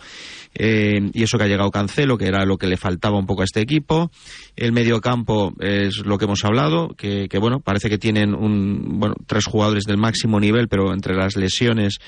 Eh, 0.59 1.11
y 1.13 1.23
eso 1.23 1.37
que 1.37 1.45
ha 1.45 1.49
llegado 1.49 1.71
Cancelo, 1.71 2.17
que 2.17 2.27
era 2.27 2.47
lo 2.47 2.57
que 2.57 2.67
le 2.67 2.79
faltaba 2.79 3.19
un 3.19 3.27
poco 3.27 3.43
a 3.43 3.45
este 3.45 3.61
equipo. 3.61 4.11
El 4.57 4.73
medio 4.73 5.01
campo 5.03 5.53
es 5.61 5.99
lo 5.99 6.17
que 6.17 6.25
hemos 6.25 6.45
hablado, 6.45 6.89
que, 6.97 7.29
bueno, 7.39 7.61
parece 7.61 7.91
que 7.91 7.99
tienen 7.99 8.35
un, 8.35 8.99
bueno, 8.99 9.15
tres 9.27 9.45
jugadores 9.45 9.85
del 9.85 9.99
máximo 9.99 10.41
nivel, 10.41 10.69
pero 10.69 10.95
entre 10.95 11.15
las 11.15 11.37
lesiones 11.37 11.99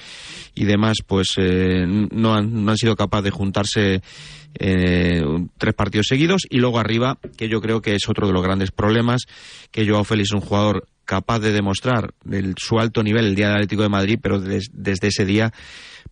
y 0.55 0.65
demás, 0.65 0.99
pues 1.07 1.35
eh, 1.37 1.85
no, 1.87 2.35
han, 2.35 2.65
no 2.65 2.71
han 2.71 2.79
sido 2.79 2.97
capaces 2.97 3.25
de 3.25 3.31
juntarse 3.31 4.03
eh, 4.59 5.23
tres 5.59 5.75
partidos 5.75 6.07
seguidos. 6.09 6.43
Y 6.49 6.59
luego 6.59 6.79
arriba, 6.79 7.19
que 7.37 7.49
yo 7.49 7.61
creo 7.61 7.83
que 7.83 7.95
es 7.95 8.09
otro 8.09 8.27
de 8.27 8.33
los 8.33 8.43
grandes 8.43 8.71
problemas, 8.71 9.23
que 9.71 9.87
Joao 9.87 10.05
Félix 10.05 10.31
es 10.31 10.35
un 10.35 10.41
jugador 10.41 10.87
capaz 11.09 11.39
de 11.39 11.53
demostrar 11.53 12.13
el- 12.31 12.55
su 12.59 12.79
alto 12.79 13.03
nivel 13.03 13.25
el 13.25 13.35
día 13.35 13.47
del 13.47 13.57
Atlético 13.57 13.81
de 13.83 13.89
Madrid, 13.89 14.19
pero 14.23 14.39
des- 14.39 14.69
desde 14.75 15.09
ese 15.09 15.25
día 15.25 15.51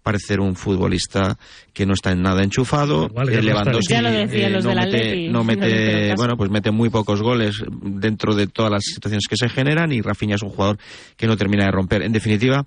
parece 0.02 0.28
ser 0.28 0.40
un 0.40 0.56
futbolista 0.56 1.37
que 1.74 1.85
no 1.85 1.92
está 1.92 2.12
en 2.12 2.22
nada 2.22 2.42
enchufado. 2.42 3.06
Igual, 3.11 3.30
ya 3.30 3.38
Eh. 3.38 3.42
Lewandowski 3.42 3.92
Ya 3.92 4.00
lo 4.02 4.09
eh, 4.09 4.50
los 4.50 4.64
no 4.64 4.70
del 4.70 4.78
mete, 4.78 5.28
no 5.28 5.44
bueno, 6.16 6.37
pues 6.38 6.50
mete 6.50 6.70
muy 6.70 6.88
pocos 6.88 7.20
goles 7.20 7.56
dentro 7.82 8.35
de 8.35 8.46
todas 8.46 8.72
las 8.72 8.85
situaciones 8.85 9.26
que 9.28 9.37
se 9.37 9.50
generan 9.50 9.92
y 9.92 10.00
Rafinha 10.00 10.37
es 10.37 10.42
un 10.42 10.48
jugador 10.50 10.78
que 11.16 11.26
no 11.26 11.37
termina 11.37 11.66
de 11.66 11.72
romper. 11.72 12.00
En 12.02 12.12
definitiva, 12.12 12.64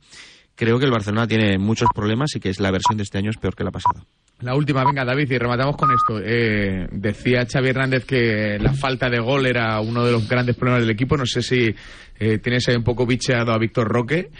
creo 0.60 0.78
que 0.78 0.84
el 0.84 0.92
Barcelona 0.92 1.26
tiene 1.26 1.58
muchos 1.58 1.88
problemas 1.96 2.36
y 2.36 2.42
que 2.42 2.50
es 2.50 2.60
la 2.60 2.70
versión 2.70 2.98
de 2.98 3.04
este 3.04 3.18
año 3.18 3.30
es 3.30 3.38
peor 3.38 3.56
que 3.56 3.64
la 3.64 3.72
pasada. 3.72 4.04
La 4.42 4.56
última, 4.56 4.84
venga, 4.84 5.06
David, 5.06 5.32
y 5.32 5.38
rematamos 5.38 5.78
con 5.78 5.90
esto. 5.92 6.20
Eh, 6.22 6.86
decía 6.92 7.48
Xavi 7.50 7.70
Hernández 7.70 8.04
que 8.04 8.58
la 8.60 8.74
falta 8.74 9.10
de 9.10 9.20
gol 9.20 9.48
era 9.48 9.80
uno 9.80 10.04
de 10.06 10.12
los 10.12 10.28
grandes 10.28 10.58
problemas 10.58 10.82
del 10.82 10.92
equipo. 10.92 11.16
No 11.16 11.26
sé 11.26 11.42
si 11.42 11.74
eh, 12.20 12.40
tienes 12.40 12.68
ahí 12.68 12.76
un 12.76 12.84
poco 12.84 13.06
bicheado 13.06 13.54
a 13.54 13.58
Víctor 13.58 13.88
Roque, 13.88 14.32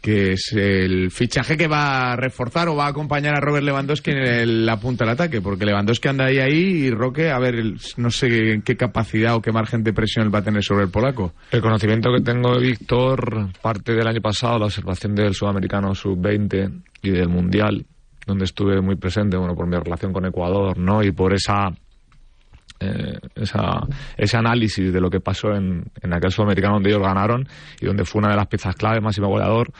que 0.00 0.32
es 0.32 0.52
el 0.54 1.10
fichaje 1.10 1.56
que 1.56 1.68
va 1.68 2.12
a 2.12 2.16
reforzar 2.16 2.68
o 2.68 2.76
va 2.76 2.86
a 2.86 2.90
acompañar 2.90 3.34
a 3.36 3.40
Robert 3.40 3.64
Lewandowski 3.64 4.10
en 4.12 4.18
el- 4.18 4.66
la 4.66 4.78
punta 4.80 5.04
del 5.04 5.12
ataque, 5.12 5.40
porque 5.42 5.66
Lewandowski 5.66 6.08
anda 6.08 6.24
ahí 6.26 6.38
ahí 6.38 6.54
y 6.86 6.90
Roque, 6.90 7.30
a 7.30 7.38
ver, 7.38 7.62
no 7.98 8.10
sé 8.10 8.62
qué 8.64 8.76
capacidad 8.76 9.34
o 9.34 9.42
qué 9.42 9.52
margen 9.52 9.82
de 9.84 9.92
presión 9.92 10.30
va 10.34 10.38
a 10.38 10.42
tener 10.44 10.62
sobre 10.64 10.84
el 10.84 10.90
polaco. 10.90 11.34
El 11.50 11.60
conocimiento 11.60 12.10
que 12.12 12.22
tengo 12.22 12.54
de 12.58 12.66
Víctor 12.66 13.48
parte 13.60 13.92
del 13.92 14.06
año 14.06 14.20
pasado, 14.22 14.58
la 14.58 14.66
observación 14.66 15.14
del 15.14 15.34
sudamericano 15.34 15.94
sub-20 15.94 16.82
y 17.02 17.10
del 17.10 17.28
mundial, 17.28 17.84
donde 18.26 18.44
estuve 18.44 18.80
muy 18.80 18.96
presente, 18.96 19.36
bueno, 19.36 19.54
por 19.54 19.66
mi 19.66 19.76
relación 19.76 20.12
con 20.12 20.24
Ecuador, 20.24 20.78
¿no? 20.78 21.02
Y 21.02 21.12
por 21.12 21.34
esa, 21.34 21.70
eh, 22.80 23.18
esa 23.36 23.86
ese 24.16 24.36
análisis 24.36 24.92
de 24.92 25.00
lo 25.00 25.10
que 25.10 25.20
pasó 25.20 25.52
en, 25.54 25.84
en 26.02 26.12
aquel 26.14 26.30
sudamericano 26.32 26.74
donde 26.74 26.90
ellos 26.90 27.02
ganaron 27.02 27.46
y 27.80 27.86
donde 27.86 28.04
fue 28.04 28.20
una 28.20 28.30
de 28.30 28.36
las 28.36 28.46
piezas 28.48 28.74
clave, 28.74 29.00
máximo 29.00 29.28
goleador. 29.28 29.70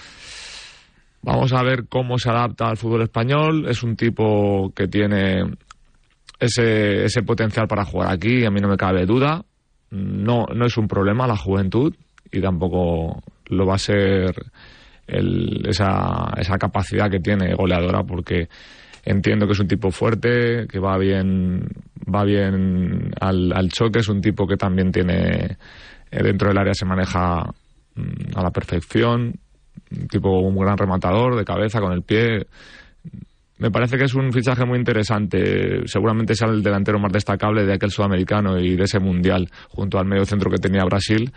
Vamos 1.22 1.52
a 1.52 1.62
ver 1.62 1.86
cómo 1.88 2.18
se 2.18 2.30
adapta 2.30 2.68
al 2.68 2.76
fútbol 2.78 3.02
español. 3.02 3.66
Es 3.68 3.82
un 3.82 3.94
tipo 3.96 4.72
que 4.74 4.88
tiene 4.88 5.42
ese, 6.38 7.04
ese 7.04 7.22
potencial 7.22 7.66
para 7.68 7.84
jugar 7.84 8.10
aquí, 8.10 8.44
a 8.44 8.50
mí 8.50 8.60
no 8.60 8.68
me 8.68 8.76
cabe 8.76 9.04
duda. 9.04 9.44
No, 9.90 10.46
no 10.54 10.66
es 10.66 10.76
un 10.78 10.88
problema 10.88 11.26
la 11.26 11.36
juventud 11.36 11.94
y 12.32 12.40
tampoco 12.40 13.22
lo 13.46 13.66
va 13.66 13.74
a 13.74 13.78
ser 13.78 14.34
el- 15.06 15.66
esa, 15.68 16.32
esa 16.38 16.56
capacidad 16.56 17.10
que 17.10 17.18
tiene 17.20 17.54
goleadora 17.54 18.02
porque 18.04 18.48
entiendo 19.04 19.46
que 19.46 19.52
es 19.52 19.60
un 19.60 19.68
tipo 19.68 19.90
fuerte, 19.90 20.66
que 20.68 20.78
va 20.78 20.96
bien, 20.98 21.68
va 22.12 22.24
bien 22.24 23.12
al, 23.20 23.52
al 23.52 23.68
choque, 23.70 24.00
es 24.00 24.08
un 24.08 24.20
tipo 24.20 24.46
que 24.46 24.56
también 24.56 24.92
tiene 24.92 25.56
eh, 26.10 26.22
dentro 26.22 26.48
del 26.48 26.58
área 26.58 26.74
se 26.74 26.84
maneja 26.84 27.44
mm, 27.94 28.36
a 28.36 28.42
la 28.42 28.50
perfección, 28.50 29.34
un 29.90 30.08
tipo 30.08 30.40
un 30.40 30.56
gran 30.56 30.76
rematador 30.76 31.36
de 31.36 31.44
cabeza 31.44 31.80
con 31.80 31.92
el 31.92 32.02
pie. 32.02 32.46
Me 33.58 33.70
parece 33.70 33.98
que 33.98 34.04
es 34.04 34.14
un 34.14 34.32
fichaje 34.32 34.64
muy 34.64 34.78
interesante. 34.78 35.86
Seguramente 35.86 36.34
sea 36.34 36.48
el 36.48 36.62
delantero 36.62 36.98
más 36.98 37.12
destacable 37.12 37.64
de 37.64 37.74
aquel 37.74 37.90
sudamericano 37.90 38.58
y 38.58 38.74
de 38.74 38.84
ese 38.84 38.98
mundial, 38.98 39.50
junto 39.68 39.98
al 39.98 40.06
medio 40.06 40.24
centro 40.24 40.50
que 40.50 40.56
tenía 40.56 40.84
Brasil, 40.84 41.30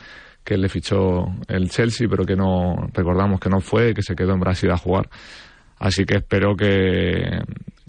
que 0.44 0.58
le 0.58 0.70
fichó 0.70 1.26
el 1.48 1.70
Chelsea, 1.70 2.08
pero 2.10 2.26
que 2.26 2.36
no 2.36 2.88
recordamos 2.94 3.40
que 3.40 3.50
no 3.50 3.60
fue, 3.60 3.94
que 3.94 4.02
se 4.02 4.16
quedó 4.16 4.34
en 4.34 4.40
Brasil 4.40 4.72
a 4.72 4.78
jugar. 4.78 5.10
Así 5.80 6.06
que 6.06 6.18
espero 6.18 6.56
que, 6.56 7.42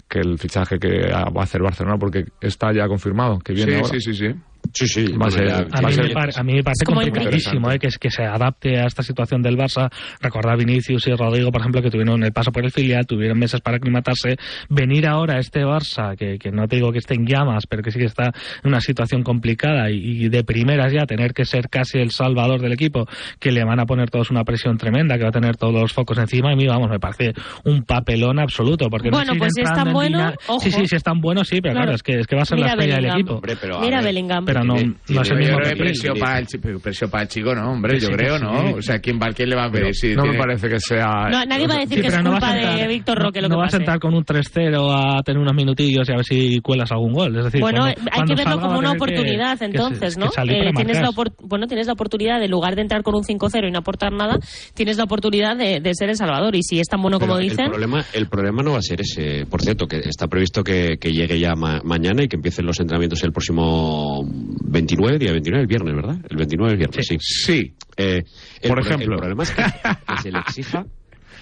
que 0.07 0.19
el 0.19 0.37
fichaje 0.37 0.77
que 0.79 1.11
va 1.11 1.41
a 1.41 1.43
hacer 1.43 1.61
Barcelona, 1.61 1.97
porque 1.97 2.25
está 2.41 2.73
ya 2.73 2.87
confirmado, 2.87 3.39
que 3.39 3.53
viene 3.53 3.71
sí, 3.73 3.77
ahora. 3.77 3.89
sí, 3.89 3.99
sí, 4.01 4.13
sí. 4.13 4.35
Sí, 4.75 4.87
sí. 4.87 5.05
Va 5.13 5.27
a 5.27 5.31
ser- 5.31 5.47
A 5.49 5.61
va 5.61 5.67
a 5.73 5.81
mí, 5.83 5.93
ser- 5.93 6.07
me 6.07 6.13
pare- 6.13 6.31
a 6.35 6.43
mí 6.43 6.53
me 6.53 6.63
parece 6.63 6.83
complicadísimo 6.85 7.71
eh, 7.71 7.79
que, 7.79 8.09
se 8.11 8.23
adapte 8.23 8.77
a 8.77 8.85
esta 8.87 9.01
situación 9.03 9.41
del 9.41 9.57
Barça. 9.57 9.89
Recordar 10.21 10.57
Vinicius 10.57 11.07
y 11.07 11.13
Rodrigo, 11.13 11.49
por 11.51 11.61
ejemplo, 11.61 11.81
que 11.81 11.89
tuvieron 11.89 12.21
el 12.23 12.33
paso 12.33 12.51
por 12.51 12.65
el 12.65 12.71
filial, 12.71 13.05
tuvieron 13.07 13.39
meses 13.39 13.61
para 13.61 13.77
aclimatarse. 13.77 14.35
Venir 14.69 15.07
ahora 15.07 15.35
a 15.35 15.39
este 15.39 15.63
Barça, 15.63 16.15
que, 16.17 16.37
que 16.37 16.51
no 16.51 16.67
te 16.67 16.75
digo 16.75 16.91
que 16.91 16.97
esté 16.99 17.15
en 17.15 17.25
llamas, 17.25 17.65
pero 17.67 17.81
que 17.83 17.91
sí 17.91 17.99
que 17.99 18.05
está 18.05 18.25
en 18.63 18.69
una 18.69 18.81
situación 18.81 19.23
complicada 19.23 19.89
y, 19.89 20.25
y 20.25 20.29
de 20.29 20.43
primeras 20.43 20.91
ya 20.91 21.05
tener 21.05 21.33
que 21.33 21.45
ser 21.45 21.69
casi 21.69 21.99
el 21.99 22.11
salvador 22.11 22.59
del 22.59 22.73
equipo, 22.73 23.07
que 23.39 23.51
le 23.51 23.63
van 23.63 23.79
a 23.79 23.85
poner 23.85 24.09
todos 24.09 24.29
una 24.29 24.43
presión 24.43 24.77
tremenda, 24.77 25.15
que 25.17 25.23
va 25.23 25.29
a 25.29 25.31
tener 25.31 25.55
todos 25.55 25.73
los 25.73 25.93
focos 25.93 26.17
encima. 26.17 26.49
Y 26.49 26.53
a 26.53 26.57
mí, 26.57 26.67
vamos, 26.67 26.89
me 26.89 26.99
parece 26.99 27.33
un 27.63 27.83
papelón 27.83 28.39
absoluto. 28.39 28.89
Porque 28.89 29.09
no 29.09 29.17
Bueno, 29.17 29.33
pues 29.37 29.53
si 29.55 29.61
es 29.61 29.71
tan 29.73 29.87
en 29.87 29.93
bueno, 29.93 30.33
ojo. 30.47 30.59
Sí, 30.59 30.69
sí, 30.71 30.85
si 30.85 30.95
es 30.97 31.03
tan 31.03 31.21
bueno, 31.21 31.45
sí, 31.45 31.61
pero 31.61 31.75
claro, 31.75 31.85
Claro. 31.85 31.95
es, 31.95 32.03
que, 32.03 32.19
es 32.19 32.27
que 32.27 32.35
va 32.35 32.41
a 32.41 32.45
ser 32.45 32.57
Mira 32.57 32.67
la 32.67 32.73
estrella 32.73 32.95
del 32.95 33.05
equipo. 33.11 33.35
Hombre, 33.35 33.55
pero 33.61 33.77
a 33.77 33.81
Mira 33.81 34.01
Bellingham. 34.01 34.43
Pero 34.45 34.64
no, 34.65 34.73
no 35.09 35.21
es 35.21 35.31
el 35.31 35.37
mismo 35.37 35.57
Yo 35.59 35.69
que 35.69 35.75
presión 35.75 36.17
para 36.19 36.39
el, 36.39 36.47
presión 36.81 37.09
para 37.09 37.23
el 37.23 37.29
chico, 37.29 37.55
no, 37.55 37.71
hombre, 37.71 37.93
Que 37.93 37.99
yo 37.99 38.07
sí, 38.07 38.11
que 38.13 38.17
creo, 38.17 38.37
sí. 38.37 38.43
¿no? 38.43 38.71
O 38.77 38.81
sea, 38.81 38.99
¿quién 38.99 39.19
va, 39.19 39.27
quién 39.33 39.49
le 39.49 39.55
va 39.55 39.65
a 39.65 39.71
pedir? 39.71 39.93
Si 39.95 40.15
no 40.15 40.23
me 40.23 40.29
tiene- 40.31 40.37
parece 40.45 40.69
que 40.69 40.79
sea... 40.79 41.07
No, 41.31 41.45
nadie 41.45 41.67
va 41.67 41.75
a 41.75 41.79
decir 41.79 41.97
Sí, 41.97 42.01
que 42.01 42.07
es 42.07 42.23
no 42.23 42.31
culpa 42.31 42.49
a 42.51 42.55
entrar- 42.57 42.77
de 42.79 42.87
Víctor 42.87 43.17
Roque 43.19 43.41
lo 43.41 43.49
no 43.49 43.55
que 43.55 43.59
vas 43.59 43.65
a 43.65 43.71
pase. 43.71 43.77
entrar 43.77 43.99
con 43.99 44.13
un 44.13 44.23
3-0 44.25 44.91
a 45.19 45.21
tener 45.23 45.39
unos 45.41 45.53
minutillos 45.55 46.07
y 46.09 46.11
a 46.11 46.15
ver 46.15 46.25
si 46.25 46.59
cuelas 46.59 46.91
algún 46.91 47.13
gol. 47.13 47.37
Es 47.37 47.45
decir, 47.45 47.61
Bueno, 47.61 47.81
cuando- 47.81 48.01
hay 48.01 48.05
cuando 48.15 48.25
que 48.25 48.35
verlo 48.35 48.51
salga 48.51 48.61
como 48.61 48.69
va 48.69 48.75
a 48.75 48.79
una 48.79 48.91
que- 48.91 48.97
oportunidad, 48.97 49.59
que- 49.59 49.65
entonces, 49.65 50.15
que 50.15 50.19
¿no? 50.21 50.29
para 50.31 50.43
Eh, 50.53 50.71
tienes 50.75 51.01
la 51.01 51.09
bueno, 51.41 51.67
tienes 51.67 51.87
la 51.87 51.93
oportunidad, 51.93 52.39
de, 52.39 52.45
en 52.45 52.51
lugar 52.51 52.75
de 52.75 52.81
entrar 52.81 53.03
con 53.03 53.15
un 53.15 53.23
5-0 53.23 53.67
y 53.67 53.71
no 53.71 53.79
aportar 53.79 54.11
nada, 54.11 54.37
tienes 54.73 54.97
la 54.97 55.03
oportunidad 55.05 55.55
de, 55.57 55.79
de 55.79 55.93
ser 55.93 56.09
el 56.09 56.15
Salvador. 56.15 56.55
Y 56.55 56.63
si 56.63 56.79
es 56.79 56.87
tan 56.87 57.01
bueno 57.01 57.19
como 57.19 57.33
Pero 57.35 57.43
dicen, 57.43 57.65
El 57.65 57.71
problema, 57.71 58.05
el 58.13 58.27
problema 58.27 58.63
no 58.63 58.71
va 58.71 58.79
a 58.79 58.81
ser 58.81 59.01
ese. 59.01 59.45
Por 59.45 59.61
cierto, 59.61 59.87
que 59.87 59.97
está 59.99 60.27
previsto 60.27 60.63
que, 60.63 60.97
que 60.99 61.11
llegue 61.11 61.39
ya 61.39 61.55
ma- 61.55 61.81
mañana 61.83 62.23
y 62.23 62.27
que 62.27 62.35
empiecen 62.35 62.65
los 62.65 62.79
entrenamientos 62.79 63.23
el 63.23 63.31
próximo 63.31 64.23
29, 64.63 65.17
día 65.19 65.31
29, 65.31 65.61
el 65.61 65.67
viernes, 65.67 65.95
¿verdad? 65.95 66.17
El 66.29 66.37
29 66.37 66.73
es 66.73 66.77
viernes, 66.79 67.05
sí. 67.07 67.17
Sí. 67.19 67.73
Eh, 67.97 68.23
el 68.61 68.69
Por 68.69 68.79
ejemplo. 68.79 69.13
El 69.15 69.19
problema 69.19 69.43
es 69.43 69.51
que, 69.51 69.63
que 70.15 70.21
se 70.21 70.31
le 70.31 70.39
exija, 70.39 70.85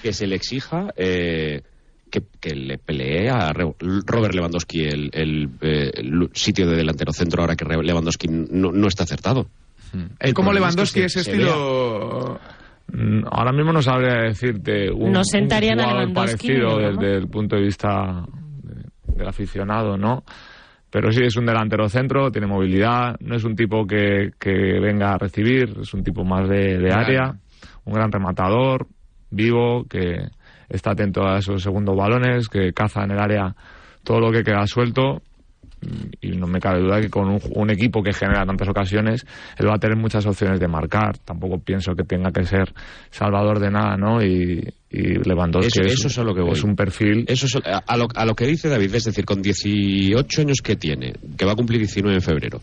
que 0.02 0.14
se 0.14 0.28
le 0.28 0.36
exija 0.36 0.88
eh, 0.96 1.62
que, 2.12 2.22
que 2.40 2.56
le 2.56 2.78
pelee 2.78 3.30
a 3.30 3.52
Re- 3.54 3.74
Robert 4.06 4.34
Lewandowski 4.36 4.82
el, 4.86 5.10
el, 5.14 5.50
eh, 5.62 5.92
el 5.96 6.30
sitio 6.34 6.68
de 6.70 6.76
delantero 6.76 7.12
centro 7.14 7.42
ahora 7.42 7.56
que 7.56 7.66
Re- 7.66 7.84
Lewandowski 7.84 8.28
no, 8.28 8.72
no 8.72 8.88
está 8.88 9.04
acertado. 9.04 9.48
Es 10.20 10.34
como 10.34 10.50
problema 10.50 10.70
es 10.70 10.76
que 10.76 11.00
Lewandowski, 11.00 11.10
se 11.10 11.20
estilo... 11.22 12.40
Mm, 12.92 13.24
Ahora 13.32 13.52
mismo 13.54 13.72
no 13.72 13.82
sabría 13.82 14.24
decirte 14.24 14.92
un, 14.92 15.12
No 15.14 15.24
sentarían 15.24 15.80
un 15.80 15.86
jugador 15.86 16.14
parecido 16.14 16.78
desde 16.80 17.16
el 17.18 17.28
punto 17.30 17.56
de 17.56 17.62
vista 17.64 18.26
de- 18.62 19.16
del 19.16 19.28
aficionado, 19.28 19.98
¿no? 19.98 20.24
Pero 20.94 21.12
sí, 21.12 21.24
es 21.24 21.36
un 21.38 21.48
delantero 21.48 21.90
centro, 21.90 22.30
tiene 22.30 22.46
movilidad, 22.46 23.16
no 23.20 23.36
es 23.36 23.44
un 23.44 23.56
tipo 23.56 23.88
que, 23.88 24.30
que 24.40 24.80
venga 24.80 25.14
a 25.14 25.18
recibir, 25.18 25.76
es 25.82 25.92
un 25.96 26.04
tipo 26.04 26.24
más 26.24 26.48
de, 26.48 26.78
de 26.78 26.94
área, 26.94 27.34
un 27.86 27.94
gran 27.96 28.12
rematador, 28.12 28.86
vivo, 29.32 29.86
que 29.90 30.20
está 30.70 30.92
atento 30.92 31.26
a 31.26 31.40
esos 31.40 31.64
segundos 31.64 31.98
balones, 31.98 32.48
que 32.48 32.74
caza 32.74 33.06
en 33.06 33.10
el 33.10 33.20
área 33.20 33.56
todo 34.04 34.20
lo 34.20 34.32
que 34.32 34.44
queda 34.44 34.68
suelto 34.68 35.24
y 36.22 36.38
no 36.38 36.46
me 36.46 36.60
cabe 36.60 36.82
duda 36.82 37.02
que 37.02 37.10
con 37.10 37.28
un, 37.28 37.40
un 37.56 37.70
equipo 37.72 38.04
que 38.04 38.14
genera 38.14 38.46
tantas 38.46 38.70
ocasiones, 38.70 39.26
él 39.58 39.68
va 39.68 39.76
a 39.76 39.80
tener 39.80 39.98
muchas 39.98 40.26
opciones 40.28 40.60
de 40.60 40.68
marcar. 40.68 41.18
Tampoco 41.18 41.60
pienso 41.60 41.96
que 41.96 42.04
tenga 42.04 42.32
que 42.32 42.44
ser 42.44 42.74
salvador 43.10 43.60
de 43.60 43.72
nada, 43.72 43.98
¿no? 43.98 44.24
Y, 44.24 44.64
y 44.94 45.28
Lewandowski 45.28 45.68
Eso, 45.68 45.82
es, 45.82 45.94
eso 45.94 46.08
es 46.08 46.18
a 46.20 46.24
lo 46.24 46.36
que 46.36 46.42
voy. 46.42 46.54
es 46.54 46.64
un 46.64 46.76
perfil... 46.76 47.26
Eso 47.28 47.48
es 47.48 47.56
a, 47.56 47.80
a 47.80 47.98
lo, 47.98 48.08
a 48.14 48.26
lo 48.26 48.36
que 48.36 48.46
dice 48.46 48.70
David, 48.70 48.94
es 48.94 49.06
decir, 49.06 49.26
con 49.26 49.42
18 49.42 50.42
años 50.42 50.60
que 50.62 50.76
tiene, 50.76 51.14
que 51.36 51.46
va 51.46 51.54
a 51.54 51.56
cumplir 51.56 51.80
19 51.80 52.16
en 52.16 52.22
febrero, 52.22 52.62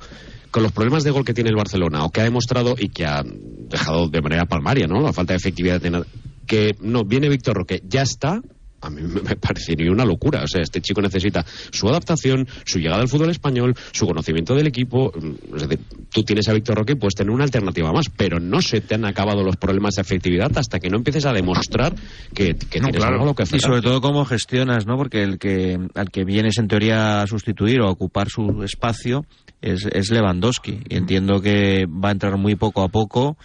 con 0.53 0.63
los 0.63 0.71
problemas 0.71 1.03
de 1.03 1.11
gol 1.11 1.25
que 1.25 1.35
tiene 1.35 1.51
el 1.51 1.57
Barcelona, 1.57 2.05
o 2.05 2.11
que 2.11 2.21
ha 2.21 2.25
demostrado 2.25 2.77
y 2.79 2.91
que 2.91 3.05
ha 3.05 3.25
dejado 3.25 4.09
de 4.09 4.23
manera 4.23 4.47
palmaria, 4.47 4.87
¿no? 4.87 5.01
La 5.01 5.13
falta 5.13 5.33
de 5.33 5.39
efectividad 5.39 5.81
de. 5.81 6.05
Que 6.47 6.77
no, 6.81 7.05
viene 7.05 7.29
Víctor 7.29 7.57
Roque, 7.57 7.83
ya 7.85 8.03
está. 8.03 8.41
A 8.83 8.89
mí 8.91 9.03
me 9.03 9.37
parecería 9.37 9.91
una 9.91 10.05
locura. 10.05 10.43
O 10.43 10.49
sea, 10.49 10.63
este 10.63 10.81
chico 10.81 11.01
necesita 11.03 11.45
su 11.71 11.89
adaptación, 11.89 12.47
su 12.65 12.79
llegada 12.79 13.03
al 13.03 13.09
fútbol 13.09 13.31
español, 13.31 13.75
su 13.93 14.07
conocimiento 14.07 14.55
del 14.55 14.67
equipo. 14.67 15.13
Mm, 15.15 15.57
Es 15.57 15.69
decir, 15.69 15.79
tú 16.11 16.23
tienes 16.23 16.49
a 16.49 16.53
Víctor 16.55 16.77
Roque, 16.79 16.97
puedes 16.97 17.15
tener 17.15 17.31
una 17.31 17.45
alternativa 17.45 17.93
más, 17.93 18.07
pero 18.17 18.41
no 18.41 18.63
se 18.63 18.81
te 18.81 18.95
han 18.95 19.05
acabado 19.05 19.43
los 19.43 19.57
problemas 19.57 19.95
de 19.95 20.03
efectividad 20.03 20.57
hasta 20.57 20.79
que 20.81 20.89
no 20.89 20.97
empieces 20.97 21.27
a 21.27 21.33
demostrar 21.33 21.95
que, 22.35 22.55
que 22.55 22.81
tienes 22.81 23.03
algo 23.05 23.23
a 23.23 23.27
lo 23.27 23.35
que 23.35 23.43
Y 23.43 23.45
aferrarte. 23.45 23.67
sobre 23.67 23.83
todo 23.83 24.01
cómo 24.01 24.25
gestionas, 24.25 24.87
¿no? 24.87 24.97
Porque 24.97 25.23
el 25.23 25.39
que 25.39 25.79
al 25.95 26.11
que 26.11 26.25
vienes 26.25 26.59
en 26.59 26.69
teoría 26.69 27.23
a 27.23 27.27
sustituir 27.27 27.81
o 27.81 27.87
a 27.87 27.91
ocupar 27.91 28.29
su 28.31 28.63
espacio 28.65 29.25
es, 29.61 29.87
es 29.93 30.11
Lewandowski. 30.11 30.81
Y 30.89 30.97
entiendo 30.97 31.41
que 31.41 31.87
va 31.87 32.11
a 32.11 32.13
entrar 32.13 32.37
muy 32.37 32.57
poco 32.57 32.83
a 32.83 32.89
poco, 32.89 33.37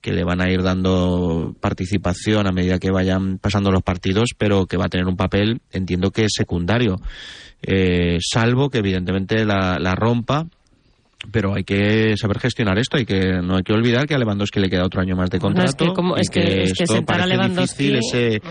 que 0.00 0.12
le 0.12 0.24
van 0.24 0.40
a 0.40 0.50
ir 0.50 0.62
dando 0.62 1.54
participación 1.60 2.46
a 2.46 2.52
medida 2.52 2.78
que 2.78 2.90
vayan 2.90 3.38
pasando 3.38 3.70
los 3.70 3.82
partidos, 3.82 4.30
pero 4.36 4.66
que 4.66 4.76
va 4.76 4.86
a 4.86 4.88
tener 4.88 5.06
un 5.06 5.16
papel, 5.16 5.60
entiendo 5.70 6.10
que 6.10 6.24
es 6.24 6.32
secundario. 6.34 7.00
Eh, 7.62 8.18
salvo 8.20 8.68
que 8.70 8.78
evidentemente 8.78 9.44
la, 9.44 9.78
la 9.78 9.94
rompa 9.94 10.48
pero 11.30 11.54
hay 11.54 11.62
que 11.64 12.14
saber 12.16 12.38
gestionar 12.40 12.78
esto 12.78 12.96
hay 12.96 13.04
que 13.06 13.40
no 13.42 13.56
hay 13.56 13.62
que 13.62 13.72
olvidar 13.72 14.06
que 14.06 14.14
a 14.14 14.18
Lewandowski 14.18 14.58
le 14.60 14.68
queda 14.68 14.84
otro 14.84 15.00
año 15.00 15.14
más 15.16 15.30
de 15.30 15.38
No, 15.38 15.48
es 15.48 15.54
contrato 15.54 15.84
que 15.86 15.92
como- 15.92 16.16
y 16.16 16.20
es 16.20 16.30
que- 16.30 16.62
es 16.64 16.72
que 16.72 16.82
esto 16.84 16.94
sentar 16.96 17.20
a 17.20 17.24
parece 17.24 17.36
Lewandowski- 17.38 17.76
difícil 17.76 17.96
ese, 17.96 18.42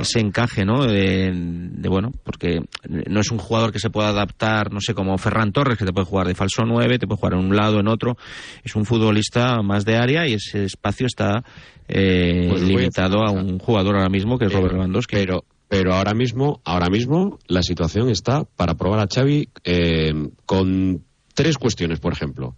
ese 0.00 0.20
encaje 0.20 0.64
no 0.64 0.84
de, 0.86 1.30
de, 1.34 1.88
bueno 1.88 2.10
porque 2.24 2.60
no 2.84 3.20
es 3.20 3.30
un 3.30 3.38
jugador 3.38 3.70
que 3.72 3.78
se 3.78 3.90
pueda 3.90 4.08
adaptar 4.08 4.72
no 4.72 4.80
sé 4.80 4.92
como 4.94 5.16
Ferran 5.18 5.52
Torres 5.52 5.78
que 5.78 5.84
te 5.84 5.92
puede 5.92 6.06
jugar 6.06 6.26
de 6.26 6.34
falso 6.34 6.64
9 6.66 6.98
te 6.98 7.06
puede 7.06 7.18
jugar 7.18 7.34
en 7.34 7.38
un 7.40 7.54
lado 7.56 7.78
en 7.80 7.88
otro. 7.88 8.16
Es 8.64 8.74
un 8.74 8.84
futbolista 8.84 9.62
más 9.62 9.84
de 9.84 9.96
área 9.96 10.26
y 10.26 10.34
ese 10.34 10.64
espacio 10.64 11.06
está 11.06 11.44
eh, 11.88 12.48
Pues 12.50 12.62
limitado 12.62 13.22
a 13.24 13.30
un 13.30 13.58
jugador 13.58 13.96
ahora 13.96 14.08
mismo 14.08 14.38
que 14.38 14.46
es 14.46 14.52
Robert 14.52 14.74
Lewandowski. 14.74 15.14
pero 15.16 15.44
pero 15.68 15.94
ahora 15.94 16.14
mismo 16.14 16.60
ahora 16.64 16.88
mismo 16.90 17.38
la 17.48 17.62
situación 17.62 18.08
está 18.08 18.44
para 18.44 18.74
probar 18.74 19.00
a 19.00 19.06
Xavi 19.12 19.48
eh, 19.64 20.12
con 20.44 21.02
tres 21.36 21.58
cuestiones 21.58 22.00
por 22.00 22.12
ejemplo. 22.12 22.56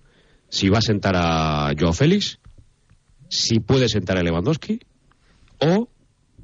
Si 0.49 0.71
va 0.71 0.79
a 0.79 0.83
sentar 0.83 1.15
a 1.15 1.75
Joao 1.79 1.93
Félix 1.93 2.39
si 3.29 3.61
puede 3.61 3.89
sentar 3.89 4.17
a 4.17 4.23
Lewandowski 4.23 4.81
o 5.61 5.91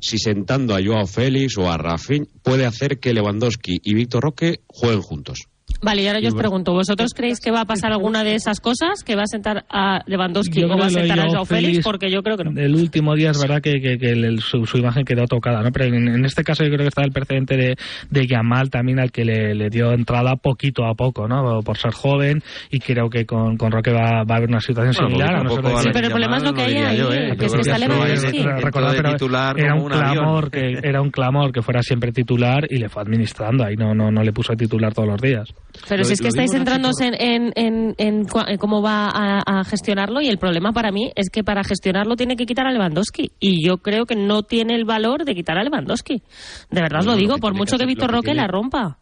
si 0.01 0.19
sentando 0.19 0.75
a 0.75 0.83
Joao 0.85 1.07
Félix 1.07 1.57
o 1.57 1.71
a 1.71 1.79
Rafinha 1.79 2.27
puede 2.43 2.67
hacer 2.67 2.99
que 2.99 3.15
Lewandowski 3.15 3.79
y 3.83 3.95
Víctor 3.95 4.23
Roque 4.23 4.61
jueguen 4.67 5.01
juntos 5.01 5.49
Vale, 5.83 6.01
y 6.03 6.07
ahora 6.07 6.21
yo 6.21 6.29
os 6.29 6.35
pregunto, 6.35 6.73
¿vosotros 6.73 7.13
creéis 7.15 7.41
que 7.41 7.51
va 7.51 7.61
a 7.61 7.65
pasar 7.67 7.93
alguna 7.93 8.25
de 8.25 8.35
esas 8.35 8.59
cosas? 8.61 9.05
¿Que 9.05 9.17
va 9.17 9.23
a 9.25 9.27
sentar 9.27 9.67
a 9.69 10.01
Lewandowski 10.07 10.63
Yo 10.63 10.67
o 10.69 10.79
va 10.79 10.87
a 10.87 10.89
sentar 10.91 11.21
a 11.21 11.29
Joao 11.29 11.45
Félix? 11.45 11.85
Porque 11.85 12.11
yo 12.11 12.23
creo 12.23 12.39
que 12.39 12.45
no. 12.45 12.59
El 12.59 12.75
último 12.75 13.15
día 13.15 13.33
es 13.33 13.41
verdad 13.41 13.61
que, 13.61 13.81
que- 13.83 13.99
que 13.99 14.13
el- 14.13 14.41
su, 14.41 14.65
su 14.65 14.79
imagen 14.79 15.05
quedó 15.05 15.27
tocada, 15.27 15.61
¿no? 15.63 15.71
Pero 15.73 15.85
en, 15.95 16.09
en 16.09 16.25
este 16.25 16.43
caso 16.43 16.65
yo 16.65 16.71
creo 16.71 16.81
que 16.85 16.89
está 16.89 17.03
el 17.03 17.13
precedente 17.13 17.57
de, 17.59 17.77
de 18.09 18.27
Yamal 18.27 18.71
también 18.71 18.99
al 18.99 19.13
que 19.13 19.27
le, 19.27 19.55
le 19.55 19.69
dio 19.69 19.93
entrada 19.93 20.37
poquito 20.37 20.87
a 20.87 20.95
poco, 20.95 21.29
¿no? 21.29 21.61
Por 21.61 21.77
ser 21.77 21.93
joven 21.93 22.43
y 22.71 22.79
creo 22.79 23.11
que 23.11 23.27
con, 23.27 23.59
con 23.59 23.71
Roque 23.71 23.91
va, 23.93 24.25
va 24.25 24.35
a 24.35 24.39
haber 24.39 24.49
una 24.49 24.61
situación 24.61 24.95
Bueno, 24.95 25.09
similar. 25.19 25.35
a 25.37 25.43
no 25.43 25.51
poco 25.51 25.69
a 25.69 25.81
haber 25.81 25.93
pero 25.93 26.07
el 26.07 26.13
problema 26.13 26.37
es 26.39 26.43
lo 26.45 26.53
que 26.55 26.63
hay 26.63 26.77
ahí, 26.77 26.97
yo, 26.99 27.13
¿eh? 27.13 27.37
que 27.39 27.45
es 27.45 27.53
que 27.53 27.61
está 27.61 27.77
sí, 27.77 27.81
Lewandowski. 27.87 28.39
era 29.59 29.75
un 29.75 29.89
clamor 29.89 30.51
que 30.51 30.79
era 30.83 31.03
un 31.03 31.11
clamor 31.11 31.53
que 31.53 31.61
fuera 31.61 31.83
siempre 31.83 32.11
titular 32.13 32.67
y 32.71 32.79
le 32.79 32.89
fue 32.89 33.03
administrando 33.03 33.65
ahí 33.65 33.77
no 33.77 33.95
no 33.95 34.11
no 34.11 34.23
le 34.23 34.33
puso 34.33 34.53
a 34.53 34.57
titular 34.57 34.93
todos 34.95 35.09
los 35.09 35.21
días 35.21 35.49
Pero 35.89 35.99
Lo- 35.99 36.05
si 36.05 36.13
es 36.15 36.21
que 36.21 36.29
estáis 36.29 36.53
centrándose 36.53 37.07
en, 37.07 37.15
en, 37.21 37.55
en- 37.57 37.95
en 37.99 38.59
cómo 38.59 38.81
va 38.81 39.09
a, 39.09 39.41
a 39.61 39.65
gestionarlo 39.65 40.21
y 40.23 40.29
el 40.29 40.39
problema 40.39 40.73
para 40.73 40.93
mí 40.93 41.11
es 41.17 41.31
que 41.31 41.43
para 41.43 41.65
gestionarlo 41.65 42.15
tiene 42.17 42.37
que 42.37 42.47
quitar 42.47 42.67
a 42.67 42.73
Lewandowski 42.73 43.33
y 43.41 43.67
yo 43.67 43.79
creo 43.79 44.07
que 44.07 44.15
no 44.15 44.45
tiene 44.45 44.77
el 44.77 44.85
valor 44.85 45.25
de 45.25 45.35
quitar 45.35 45.59
a 45.59 45.65
Lewandowski. 45.65 46.23
De 46.71 46.81
verdad 46.81 47.01
os 47.01 47.07
No, 47.07 47.13
lo 47.13 47.19
digo, 47.19 47.39
por 47.39 47.55
mucho 47.55 47.77
que 47.77 47.87
Víctor 47.87 48.11
Roque 48.11 48.27
tiene- 48.27 48.41
la 48.43 48.47
rompa. 48.47 48.99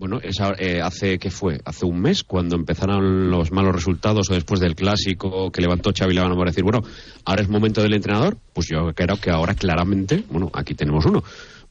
Bueno, 0.00 0.18
esa, 0.22 0.54
eh, 0.58 0.80
hace 0.80 1.18
¿qué 1.18 1.30
fue? 1.30 1.60
Hace 1.64 1.84
un 1.84 2.00
mes 2.00 2.24
cuando 2.24 2.56
empezaron 2.56 3.30
los 3.30 3.52
malos 3.52 3.74
resultados 3.74 4.30
o 4.30 4.34
después 4.34 4.58
del 4.58 4.74
clásico 4.74 5.50
que 5.52 5.60
levantó 5.60 5.92
Xavi 5.96 6.14
Levano 6.14 6.36
para 6.36 6.50
decir, 6.50 6.64
bueno, 6.64 6.80
ahora 7.26 7.42
es 7.42 7.48
momento 7.50 7.82
del 7.82 7.92
entrenador. 7.94 8.38
Pues 8.54 8.66
yo 8.68 8.92
creo 8.94 9.16
que 9.20 9.30
ahora 9.30 9.54
claramente, 9.54 10.24
bueno, 10.30 10.50
aquí 10.54 10.74
tenemos 10.74 11.04
uno. 11.04 11.22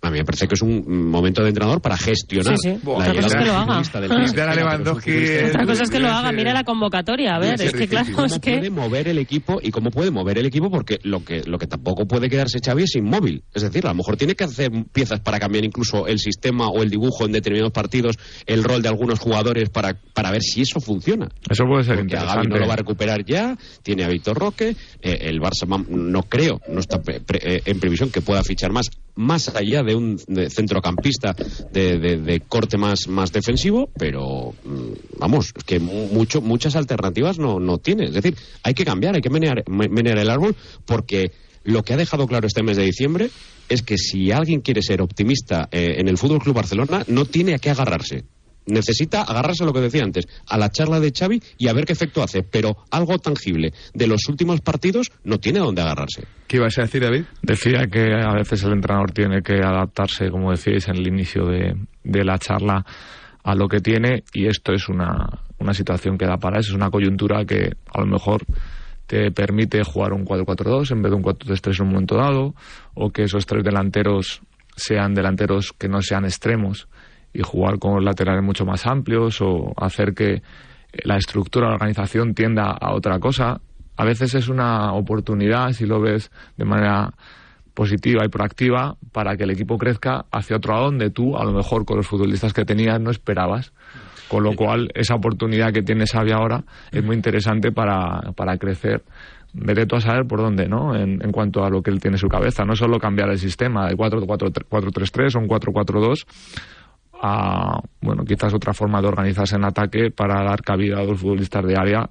A 0.01 0.09
mí 0.09 0.17
me 0.19 0.23
parece 0.23 0.47
que 0.47 0.55
es 0.55 0.61
un 0.61 1.09
momento 1.09 1.41
de 1.43 1.49
entrenador 1.49 1.81
para 1.81 1.97
gestionar 1.97 2.55
Sí, 2.57 2.69
sí. 2.71 2.79
la 2.85 2.91
Otra 2.91 3.07
cosa 3.07 3.11
llegada 3.11 3.27
es 3.27 3.35
que 3.35 3.45
lo 3.45 3.53
haga. 3.57 4.31
del 4.31 4.39
a 4.49 4.55
Lewandowski 4.55 5.11
Otra 5.49 5.65
cosa 5.65 5.83
es 5.83 5.89
que 5.89 5.99
lo 5.99 6.07
haga, 6.09 6.31
mira 6.31 6.53
la 6.53 6.63
convocatoria, 6.63 7.35
a 7.35 7.39
ver, 7.39 7.61
es 7.61 7.73
que 7.73 7.87
claro, 7.87 8.07
¿Cómo 8.15 8.25
es 8.27 8.39
que... 8.39 8.57
puede 8.57 8.69
mover 8.69 9.07
el 9.09 9.17
equipo 9.17 9.59
y 9.61 9.71
cómo 9.71 9.91
puede 9.91 10.09
mover 10.11 10.37
el 10.37 10.45
equipo? 10.45 10.69
Porque 10.71 10.99
lo 11.03 11.25
que, 11.25 11.41
lo 11.45 11.57
que 11.57 11.67
tampoco 11.67 12.05
puede 12.07 12.29
quedarse 12.29 12.59
Xavi 12.63 12.83
es 12.83 12.95
inmóvil. 12.95 13.43
Es 13.53 13.63
decir, 13.63 13.85
a 13.85 13.89
lo 13.89 13.95
mejor 13.95 14.15
tiene 14.15 14.35
que 14.35 14.45
hacer 14.45 14.71
piezas 14.93 15.19
para 15.19 15.37
cambiar 15.37 15.65
incluso 15.65 16.07
el 16.07 16.19
sistema 16.19 16.67
o 16.69 16.81
el 16.81 16.89
dibujo 16.89 17.25
en 17.25 17.33
determinados 17.33 17.73
partidos, 17.73 18.17
el 18.45 18.63
rol 18.63 18.81
de 18.81 18.87
algunos 18.87 19.19
jugadores 19.19 19.69
para, 19.69 19.97
para 20.13 20.31
ver 20.31 20.41
si 20.43 20.61
eso 20.61 20.79
funciona. 20.79 21.27
Eso 21.49 21.65
puede 21.65 21.83
ser 21.83 21.97
Porque 21.97 22.15
a 22.15 22.19
interesante. 22.21 22.47
no 22.49 22.57
lo 22.57 22.67
va 22.67 22.73
a 22.73 22.77
recuperar 22.77 23.25
ya, 23.25 23.57
tiene 23.83 24.05
a 24.05 24.07
Víctor 24.07 24.37
Roque, 24.37 24.77
eh, 25.01 25.17
el 25.23 25.41
Barça 25.41 25.67
no 25.89 26.23
creo, 26.23 26.61
no 26.69 26.79
está 26.79 27.01
pre- 27.01 27.19
pre- 27.19 27.39
eh, 27.55 27.61
en 27.65 27.79
previsión 27.81 28.09
que 28.11 28.21
pueda 28.21 28.43
fichar 28.43 28.71
más, 28.71 28.89
más 29.19 29.49
allá 29.53 29.83
de 29.83 29.95
un 29.95 30.17
de 30.27 30.49
centrocampista 30.49 31.35
de, 31.71 31.97
de- 31.99 32.39
corte 32.47 32.77
más, 32.77 33.07
más 33.09 33.31
defensivo, 33.33 33.89
pero 33.97 34.53
mm, 34.63 35.19
vamos, 35.19 35.51
es 35.55 35.63
que 35.65 35.79
mu- 35.79 36.07
mucho, 36.07 36.41
muchas 36.41 36.75
alternativas 36.77 37.37
no, 37.37 37.59
no 37.59 37.77
tiene. 37.79 38.05
Es 38.05 38.13
decir, 38.13 38.35
hay 38.63 38.73
que 38.73 38.85
cambiar, 38.85 39.15
hay 39.15 39.21
que 39.21 39.29
menear, 39.29 39.63
me- 39.69 39.89
menear 39.89 40.17
el 40.17 40.29
árbol, 40.29 40.55
porque 40.85 41.31
lo 41.63 41.83
que 41.83 41.93
ha 41.93 41.97
dejado 41.97 42.27
claro 42.27 42.47
este 42.47 42.63
mes 42.63 42.77
de 42.77 42.83
diciembre 42.83 43.31
es 43.67 43.83
que 43.83 43.97
si 43.97 44.31
alguien 44.31 44.61
quiere 44.61 44.81
ser 44.81 45.01
optimista 45.01 45.67
eh, 45.71 45.95
en 45.97 46.07
el 46.07 46.17
Fútbol 46.17 46.39
Club 46.39 46.55
Barcelona, 46.55 47.03
no 47.07 47.25
tiene 47.25 47.53
a 47.55 47.59
qué 47.59 47.69
agarrarse 47.69 48.23
necesita 48.69 49.23
agarrarse 49.23 49.63
a 49.63 49.65
lo 49.65 49.73
que 49.73 49.81
decía 49.81 50.03
antes, 50.03 50.27
a 50.47 50.57
la 50.57 50.69
charla 50.69 50.99
de 50.99 51.11
Xavi 51.11 51.41
y 51.57 51.67
a 51.67 51.73
ver 51.73 51.85
qué 51.85 51.93
efecto 51.93 52.23
hace, 52.23 52.43
pero 52.43 52.77
algo 52.91 53.19
tangible 53.19 53.73
de 53.93 54.07
los 54.07 54.27
últimos 54.29 54.61
partidos 54.61 55.11
no 55.23 55.39
tiene 55.39 55.59
a 55.59 55.63
dónde 55.63 55.81
agarrarse. 55.81 56.25
¿Qué 56.47 56.57
ibas 56.57 56.77
a 56.77 56.83
decir, 56.83 57.01
David? 57.01 57.25
Decía 57.41 57.87
que 57.91 58.13
a 58.13 58.33
veces 58.33 58.63
el 58.63 58.73
entrenador 58.73 59.11
tiene 59.11 59.41
que 59.41 59.55
adaptarse, 59.55 60.29
como 60.29 60.51
decíais 60.51 60.87
en 60.87 60.97
el 60.97 61.07
inicio 61.07 61.45
de, 61.45 61.75
de 62.03 62.23
la 62.23 62.37
charla, 62.37 62.85
a 63.43 63.55
lo 63.55 63.67
que 63.67 63.79
tiene 63.79 64.23
y 64.33 64.47
esto 64.47 64.73
es 64.73 64.89
una, 64.89 65.27
una 65.57 65.73
situación 65.73 66.17
que 66.17 66.25
da 66.25 66.37
para 66.37 66.59
eso, 66.59 66.69
es 66.69 66.75
una 66.75 66.89
coyuntura 66.89 67.45
que 67.45 67.71
a 67.93 67.99
lo 68.01 68.05
mejor 68.05 68.43
te 69.07 69.31
permite 69.31 69.83
jugar 69.83 70.13
un 70.13 70.25
4-4-2 70.25 70.91
en 70.91 71.01
vez 71.01 71.11
de 71.11 71.15
un 71.15 71.23
4-3-3 71.23 71.75
en 71.79 71.81
un 71.81 71.89
momento 71.93 72.15
dado 72.15 72.53
o 72.93 73.09
que 73.11 73.23
esos 73.23 73.45
tres 73.45 73.63
delanteros 73.63 74.41
sean 74.75 75.13
delanteros 75.13 75.73
que 75.77 75.87
no 75.89 76.01
sean 76.01 76.25
extremos 76.25 76.87
y 77.33 77.41
jugar 77.41 77.79
con 77.79 78.03
laterales 78.03 78.43
mucho 78.43 78.65
más 78.65 78.85
amplios 78.85 79.41
o 79.41 79.73
hacer 79.77 80.13
que 80.13 80.41
la 81.03 81.17
estructura 81.17 81.67
de 81.67 81.69
la 81.71 81.75
organización 81.75 82.33
tienda 82.33 82.71
a 82.71 82.93
otra 82.93 83.19
cosa. 83.19 83.61
A 83.97 84.05
veces 84.05 84.33
es 84.33 84.47
una 84.47 84.93
oportunidad, 84.93 85.71
si 85.73 85.85
lo 85.85 85.99
ves 85.99 86.31
de 86.57 86.65
manera 86.65 87.13
positiva 87.73 88.25
y 88.25 88.29
proactiva, 88.29 88.95
para 89.11 89.37
que 89.37 89.43
el 89.43 89.51
equipo 89.51 89.77
crezca 89.77 90.25
hacia 90.31 90.57
otro 90.57 90.73
lado 90.73 90.85
donde 90.85 91.11
tú, 91.11 91.37
a 91.37 91.43
lo 91.43 91.51
mejor 91.51 91.85
con 91.85 91.97
los 91.97 92.07
futbolistas 92.07 92.53
que 92.53 92.65
tenías, 92.65 92.99
no 92.99 93.11
esperabas. 93.11 93.73
Con 94.27 94.43
lo 94.43 94.53
cual, 94.53 94.89
esa 94.93 95.15
oportunidad 95.15 95.73
que 95.73 95.81
tiene 95.81 96.05
Xavi 96.05 96.31
ahora 96.31 96.63
es 96.91 97.03
muy 97.03 97.15
interesante 97.15 97.71
para, 97.71 98.31
para 98.35 98.57
crecer. 98.57 99.03
Veré 99.53 99.87
tú 99.87 99.95
a 99.95 100.01
saber 100.01 100.27
por 100.27 100.39
dónde, 100.39 100.67
¿no? 100.67 100.95
En, 100.95 101.23
en 101.23 101.31
cuanto 101.31 101.63
a 101.63 101.69
lo 101.69 101.81
que 101.81 101.89
él 101.89 101.99
tiene 101.99 102.15
en 102.15 102.19
su 102.19 102.27
cabeza. 102.27 102.63
No 102.63 102.75
solo 102.75 102.99
cambiar 102.99 103.29
el 103.29 103.39
sistema 103.39 103.87
de 103.87 103.97
4-4-3 103.97 105.35
o 105.35 105.39
un 105.39 105.47
4-4-2 105.47 106.25
a, 107.21 107.81
bueno, 108.01 108.23
quizás 108.23 108.53
otra 108.53 108.73
forma 108.73 109.01
de 109.01 109.07
organizarse 109.07 109.55
en 109.55 109.65
ataque 109.65 110.11
para 110.11 110.43
dar 110.43 110.61
cabida 110.61 110.99
a 110.99 111.05
dos 111.05 111.19
futbolistas 111.19 111.65
de 111.65 111.75
área 111.77 112.09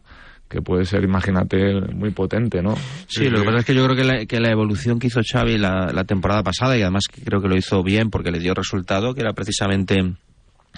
que 0.48 0.62
puede 0.62 0.86
ser, 0.86 1.04
imagínate, 1.04 1.80
muy 1.94 2.10
potente, 2.10 2.62
¿no? 2.62 2.74
Sí, 3.06 3.28
lo 3.28 3.40
que 3.40 3.44
pasa 3.44 3.58
es 3.58 3.64
que 3.66 3.74
yo 3.74 3.84
creo 3.84 3.96
que 3.96 4.04
la, 4.04 4.24
que 4.26 4.40
la 4.40 4.50
evolución 4.50 4.98
que 4.98 5.08
hizo 5.08 5.20
Xavi 5.22 5.58
la, 5.58 5.92
la 5.92 6.04
temporada 6.04 6.42
pasada, 6.42 6.76
y 6.76 6.80
además 6.80 7.04
creo 7.22 7.42
que 7.42 7.48
lo 7.48 7.56
hizo 7.56 7.82
bien 7.82 8.08
porque 8.08 8.30
le 8.30 8.38
dio 8.38 8.54
resultado, 8.54 9.14
que 9.14 9.20
era 9.20 9.34
precisamente 9.34 10.14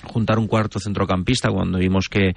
juntar 0.03 0.39
un 0.39 0.47
cuarto 0.47 0.79
centrocampista 0.79 1.51
cuando 1.51 1.79
vimos 1.79 2.09
que 2.09 2.35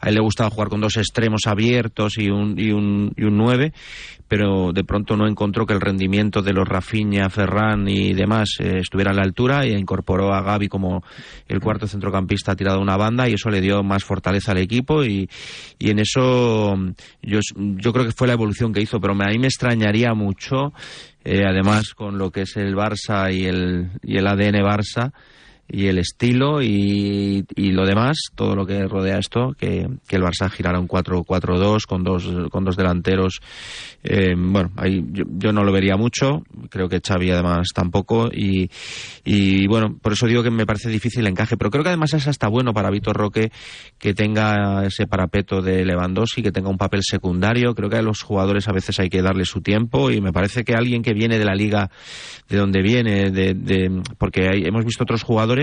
a 0.00 0.08
él 0.08 0.14
le 0.14 0.20
gustaba 0.20 0.50
jugar 0.50 0.68
con 0.68 0.80
dos 0.80 0.96
extremos 0.96 1.42
abiertos 1.46 2.18
y 2.18 2.28
un, 2.28 2.58
y 2.58 2.72
un, 2.72 3.12
y 3.16 3.24
un 3.24 3.36
nueve 3.36 3.72
pero 4.28 4.72
de 4.72 4.84
pronto 4.84 5.16
no 5.16 5.28
encontró 5.28 5.66
que 5.66 5.72
el 5.72 5.80
rendimiento 5.80 6.42
de 6.42 6.52
los 6.52 6.66
Rafinha, 6.66 7.30
Ferran 7.30 7.88
y 7.88 8.12
demás 8.12 8.56
eh, 8.58 8.78
estuviera 8.78 9.12
a 9.12 9.14
la 9.14 9.22
altura 9.22 9.66
y 9.66 9.72
incorporó 9.72 10.34
a 10.34 10.42
Gaby 10.42 10.68
como 10.68 11.04
el 11.48 11.60
cuarto 11.60 11.86
centrocampista 11.86 12.56
tirado 12.56 12.78
a 12.78 12.82
una 12.82 12.96
banda 12.96 13.28
y 13.28 13.34
eso 13.34 13.50
le 13.50 13.60
dio 13.60 13.82
más 13.82 14.04
fortaleza 14.04 14.52
al 14.52 14.58
equipo 14.58 15.04
y, 15.04 15.28
y 15.78 15.90
en 15.90 16.00
eso 16.00 16.76
yo, 17.22 17.38
yo 17.54 17.92
creo 17.92 18.04
que 18.04 18.12
fue 18.12 18.26
la 18.26 18.34
evolución 18.34 18.72
que 18.72 18.80
hizo, 18.80 19.00
pero 19.00 19.12
a 19.12 19.28
mí 19.28 19.38
me 19.38 19.46
extrañaría 19.46 20.12
mucho, 20.14 20.72
eh, 21.24 21.44
además 21.46 21.94
con 21.94 22.18
lo 22.18 22.30
que 22.30 22.42
es 22.42 22.56
el 22.56 22.74
Barça 22.74 23.32
y 23.32 23.44
el, 23.44 23.90
y 24.02 24.16
el 24.16 24.26
ADN 24.26 24.62
Barça, 24.64 25.12
y 25.68 25.86
el 25.86 25.98
estilo 25.98 26.62
y, 26.62 27.44
y, 27.56 27.72
lo 27.72 27.84
demás, 27.84 28.18
todo 28.34 28.54
lo 28.54 28.66
que 28.66 28.86
rodea 28.86 29.18
esto, 29.18 29.52
que, 29.58 29.88
que 30.06 30.16
el 30.16 30.22
Barça 30.22 30.48
girara 30.48 30.78
un 30.78 30.86
4-4-2 30.86 31.86
con 31.86 32.04
dos, 32.04 32.28
con 32.50 32.64
dos 32.64 32.76
delanteros. 32.76 33.40
Eh, 34.04 34.34
bueno, 34.36 34.70
ahí 34.76 35.04
yo, 35.10 35.24
yo, 35.28 35.52
no 35.52 35.64
lo 35.64 35.72
vería 35.72 35.96
mucho, 35.96 36.44
creo 36.70 36.88
que 36.88 37.00
Xavi 37.00 37.30
además 37.30 37.68
tampoco 37.74 38.28
y, 38.32 38.70
y 39.24 39.66
bueno, 39.66 39.96
por 40.00 40.12
eso 40.12 40.26
digo 40.26 40.44
que 40.44 40.50
me 40.50 40.66
parece 40.66 40.88
difícil 40.88 41.22
el 41.22 41.28
encaje, 41.28 41.56
pero 41.56 41.70
creo 41.70 41.82
que 41.82 41.90
además 41.90 42.14
es 42.14 42.28
hasta 42.28 42.46
bueno 42.46 42.72
para 42.72 42.90
Vitor 42.90 43.16
Roque 43.16 43.50
que 43.98 44.14
tenga 44.14 44.84
ese 44.86 45.08
parapeto 45.08 45.62
de 45.62 45.84
Lewandowski, 45.84 46.42
que 46.42 46.52
tenga 46.52 46.70
un 46.70 46.78
papel 46.78 47.00
secundario, 47.02 47.74
creo 47.74 47.90
que 47.90 47.96
a 47.96 48.02
los 48.02 48.22
jugadores 48.22 48.68
a 48.68 48.72
veces 48.72 49.00
hay 49.00 49.08
que 49.08 49.22
darle 49.22 49.44
su 49.44 49.60
tiempo 49.60 50.12
y 50.12 50.20
me 50.20 50.32
parece 50.32 50.62
que 50.62 50.74
alguien 50.74 51.02
que 51.02 51.12
viene 51.12 51.38
de 51.38 51.44
la 51.44 51.54
liga 51.54 51.90
de 52.48 52.56
donde 52.56 52.82
viene, 52.82 53.30
de, 53.32 53.54
de 53.54 54.02
porque 54.18 54.48
hay, 54.48 54.62
hemos 54.64 54.84
visto 54.84 55.02
otros 55.02 55.24
jugadores 55.24 55.55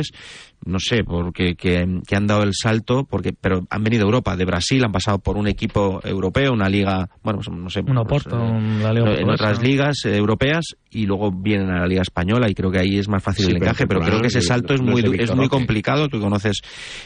no 0.66 0.80
sé, 0.80 1.04
porque 1.04 1.56
que, 1.56 1.86
que, 2.08 2.16
han 2.16 2.28
dado 2.28 2.44
el 2.44 2.54
salto, 2.54 3.06
porque 3.10 3.34
pero 3.34 3.66
han 3.70 3.84
venido 3.84 4.04
a 4.04 4.06
Europa, 4.06 4.36
de 4.36 4.46
Brasil, 4.46 4.84
han 4.84 4.92
pasado 4.92 5.20
por 5.20 5.38
un 5.38 5.48
equipo 5.48 6.00
europeo, 6.04 6.54
una 6.54 6.70
liga, 6.70 7.10
bueno, 7.22 7.40
pues, 7.40 7.50
no 7.50 7.70
sé, 7.70 7.82
un 7.82 7.98
Oporto, 7.98 8.38
pues, 8.38 8.86
eh, 8.86 8.94
liga 8.94 9.16
en 9.16 9.30
otras 9.30 9.62
ligas 9.62 10.06
eh, 10.06 10.16
europeas 10.16 10.66
y 10.90 11.06
luego 11.06 11.32
vienen 11.32 11.70
a 11.70 11.82
la 11.82 11.88
liga 11.88 12.02
española 12.02 12.50
y 12.50 12.54
creo 12.54 12.72
que 12.72 12.80
ahí 12.80 12.98
es 12.98 13.10
más 13.10 13.24
fácil 13.24 13.46
sí, 13.46 13.52
el 13.52 13.58
encaje, 13.58 13.88
pero, 13.88 14.00
pero 14.00 14.12
creo 14.12 14.22
que 14.22 14.28
ese 14.28 14.42
salto 14.42 14.74
es 14.74 14.82
muy 14.82 15.04
es 15.20 15.36
muy 15.36 15.50
complicado, 15.50 16.08
tú 16.08 16.20
conoces 16.20 16.62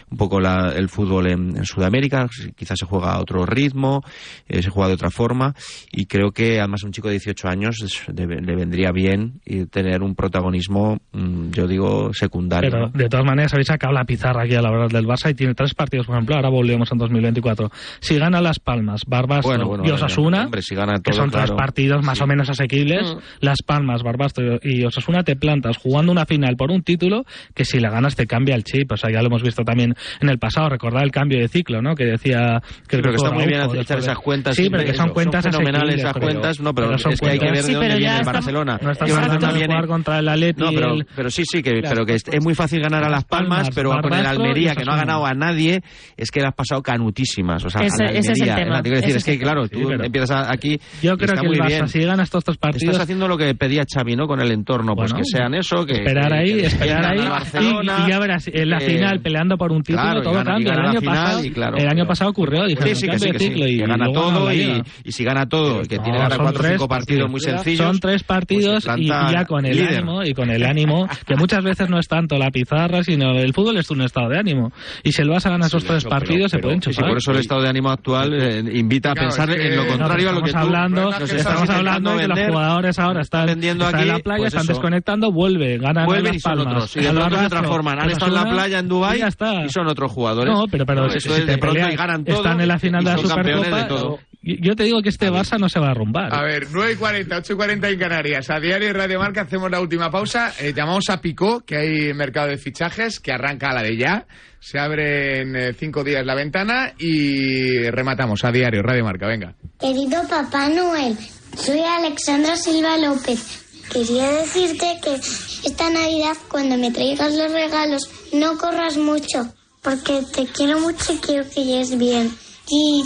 un 0.10 0.18
poco 0.18 0.40
la, 0.40 0.74
el 0.76 0.90
fútbol 0.90 1.28
en, 1.28 1.58
en, 1.58 1.66
Sudamérica, 1.66 2.28
quizás 2.56 2.78
se 2.80 2.86
juega 2.86 3.14
a 3.14 3.20
otro 3.20 3.46
ritmo, 3.46 4.04
eh, 4.48 4.62
se 4.62 4.70
juega 4.70 4.90
de 4.90 4.94
otra 4.96 5.10
forma 5.10 5.56
y 5.92 6.06
creo 6.06 6.32
que 6.32 6.60
además 6.60 6.84
un 6.84 6.92
chico 6.92 7.08
de 7.08 7.14
18 7.14 7.48
años 7.48 8.06
le, 8.14 8.26
le 8.28 8.56
vendría 8.56 8.92
bien 8.92 9.42
y 9.46 9.66
tener 9.66 10.04
un 10.04 10.16
protagonismo, 10.16 10.98
mm, 11.14 11.50
yo 11.52 11.68
digo, 11.68 12.14
secundario. 12.14 12.70
Pero, 12.78 12.90
de 12.94 13.10
todas 13.10 13.26
maneras, 13.26 13.54
habéis 13.54 13.68
sacado 13.68 13.94
la 13.94 14.04
pizarra 14.04 14.44
aquí 14.44 14.56
a 14.56 14.62
la 14.62 14.72
hora 14.72 14.88
del 14.88 15.06
Barça 15.06 15.32
y 15.32 15.34
tiene 15.34 15.54
tres 15.54 15.74
partidos, 15.74 16.06
por 16.06 16.16
ejemplo, 16.16 16.36
ahora 16.36 16.50
volvemos 16.50 16.92
en 16.92 16.98
2024. 16.98 17.70
Si 18.00 18.18
gana 18.18 18.42
Las 18.42 18.60
Palmas, 18.60 19.02
Barbastro 19.08 19.50
bueno, 19.50 19.68
bueno, 19.68 19.84
y 19.86 19.92
Osasuna, 19.92 20.46
hombre, 20.46 20.62
si 20.62 20.76
gana 20.76 20.94
todo, 20.96 21.04
que 21.04 21.14
son 21.14 21.30
claro. 21.30 21.48
tres 21.48 21.58
partidos 21.58 22.06
más 22.06 22.18
sí. 22.18 22.24
o 22.24 22.28
menos 22.28 22.50
asequibles, 22.50 23.16
mm. 23.16 23.20
Las 23.42 23.62
Palmas, 23.66 24.04
Barbastro 24.04 24.60
y 24.62 24.84
Osasuna 24.84 25.24
te 25.24 25.36
plantas 25.36 25.78
jugando 25.78 26.12
una 26.12 26.26
final 26.26 26.56
por 26.56 26.72
un 26.72 26.84
título 26.84 27.26
que 27.54 27.66
si 27.66 27.80
la 27.80 27.90
ganas 27.90 28.16
te 28.16 28.28
cambia 28.28 28.56
el 28.56 28.64
chip. 28.64 28.92
O 28.92 28.98
sea, 28.98 29.12
ya 29.12 29.22
lo 29.22 29.28
hemos 29.28 29.44
visto 29.44 29.64
también 29.64 29.96
en 30.20 30.30
el 30.30 30.40
pasado, 30.40 30.70
recordar 30.70 31.04
el 31.04 31.12
cambio 31.12 31.40
de 31.40 31.48
ciclo, 31.48 31.82
¿no? 31.82 31.96
Que 31.96 32.06
decía 32.06 32.62
que, 32.88 32.98
sí, 32.98 33.02
pero 33.02 33.10
que 33.10 33.16
está 33.16 33.32
muy 33.32 33.46
bien 33.46 33.62
echar 33.76 34.00
esas 34.00 34.18
cuentas. 34.20 34.56
Sí, 34.56 34.70
pero 34.70 34.84
que 34.84 34.94
son 34.94 35.10
cuentas 35.10 35.44
son 35.44 35.54
fenomenales 35.54 35.96
esas 35.96 36.14
cuentas, 36.14 36.60
no, 36.60 36.74
pero, 36.74 36.88
pero 36.88 37.00
son 37.00 37.14
es 37.14 37.20
que 37.20 37.30
hay 37.30 37.40
que 37.40 37.52
ver 37.52 37.64
sí, 37.64 37.74
de 37.74 37.78
dónde 37.78 37.98
viene 37.98 38.20
el 38.20 38.26
Barcelona. 38.26 38.80
No 38.82 38.92
estás 38.92 39.12
jugar 39.12 39.88
contra 39.88 40.20
el 40.20 40.30
Atleti. 40.30 40.62
No, 40.62 40.70
pero, 40.72 40.96
pero 41.16 41.30
sí, 41.30 41.44
sí, 41.50 41.62
que, 41.62 41.82
pero 41.82 42.06
que 42.06 42.16
es, 42.16 42.24
es 42.28 42.44
muy 42.44 42.56
fácil 42.56 42.67
ganar 42.80 43.04
a 43.04 43.10
Las 43.10 43.24
Palmas, 43.26 43.70
pero 43.74 43.92
con 44.02 44.14
el 44.14 44.26
Almería, 44.26 44.76
que 44.76 44.84
no 44.84 44.94
ha 44.94 44.98
ganado 44.98 45.26
a 45.26 45.34
nadie, 45.34 45.82
es 46.16 46.30
que 46.32 46.42
le 46.42 46.48
has 46.48 46.54
pasado 46.54 46.82
canutísimas. 46.84 47.64
O 47.66 47.70
sea, 47.70 47.82
ese, 47.86 48.04
a 48.04 48.12
la 48.12 48.20
ese 48.20 48.32
es 48.34 48.42
el 48.42 48.50
Almería, 48.50 48.56
tema. 48.66 48.78
Te 48.78 48.84
quiero 48.84 48.96
decir, 48.98 49.10
Ese 49.10 49.18
es 49.18 49.24
que, 49.26 49.32
el 49.34 49.40
claro, 49.40 49.68
tú 49.68 49.80
Sí, 49.80 49.86
pero- 49.88 50.04
empiezas 50.04 50.50
aquí. 50.50 50.80
Yo 51.02 51.18
creo 51.18 51.30
está 51.34 51.42
que 51.42 51.48
el 51.48 51.48
muy 51.48 51.58
Barça, 51.60 51.68
bien. 51.68 51.88
si 51.88 52.00
gana 52.04 52.24
estos 52.24 52.44
dos 52.44 52.58
partidos, 52.58 52.84
Estás 52.84 53.04
haciendo 53.04 53.28
lo 53.28 53.38
que 53.38 53.54
pedía 53.56 53.84
Xavi, 53.92 54.16
¿no? 54.16 54.28
Con 54.28 54.42
el 54.42 54.52
entorno, 54.52 54.96
pues 54.96 55.12
Bueno, 55.12 55.24
que 55.26 55.38
sean 55.38 55.54
eso, 55.56 55.86
que 55.86 55.94
esperar 55.94 56.34
ahí, 56.34 56.54
que 56.56 56.66
esperar 56.68 57.06
ahí 57.06 57.28
Barcelona, 57.28 57.96
y, 58.00 58.04
y 58.08 58.10
ya 58.12 58.20
verás 58.20 58.48
en 58.52 58.70
la 58.70 58.78
que- 58.80 58.86
final 58.86 59.20
peleando 59.22 59.58
por 59.58 59.72
un 59.72 59.82
título 59.84 60.02
Claro, 60.04 60.22
todo 60.22 60.34
gana- 60.34 60.52
cambia. 60.54 60.74
El 60.74 60.80
año 60.80 61.00
final, 61.00 61.16
pasado, 61.16 61.44
claro, 61.54 61.78
el 61.78 61.88
año 61.88 62.06
pasado 62.06 62.30
ocurrió, 62.32 62.66
dijeron, 62.66 62.90
Sí, 62.90 62.96
sí, 62.96 63.08
que 63.08 63.20
sí, 63.20 63.32
que 63.32 63.40
sí, 63.40 63.46
ciclo 63.48 63.68
y 63.68 63.78
que 63.78 63.86
gana 63.86 64.06
todo 64.14 64.52
y, 64.54 64.84
y 65.04 65.12
si 65.12 65.24
gana 65.24 65.46
todo, 65.48 65.82
que 65.82 66.00
tiene 66.00 66.18
son 66.20 66.28
cuatro 66.28 66.48
o 66.48 66.54
tres 66.54 66.72
cinco 66.74 66.88
partidos 66.88 67.30
muy 67.32 67.40
sencillos. 67.40 67.86
Son 67.86 68.00
tres 68.00 68.24
partidos 68.24 68.86
pues 68.86 68.96
se 68.96 69.02
y, 69.02 69.08
ya 69.08 69.46
con 69.46 69.66
el 69.66 69.88
ánimo 69.88 70.24
y 70.24 70.34
con 70.34 70.50
el 70.50 70.64
ánimo 70.66 71.08
que 71.26 71.36
muchas 71.36 71.64
veces 71.64 71.90
no 71.90 72.00
es 72.00 72.08
tanto 72.08 72.38
la 72.38 72.50
pizarra, 72.60 73.04
sino 73.04 73.32
el 73.38 73.54
fútbol 73.54 73.78
es 73.78 73.90
un 73.92 74.02
estado 74.02 74.30
de 74.30 74.40
ánimo. 74.40 74.72
Y 75.04 75.12
si 75.12 75.22
el 75.22 75.30
Barça 75.30 75.50
gana 75.50 75.68
esos 75.68 75.84
tres 75.84 76.04
partidos 76.06 76.52
se 76.52 76.60
pueden 76.60 76.80
chupar. 76.82 77.10
por 77.10 77.18
eso 77.18 77.32
el 77.32 77.38
estado 77.40 77.62
de 77.62 77.70
ánimo 77.70 77.90
actual 77.90 78.34
eh, 78.34 78.64
invita 78.74 79.12
a 79.12 79.16
pensar 79.16 79.50
es 79.50 79.56
que- 79.58 79.68
en 79.68 79.78
lo 79.78 79.88
contrario 79.88 80.30
a 80.30 80.32
lo 80.34 80.42
que 80.42 80.48
estamos 80.50 80.70
tú 80.70 80.76
hablando, 80.76 81.12
nos 81.12 81.32
estamos 81.34 81.70
hablando 81.70 82.12
de 82.12 82.18
que 82.22 82.28
los 82.28 82.40
jugadores 82.48 83.00
ahora 83.00 83.22
están, 83.22 83.46
vendiendo 83.46 83.86
están 83.86 84.00
en 84.02 84.10
aquí, 84.10 84.18
la 84.18 84.24
playa, 84.24 84.38
pues 84.38 84.48
están 84.54 84.64
eso. 84.64 84.74
desconectando, 84.74 85.32
vuelven, 85.32 85.82
ganan 85.82 86.06
Vuelven 86.06 86.26
las 86.26 86.36
y 86.36 86.40
son 86.40 86.52
palmas. 86.56 86.74
otros. 86.76 86.96
Y 86.98 87.00
de 87.02 87.12
pronto 87.14 87.40
se 87.40 87.50
transforman. 87.50 88.00
Han 88.00 88.10
estado 88.10 88.28
en 88.38 88.44
la 88.44 88.50
playa 88.52 88.80
en 88.80 88.88
Dubái 88.88 89.18
y 89.18 89.20
ya 89.22 89.28
está. 89.28 89.66
y 89.66 89.70
son 89.70 89.88
otros 89.88 90.12
jugadores. 90.12 90.54
No, 90.54 90.66
pero, 90.70 90.86
pero 90.86 91.04
No, 91.08 91.10
si- 91.20 91.30
de 91.30 91.58
pronto 91.58 91.80
ganan 91.98 92.24
todo. 92.26 92.38
están 92.38 92.62
en 92.62 92.68
la 92.68 92.80
final 92.80 93.04
de 93.04 93.12
la 93.12 93.18
Supercopa. 93.18 94.18
Yo 94.48 94.76
te 94.78 94.84
digo 94.84 95.02
que 95.02 95.10
este 95.10 95.30
Barça 95.30 95.60
no 95.60 95.68
se 95.68 95.78
va 95.78 95.88
a 95.88 95.92
arrumbar. 95.92 96.34
A 96.34 96.42
ver, 96.42 96.68
9 96.72 96.94
y 96.94 96.96
40, 96.96 97.38
8 97.38 97.54
y 97.54 97.56
40 97.58 97.90
en 97.90 98.00
Canarias. 98.00 98.50
A 98.50 98.60
diario 98.62 98.90
y 98.90 98.94
Radio 98.94 99.20
Marca 99.20 99.42
hacemos 99.42 99.70
la 99.70 99.82
última 99.82 100.10
pausa. 100.10 100.54
Eh, 100.60 100.72
llamamos 100.74 101.10
a 101.10 101.20
Picó, 101.20 101.66
que 101.66 101.76
hay 101.76 102.14
mercado 102.14 102.48
de 102.48 102.58
fichajes, 102.58 103.20
que 103.20 103.34
arranca 103.34 103.72
a 103.72 103.74
la 103.74 103.84
de 103.84 103.98
ya. 103.98 104.26
Se 104.60 104.80
abre 104.80 105.42
en 105.42 105.56
eh, 105.56 105.74
cinco 105.74 106.02
días 106.02 106.26
la 106.26 106.34
ventana 106.34 106.94
y 106.98 107.90
rematamos 107.90 108.46
a 108.46 108.52
diario, 108.52 108.82
Radio 108.82 109.04
Marca, 109.04 109.28
venga. 109.28 109.54
Querido 109.80 110.26
Papá 110.30 110.70
Noel, 110.70 111.18
soy 111.58 111.82
Alexandra 111.82 112.56
Silva 112.56 112.98
López. 112.98 113.66
Quería 113.92 114.32
decirte 114.32 114.98
que 115.04 115.16
esta 115.16 115.90
Navidad, 115.90 116.38
cuando 116.50 116.78
me 116.78 116.92
traigas 116.92 117.34
los 117.34 117.52
regalos, 117.52 118.10
no 118.34 118.58
corras 118.58 118.98
mucho, 118.98 119.54
porque 119.82 120.22
te 120.34 120.46
quiero 120.48 120.80
mucho 120.80 121.14
y 121.14 121.18
quiero 121.18 121.44
que 121.50 121.66
llegues 121.66 121.98
bien. 121.98 122.32
Y, 122.70 123.04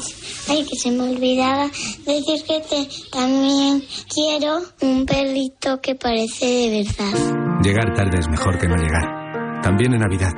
ay, 0.50 0.66
que 0.66 0.76
se 0.76 0.92
me 0.92 1.04
olvidaba 1.04 1.68
decir 2.06 2.44
que 2.48 2.60
te, 2.62 2.88
también 3.12 3.84
quiero 4.14 4.60
un 4.82 5.06
perrito 5.06 5.80
que 5.82 5.96
parece 5.96 6.46
de 6.46 6.84
verdad. 6.84 7.62
Llegar 7.64 7.94
tarde 7.94 8.20
es 8.20 8.28
mejor 8.28 8.58
que 8.58 8.68
no 8.68 8.76
llegar. 8.76 9.62
También 9.62 9.94
en 9.94 10.00
Navidad. 10.00 10.34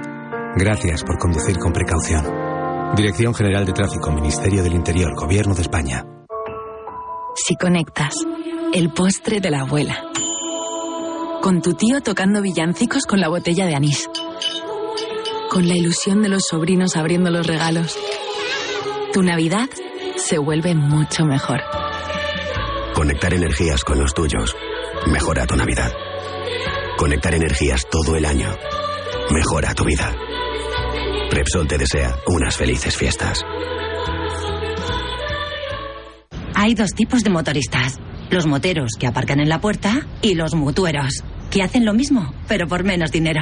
Gracias 0.56 1.04
por 1.04 1.18
conducir 1.18 1.58
con 1.58 1.72
precaución. 1.72 2.26
Dirección 2.96 3.34
General 3.34 3.66
de 3.66 3.72
Tráfico, 3.72 4.12
Ministerio 4.12 4.62
del 4.62 4.74
Interior, 4.74 5.16
Gobierno 5.16 5.56
de 5.56 5.62
España. 5.62 6.06
Si 7.36 7.56
conectas, 7.56 8.14
el 8.74 8.92
postre 8.92 9.40
de 9.40 9.50
la 9.50 9.62
abuela. 9.62 10.04
Con 11.42 11.62
tu 11.62 11.74
tío 11.74 12.02
tocando 12.02 12.42
villancicos 12.42 13.06
con 13.06 13.20
la 13.20 13.30
botella 13.30 13.66
de 13.66 13.76
anís. 13.76 14.08
Con 15.50 15.68
la 15.68 15.76
ilusión 15.76 16.22
de 16.22 16.30
los 16.30 16.44
sobrinos 16.44 16.96
abriendo 16.96 17.32
los 17.32 17.48
regalos. 17.48 17.98
Tu 19.14 19.22
Navidad 19.22 19.70
se 20.18 20.40
vuelve 20.40 20.74
mucho 20.74 21.24
mejor. 21.24 21.62
Conectar 22.96 23.32
energías 23.32 23.84
con 23.84 24.00
los 24.00 24.12
tuyos 24.16 24.56
mejora 25.06 25.46
tu 25.46 25.56
Navidad. 25.56 25.92
Conectar 26.98 27.36
energías 27.36 27.86
todo 27.92 28.16
el 28.16 28.26
año 28.26 28.50
mejora 29.30 29.76
tu 29.76 29.84
vida. 29.84 30.16
Repsol 31.30 31.68
te 31.68 31.78
desea 31.78 32.16
unas 32.26 32.58
felices 32.58 32.98
fiestas. 32.98 33.44
Hay 36.56 36.74
dos 36.74 36.90
tipos 36.96 37.24
de 37.24 37.30
motoristas. 37.30 38.00
Los 38.32 38.48
moteros 38.48 38.94
que 39.00 39.06
aparcan 39.06 39.40
en 39.40 39.50
la 39.50 39.62
puerta 39.62 40.08
y 40.24 40.34
los 40.34 40.56
mutueros, 40.56 41.24
que 41.52 41.62
hacen 41.62 41.86
lo 41.86 41.94
mismo, 41.94 42.34
pero 42.48 42.68
por 42.68 42.84
menos 42.84 43.12
dinero. 43.12 43.42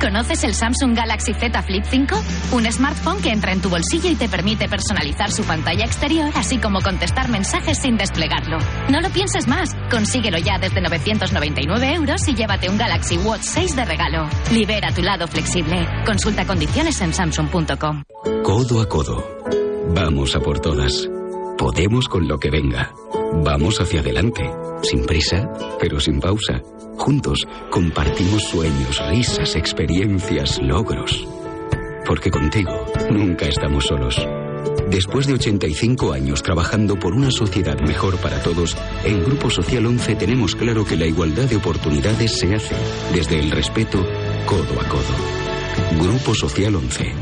¿Conoces 0.00 0.44
el 0.44 0.54
Samsung 0.54 0.96
Galaxy 0.96 1.32
Z 1.32 1.62
Flip 1.62 1.84
5? 1.84 2.16
Un 2.52 2.70
smartphone 2.70 3.20
que 3.22 3.30
entra 3.30 3.52
en 3.52 3.60
tu 3.60 3.68
bolsillo 3.68 4.10
y 4.10 4.14
te 4.14 4.28
permite 4.28 4.68
personalizar 4.68 5.30
su 5.30 5.44
pantalla 5.44 5.84
exterior, 5.84 6.30
así 6.34 6.58
como 6.58 6.80
contestar 6.80 7.28
mensajes 7.28 7.78
sin 7.78 7.96
desplegarlo. 7.96 8.58
No 8.90 9.00
lo 9.00 9.10
pienses 9.10 9.48
más. 9.48 9.74
Consíguelo 9.90 10.38
ya 10.38 10.58
desde 10.58 10.80
999 10.80 11.94
euros 11.94 12.28
y 12.28 12.34
llévate 12.34 12.68
un 12.68 12.78
Galaxy 12.78 13.16
Watch 13.18 13.42
6 13.42 13.76
de 13.76 13.84
regalo. 13.84 14.28
Libera 14.52 14.92
tu 14.92 15.02
lado 15.02 15.26
flexible. 15.26 15.86
Consulta 16.04 16.46
condiciones 16.46 17.00
en 17.00 17.12
samsung.com. 17.12 18.02
Codo 18.42 18.80
a 18.80 18.88
codo. 18.88 19.24
Vamos 19.94 20.34
a 20.36 20.40
por 20.40 20.60
todas. 20.60 21.08
Podemos 21.56 22.08
con 22.08 22.26
lo 22.26 22.38
que 22.38 22.50
venga. 22.50 22.92
Vamos 23.44 23.80
hacia 23.80 24.00
adelante, 24.00 24.42
sin 24.82 25.04
prisa, 25.06 25.48
pero 25.80 26.00
sin 26.00 26.20
pausa. 26.20 26.60
Juntos 26.96 27.46
compartimos 27.70 28.42
sueños, 28.44 29.00
risas, 29.08 29.56
experiencias, 29.56 30.60
logros. 30.62 31.26
Porque 32.06 32.30
contigo 32.30 32.84
nunca 33.10 33.46
estamos 33.46 33.86
solos. 33.86 34.24
Después 34.90 35.26
de 35.26 35.34
85 35.34 36.12
años 36.12 36.42
trabajando 36.42 36.98
por 36.98 37.14
una 37.14 37.30
sociedad 37.30 37.78
mejor 37.80 38.16
para 38.18 38.42
todos, 38.42 38.76
en 39.04 39.24
Grupo 39.24 39.50
Social 39.50 39.84
11 39.86 40.14
tenemos 40.16 40.54
claro 40.54 40.84
que 40.84 40.96
la 40.96 41.06
igualdad 41.06 41.44
de 41.44 41.56
oportunidades 41.56 42.38
se 42.38 42.54
hace 42.54 42.76
desde 43.12 43.40
el 43.40 43.50
respeto 43.50 43.98
codo 44.46 44.80
a 44.80 44.88
codo. 44.88 46.02
Grupo 46.02 46.34
Social 46.34 46.76
11. 46.76 47.12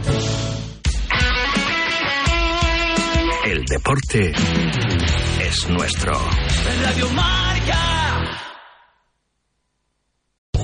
El 3.46 3.64
deporte 3.64 4.32
es 5.40 5.68
nuestro. 5.68 6.12
Radio 6.82 7.08
Marca. 7.10 8.11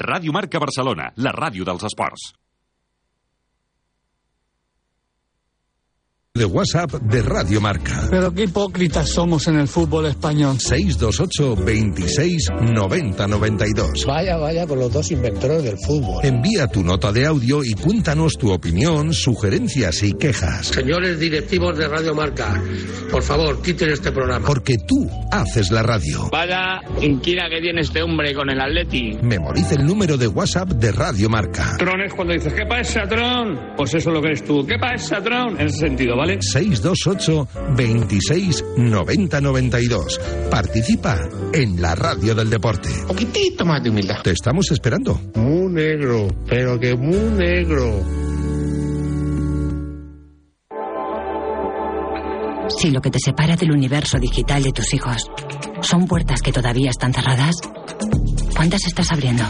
Ràdio 0.00 0.32
Marca 0.32 0.56
Barcelona, 0.56 1.10
la 1.20 1.34
ràdio 1.36 1.66
dels 1.68 1.82
esports. 1.84 2.30
De 6.34 6.46
WhatsApp 6.46 6.92
de 6.92 7.20
Radio 7.20 7.60
Marca. 7.60 8.06
Pero 8.08 8.32
qué 8.32 8.44
hipócritas 8.44 9.06
somos 9.10 9.48
en 9.48 9.58
el 9.58 9.68
fútbol 9.68 10.06
español. 10.06 10.58
628 10.58 11.62
26 11.62 12.48
90 12.72 13.26
92. 13.26 14.06
Vaya, 14.06 14.38
vaya 14.38 14.66
con 14.66 14.78
los 14.78 14.90
dos 14.90 15.10
inventores 15.10 15.62
del 15.62 15.76
fútbol. 15.76 16.24
Envía 16.24 16.68
tu 16.68 16.82
nota 16.82 17.12
de 17.12 17.26
audio 17.26 17.62
y 17.62 17.74
cuéntanos 17.74 18.38
tu 18.38 18.50
opinión, 18.50 19.12
sugerencias 19.12 20.02
y 20.04 20.14
quejas. 20.14 20.68
Señores 20.68 21.18
directivos 21.20 21.76
de 21.76 21.86
Radio 21.86 22.14
Marca, 22.14 22.62
por 23.10 23.22
favor, 23.22 23.60
quiten 23.60 23.90
este 23.90 24.10
programa. 24.10 24.46
Porque 24.46 24.78
tú 24.88 25.06
haces 25.30 25.70
la 25.70 25.82
radio. 25.82 26.30
Vaya 26.32 26.80
inquina 27.02 27.50
que 27.50 27.60
tiene 27.60 27.82
este 27.82 28.02
hombre 28.02 28.32
con 28.34 28.48
el 28.48 28.58
Atleti. 28.58 29.18
Memoriza 29.22 29.74
el 29.74 29.84
número 29.84 30.16
de 30.16 30.28
WhatsApp 30.28 30.70
de 30.70 30.92
Radio 30.92 31.28
Marca. 31.28 31.76
Tron 31.78 32.00
es 32.00 32.14
cuando 32.14 32.32
dices, 32.32 32.54
¿qué 32.54 32.64
pasa, 32.64 33.02
Tron? 33.06 33.74
Pues 33.76 33.92
eso 33.92 34.08
es 34.08 34.14
lo 34.14 34.22
que 34.22 34.28
eres 34.28 34.44
tú. 34.46 34.64
¿Qué 34.66 34.78
pasa, 34.78 35.20
Tron? 35.22 35.60
En 35.60 35.66
ese 35.66 35.76
sentido, 35.76 36.16
¿vale? 36.22 36.38
628 36.40 37.48
26 37.76 38.64
90 38.76 39.40
92. 39.40 40.20
Participa 40.50 41.18
en 41.52 41.82
la 41.82 41.94
radio 41.94 42.34
del 42.34 42.48
deporte. 42.48 42.88
Poquitito 43.08 43.64
más 43.64 43.82
de 43.82 43.90
humildad. 43.90 44.22
Te 44.22 44.30
estamos 44.30 44.70
esperando. 44.70 45.20
Muy 45.34 45.72
negro, 45.72 46.28
pero 46.46 46.78
que 46.78 46.94
muy 46.94 47.18
negro. 47.36 48.04
Si 52.78 52.90
lo 52.90 53.00
que 53.00 53.10
te 53.10 53.18
separa 53.18 53.56
del 53.56 53.72
universo 53.72 54.18
digital 54.18 54.62
de 54.62 54.72
tus 54.72 54.94
hijos 54.94 55.26
son 55.82 56.06
puertas 56.06 56.40
que 56.40 56.52
todavía 56.52 56.90
están 56.90 57.12
cerradas, 57.12 57.56
¿cuántas 58.56 58.86
estás 58.86 59.10
abriendo? 59.10 59.44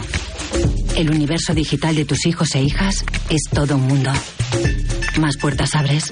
El 0.95 1.09
universo 1.09 1.53
digital 1.53 1.95
de 1.95 2.05
tus 2.05 2.25
hijos 2.25 2.53
e 2.55 2.63
hijas 2.63 3.05
es 3.29 3.41
todo 3.51 3.75
un 3.75 3.87
mundo. 3.87 4.11
Más 5.19 5.37
puertas 5.37 5.75
abres, 5.75 6.11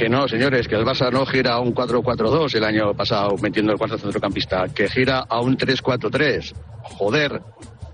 Que 0.00 0.08
no, 0.08 0.26
señores, 0.26 0.66
que 0.66 0.76
el 0.76 0.86
Barça 0.86 1.12
no 1.12 1.26
gira 1.26 1.52
a 1.52 1.60
un 1.60 1.74
4-4-2 1.74 2.54
el 2.54 2.64
año 2.64 2.94
pasado 2.94 3.36
metiendo 3.42 3.72
el 3.72 3.76
cuarto 3.76 3.98
centrocampista, 3.98 4.66
que 4.74 4.88
gira 4.88 5.26
a 5.28 5.42
un 5.42 5.58
3-4-3. 5.58 6.54
Joder, 6.84 7.42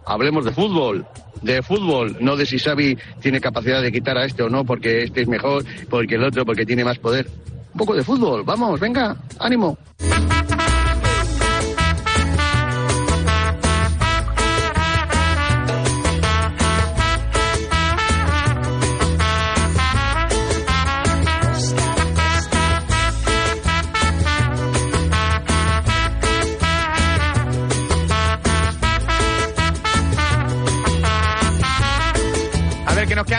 hablemos 0.05 0.45
de 0.45 0.53
fútbol, 0.53 1.05
de 1.43 1.61
fútbol, 1.65 2.17
no 2.21 2.37
de 2.37 2.47
si 2.47 2.61
Xavi 2.61 2.97
tiene 3.21 3.41
capacidad 3.41 3.83
de 3.83 3.91
quitar 3.91 4.17
a 4.19 4.25
este 4.25 4.45
o 4.45 4.49
no, 4.49 4.65
porque 4.65 5.03
este 5.03 5.23
es 5.23 5.27
mejor, 5.27 5.65
porque 5.91 6.15
el 6.15 6.23
otro, 6.23 6.47
porque 6.47 6.65
tiene 6.65 6.85
más 6.85 6.97
poder. 7.01 7.27
Un 7.73 7.79
poco 7.79 7.97
de 7.97 8.05
fútbol, 8.05 8.45
vamos, 8.45 8.79
venga, 8.79 9.17
ánimo. 9.41 9.77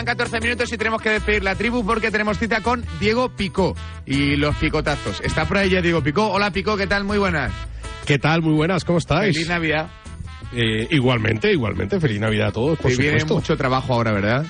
14 0.08 0.40
minutos 0.40 0.72
y 0.72 0.78
tenemos 0.78 1.02
que 1.02 1.10
despedir 1.10 1.44
la 1.44 1.54
tribu 1.54 1.84
porque 1.84 2.10
tenemos 2.10 2.38
cita 2.38 2.62
con 2.62 2.82
Diego 2.98 3.28
Picó 3.28 3.76
y 4.06 4.36
los 4.36 4.56
picotazos. 4.56 5.20
Está 5.20 5.44
por 5.44 5.58
ahí 5.58 5.68
ya 5.68 5.82
Diego 5.82 6.02
Picó. 6.02 6.28
Hola 6.28 6.50
Picó, 6.50 6.78
¿qué 6.78 6.86
tal? 6.86 7.04
Muy 7.04 7.18
buenas. 7.18 7.52
¿Qué 8.06 8.18
tal? 8.18 8.40
Muy 8.40 8.54
buenas, 8.54 8.86
¿cómo 8.86 8.96
estáis? 8.96 9.34
Feliz 9.36 9.50
Navidad. 9.50 9.90
Eh, 10.54 10.88
igualmente, 10.92 11.52
igualmente, 11.52 12.00
feliz 12.00 12.18
Navidad 12.20 12.48
a 12.48 12.52
todos, 12.52 12.78
por 12.78 12.90
Te 12.90 12.96
viene 12.96 13.20
supuesto. 13.20 13.34
mucho 13.34 13.56
trabajo 13.58 13.92
ahora, 13.92 14.12
¿verdad? 14.12 14.46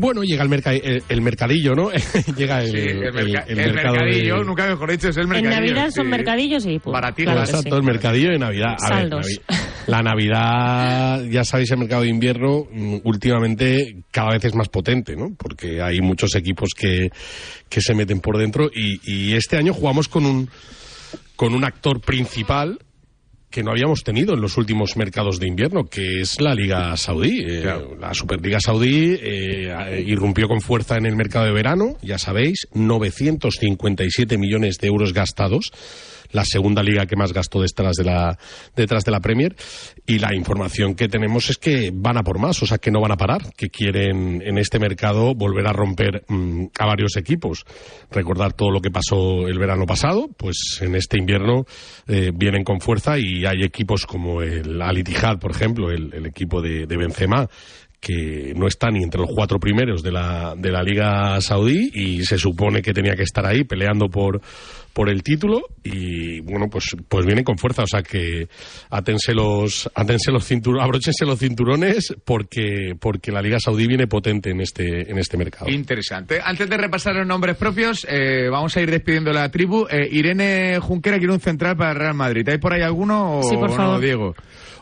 Bueno, 0.00 0.22
llega 0.22 0.42
el, 0.42 0.48
merca 0.48 0.72
el, 0.72 1.02
el 1.08 1.20
mercadillo, 1.20 1.74
¿no? 1.74 1.90
llega 2.36 2.62
el, 2.62 2.70
Sí, 2.70 2.76
el, 2.78 3.02
el- 3.04 3.12
merca- 3.12 3.44
el 3.46 3.58
el 3.60 3.72
mercado 3.74 3.94
mercadillo, 3.96 4.38
de- 4.38 4.44
nunca 4.44 4.66
mejor 4.66 4.90
dicho, 4.90 5.08
es 5.08 5.16
el 5.18 5.22
En 5.24 5.28
mercadillo. 5.28 5.60
Navidad 5.60 5.90
son 5.90 6.08
mercadillos 6.08 6.64
y 6.66 6.78
pues, 6.78 6.92
Baratito, 6.92 7.30
claro 7.30 7.44
que 7.44 7.50
Exacto, 7.50 7.70
sí. 7.70 7.76
el 7.76 7.82
mercadillo 7.82 8.30
de 8.30 8.38
Navidad. 8.38 8.76
A 8.80 8.88
ver, 8.94 8.98
Saldos. 9.10 9.26
Navi- 9.26 9.40
la 9.86 10.02
Navidad, 10.02 11.24
ya 11.30 11.44
sabéis, 11.44 11.70
el 11.72 11.78
mercado 11.78 12.02
de 12.02 12.08
invierno 12.08 12.66
mm, 12.72 12.96
últimamente 13.04 13.96
cada 14.10 14.30
vez 14.32 14.44
es 14.44 14.54
más 14.54 14.68
potente, 14.68 15.16
¿no? 15.16 15.34
Porque 15.36 15.82
hay 15.82 16.00
muchos 16.00 16.34
equipos 16.34 16.70
que, 16.76 17.10
que 17.68 17.80
se 17.80 17.94
meten 17.94 18.20
por 18.20 18.38
dentro 18.38 18.70
y, 18.74 19.00
y 19.04 19.34
este 19.34 19.56
año 19.56 19.72
jugamos 19.74 20.08
con 20.08 20.24
un, 20.26 20.48
con 21.36 21.54
un 21.54 21.64
actor 21.64 22.00
principal 22.00 22.78
que 23.50 23.62
no 23.62 23.72
habíamos 23.72 24.04
tenido 24.04 24.34
en 24.34 24.40
los 24.40 24.56
últimos 24.56 24.96
mercados 24.96 25.40
de 25.40 25.48
invierno, 25.48 25.84
que 25.84 26.20
es 26.20 26.40
la 26.40 26.54
Liga 26.54 26.96
Saudí. 26.96 27.42
Eh, 27.44 27.64
La 27.98 28.14
Superliga 28.14 28.60
Saudí 28.60 29.18
eh, 29.20 30.04
irrumpió 30.06 30.46
con 30.46 30.60
fuerza 30.60 30.96
en 30.96 31.06
el 31.06 31.16
mercado 31.16 31.46
de 31.46 31.52
verano, 31.52 31.96
ya 32.00 32.18
sabéis, 32.18 32.68
957 32.74 34.38
millones 34.38 34.78
de 34.78 34.86
euros 34.86 35.12
gastados, 35.12 35.72
la 36.32 36.44
segunda 36.44 36.82
liga 36.82 37.06
que 37.06 37.16
más 37.16 37.32
gastó 37.32 37.60
detrás 37.60 37.96
de 37.96 38.04
la, 38.04 38.38
detrás 38.76 39.04
de 39.04 39.10
la 39.10 39.20
Premier, 39.20 39.56
y 40.06 40.18
la 40.18 40.34
información 40.34 40.94
que 40.94 41.08
tenemos 41.08 41.50
es 41.50 41.58
que 41.58 41.90
van 41.92 42.16
a 42.16 42.22
por 42.22 42.38
más, 42.38 42.62
o 42.62 42.66
sea, 42.66 42.78
que 42.78 42.90
no 42.90 43.00
van 43.00 43.12
a 43.12 43.16
parar, 43.16 43.52
que 43.56 43.70
quieren 43.70 44.42
en 44.42 44.58
este 44.58 44.78
mercado 44.78 45.34
volver 45.34 45.66
a 45.66 45.72
romper 45.72 46.24
mm, 46.28 46.66
a 46.78 46.86
varios 46.86 47.16
equipos. 47.16 47.64
Recordar 48.10 48.52
todo 48.52 48.70
lo 48.70 48.80
que 48.80 48.90
pasó 48.90 49.46
el 49.46 49.58
verano 49.58 49.86
pasado, 49.86 50.28
pues 50.36 50.80
en 50.80 50.94
este 50.94 51.18
invierno 51.18 51.64
eh, 52.06 52.30
vienen 52.34 52.64
con 52.64 52.80
fuerza 52.80 53.18
y 53.18 53.44
hay 53.44 53.62
equipos 53.62 54.06
como 54.06 54.42
el 54.42 54.80
Al 54.82 54.98
Ittihad, 54.98 55.38
por 55.38 55.50
ejemplo, 55.50 55.90
el, 55.90 56.26
equipo 56.26 56.60
de, 56.60 56.86
de 56.86 56.96
Benzema, 56.96 57.48
que 58.00 58.54
no 58.56 58.66
está 58.66 58.90
ni 58.90 59.02
entre 59.02 59.20
los 59.20 59.30
cuatro 59.34 59.60
primeros 59.60 60.02
de 60.02 60.10
la, 60.10 60.54
de 60.56 60.70
la 60.72 60.82
Liga 60.82 61.40
Saudí 61.40 61.90
y 61.92 62.24
se 62.24 62.38
supone 62.38 62.80
que 62.80 62.94
tenía 62.94 63.14
que 63.14 63.24
estar 63.24 63.44
ahí 63.44 63.64
peleando 63.64 64.08
por, 64.08 64.40
por 64.94 65.10
el 65.10 65.22
título 65.22 65.60
y 65.84 66.40
bueno, 66.40 66.68
pues, 66.70 66.96
pues 67.08 67.26
vienen 67.26 67.44
con 67.44 67.58
fuerza, 67.58 67.82
o 67.82 67.86
sea 67.86 68.02
que 68.02 68.48
atense 68.88 69.34
los, 69.34 69.88
atense 69.94 70.32
los 70.32 70.46
cinturones, 70.46 70.84
abróchense 70.84 71.26
los 71.26 71.38
cinturones 71.38 72.14
porque, 72.24 72.94
porque 72.98 73.30
la 73.32 73.42
Liga 73.42 73.58
Saudí 73.60 73.86
viene 73.86 74.06
potente 74.06 74.50
en 74.50 74.62
este, 74.62 75.10
en 75.10 75.18
este 75.18 75.36
mercado. 75.36 75.70
Interesante. 75.70 76.40
Antes 76.42 76.70
de 76.70 76.76
repasar 76.78 77.14
los 77.14 77.26
nombres 77.26 77.56
propios, 77.56 78.06
eh, 78.08 78.48
vamos 78.50 78.74
a 78.76 78.80
ir 78.80 78.90
despidiendo 78.90 79.30
la 79.30 79.50
tribu. 79.50 79.86
Eh, 79.90 80.08
Irene 80.10 80.78
Junquera 80.80 81.18
quiere 81.18 81.34
un 81.34 81.40
central 81.40 81.76
para 81.76 81.92
el 81.92 81.98
Real 81.98 82.14
Madrid. 82.14 82.48
¿Hay 82.48 82.58
por 82.58 82.72
ahí 82.72 82.82
alguno 82.82 83.40
o 83.40 83.42
Sí, 83.42 83.56
por 83.56 83.70
no, 83.70 83.76
favor. 83.76 84.00
Diego? 84.00 84.34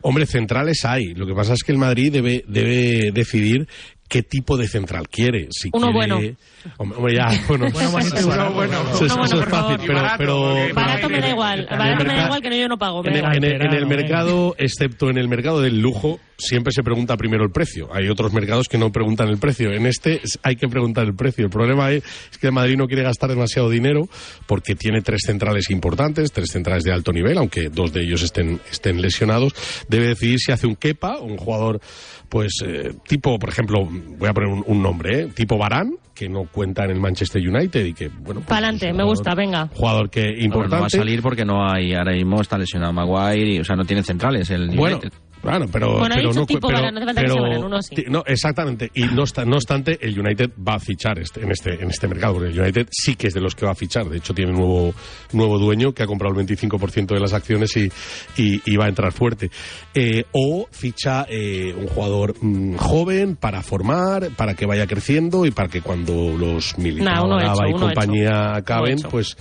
Hombre, 0.02 0.26
centrales 0.26 0.84
hay. 0.84 1.14
Lo 1.14 1.26
que 1.26 1.34
pasa 1.34 1.54
es 1.54 1.62
que 1.62 1.72
el 1.72 1.78
Madrid 1.78 2.12
debe, 2.12 2.44
debe 2.46 3.10
decidir 3.12 3.68
qué 4.08 4.22
tipo 4.22 4.56
de 4.56 4.68
central 4.68 5.08
quiere. 5.08 5.48
Si 5.50 5.68
Uno 5.72 5.92
quiere- 5.92 5.92
bueno. 6.14 6.36
Hombre, 6.78 7.14
ya, 7.14 7.26
bueno, 7.48 7.66
Bueno, 7.72 7.90
bonito, 7.90 8.16
eso- 8.16 8.28
uno 8.28 8.50
bueno. 8.52 8.72
eso- 8.92 9.04
Uno 9.04 9.14
bueno, 9.16 9.24
eso 9.24 9.42
es 9.42 9.48
fácil, 9.48 9.76
pero, 9.86 9.94
Barato, 9.94 10.16
pero- 10.18 10.74
Barato 10.74 11.08
me 11.08 11.20
da 11.20 11.28
igual. 11.30 11.66
Barato 11.70 12.04
me 12.04 12.14
da 12.14 12.24
igual 12.24 12.42
que 12.42 12.50
no, 12.50 12.56
yo 12.56 12.68
no 12.68 12.78
pago. 12.78 13.04
en, 13.04 13.16
el- 13.16 13.24
en 13.36 13.44
el, 13.44 13.62
en 13.62 13.74
el 13.74 13.86
mercado, 13.86 14.54
excepto 14.58 15.10
en 15.10 15.18
el 15.18 15.28
mercado 15.28 15.60
del 15.60 15.80
lujo, 15.80 16.20
siempre 16.38 16.72
se 16.72 16.82
pregunta 16.84 17.16
primero 17.16 17.44
el 17.44 17.50
precio. 17.50 17.88
Hay 17.92 18.08
otros 18.08 18.32
mercados 18.32 18.68
que 18.68 18.78
no 18.78 18.90
preguntan 18.92 19.28
el 19.28 19.38
precio. 19.38 19.72
En 19.72 19.86
este 19.86 20.20
es- 20.22 20.38
hay 20.44 20.54
que 20.56 20.68
preguntar 20.68 21.04
el 21.04 21.14
precio. 21.14 21.44
El 21.44 21.50
problema 21.50 21.90
es, 21.90 22.04
que 22.40 22.46
el 22.46 22.52
Madrid 22.52 22.76
no 22.76 22.86
quiere 22.86 23.02
gastar 23.02 23.28
demasiado 23.30 23.68
dinero 23.68 24.08
porque 24.46 24.74
tiene 24.76 25.02
tres 25.02 25.22
centrales 25.26 25.68
importantes, 25.70 26.30
tres 26.32 26.50
centrales 26.50 26.84
de 26.84 26.92
alto 26.92 27.12
nivel, 27.12 27.36
aunque 27.38 27.68
dos 27.68 27.92
de 27.92 28.02
ellos 28.04 28.22
estén, 28.22 28.60
estén 28.70 29.02
lesionados. 29.02 29.52
Debe 29.88 30.06
decidir 30.08 30.38
si 30.38 30.52
hace 30.52 30.66
un 30.68 30.76
Kepa, 30.76 31.18
un 31.18 31.36
jugador, 31.36 31.80
pues, 32.28 32.52
eh, 32.64 32.92
tipo, 33.08 33.38
por 33.38 33.48
ejemplo, 33.48 33.84
voy 33.84 34.28
a 34.28 34.32
poner 34.32 34.48
un, 34.50 34.62
un 34.66 34.82
nombre, 34.82 35.22
¿eh? 35.22 35.28
tipo 35.34 35.58
Barán, 35.58 35.94
que 36.14 36.28
no 36.28 36.44
cuenta 36.50 36.84
en 36.84 36.90
el 36.90 37.00
Manchester 37.00 37.40
United 37.46 37.84
y 37.84 37.94
que, 37.94 38.08
bueno, 38.08 38.40
pues, 38.40 38.46
Pa'lante, 38.46 38.92
me 38.92 39.04
gusta, 39.04 39.34
venga. 39.34 39.68
jugador 39.74 40.10
que 40.10 40.22
Bueno, 40.22 40.44
importante. 40.44 40.74
no 40.76 40.80
va 40.82 40.86
a 40.86 40.90
salir 40.90 41.22
porque 41.22 41.44
no 41.44 41.68
hay, 41.68 41.94
ahora 41.94 42.12
mismo 42.12 42.40
está 42.40 42.58
lesionado 42.58 42.92
Maguire, 42.92 43.54
y, 43.54 43.58
o 43.60 43.64
sea, 43.64 43.76
no 43.76 43.84
tiene 43.84 44.02
centrales. 44.02 44.50
El 44.50 44.68
Bueno, 44.76 44.98
United. 44.98 45.12
Claro, 45.42 45.66
pero, 45.70 45.98
Bueno, 45.98 46.14
pero 46.16 46.32
no, 46.32 46.46
tipo 46.46 46.68
pero, 46.68 46.90
no 46.90 47.00
pero- 47.14 47.66
uno 47.66 47.82
sí. 47.82 47.94
no, 48.08 48.22
exactamente. 48.26 48.90
Y 48.94 49.04
no, 49.04 49.24
no 49.46 49.56
obstante, 49.56 49.98
el 50.00 50.18
United 50.18 50.50
va 50.66 50.74
a 50.74 50.78
fichar 50.80 51.18
este, 51.18 51.42
en 51.42 51.50
este 51.52 51.74
en 51.82 51.90
este 51.90 52.08
mercado, 52.08 52.34
porque 52.34 52.50
el 52.50 52.60
United 52.60 52.88
sí 52.90 53.14
que 53.14 53.28
es 53.28 53.34
de 53.34 53.40
los 53.40 53.54
que 53.54 53.64
va 53.66 53.72
a 53.72 53.74
fichar. 53.74 54.08
De 54.08 54.18
hecho, 54.18 54.34
tiene 54.34 54.50
un 54.52 54.58
nuevo 54.58 54.94
nuevo 55.32 55.58
dueño 55.58 55.92
que 55.92 56.02
ha 56.02 56.06
comprado 56.06 56.38
el 56.38 56.46
25% 56.46 57.14
de 57.14 57.20
las 57.20 57.32
acciones 57.32 57.76
y, 57.76 57.90
y, 58.36 58.60
y 58.64 58.76
va 58.76 58.86
a 58.86 58.88
entrar 58.88 59.12
fuerte. 59.12 59.50
Eh, 59.94 60.24
o 60.32 60.66
ficha 60.70 61.26
eh, 61.28 61.72
un 61.76 61.86
jugador 61.86 62.34
mm, 62.40 62.76
joven 62.76 63.36
para 63.36 63.62
formar, 63.62 64.30
para 64.36 64.54
que 64.54 64.66
vaya 64.66 64.86
creciendo 64.86 65.46
y 65.46 65.50
para 65.50 65.68
que 65.68 65.80
cuando 65.82 66.36
los 66.36 66.76
militares 66.78 67.58
y 67.68 67.72
compañía 67.72 68.30
hecho. 68.30 68.56
acaben, 68.56 68.98
pues 69.10 69.36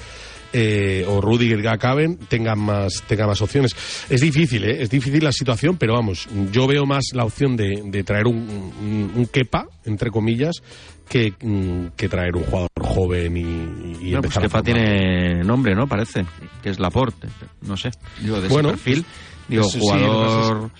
eh, 0.53 1.05
o 1.07 1.21
Rudiger 1.21 1.67
acaben 1.67 2.17
tengan 2.17 2.59
más 2.59 3.03
tengan 3.07 3.27
más 3.27 3.41
opciones 3.41 3.75
es 4.09 4.21
difícil 4.21 4.63
¿eh? 4.63 4.81
es 4.81 4.89
difícil 4.89 5.23
la 5.23 5.31
situación 5.31 5.77
pero 5.77 5.93
vamos 5.93 6.27
yo 6.51 6.67
veo 6.67 6.85
más 6.85 7.05
la 7.13 7.25
opción 7.25 7.55
de, 7.57 7.83
de 7.85 8.03
traer 8.03 8.27
un, 8.27 8.37
un, 8.37 9.11
un 9.15 9.25
Kepa 9.25 9.67
entre 9.85 10.11
comillas 10.11 10.61
que, 11.07 11.33
mm, 11.41 11.95
que 11.95 12.09
traer 12.09 12.35
un 12.35 12.43
jugador 12.43 12.69
joven 12.81 13.37
y, 13.37 13.41
y 13.41 13.43
Bueno, 13.43 14.21
pues 14.21 14.35
empezar 14.37 14.43
a 14.43 14.47
Kepa 14.47 14.63
tiene 14.63 15.43
nombre, 15.43 15.75
¿no? 15.75 15.87
Parece 15.87 16.25
que 16.61 16.69
es 16.69 16.79
Laporte. 16.79 17.27
No 17.61 17.77
sé. 17.77 17.91
Digo, 18.21 18.41
de 18.41 18.47
Bueno, 18.47 18.69
ese 18.69 18.77
perfil. 18.77 19.05
Digo, 19.47 19.63
sí, 19.63 19.79
jugador. 19.79 20.71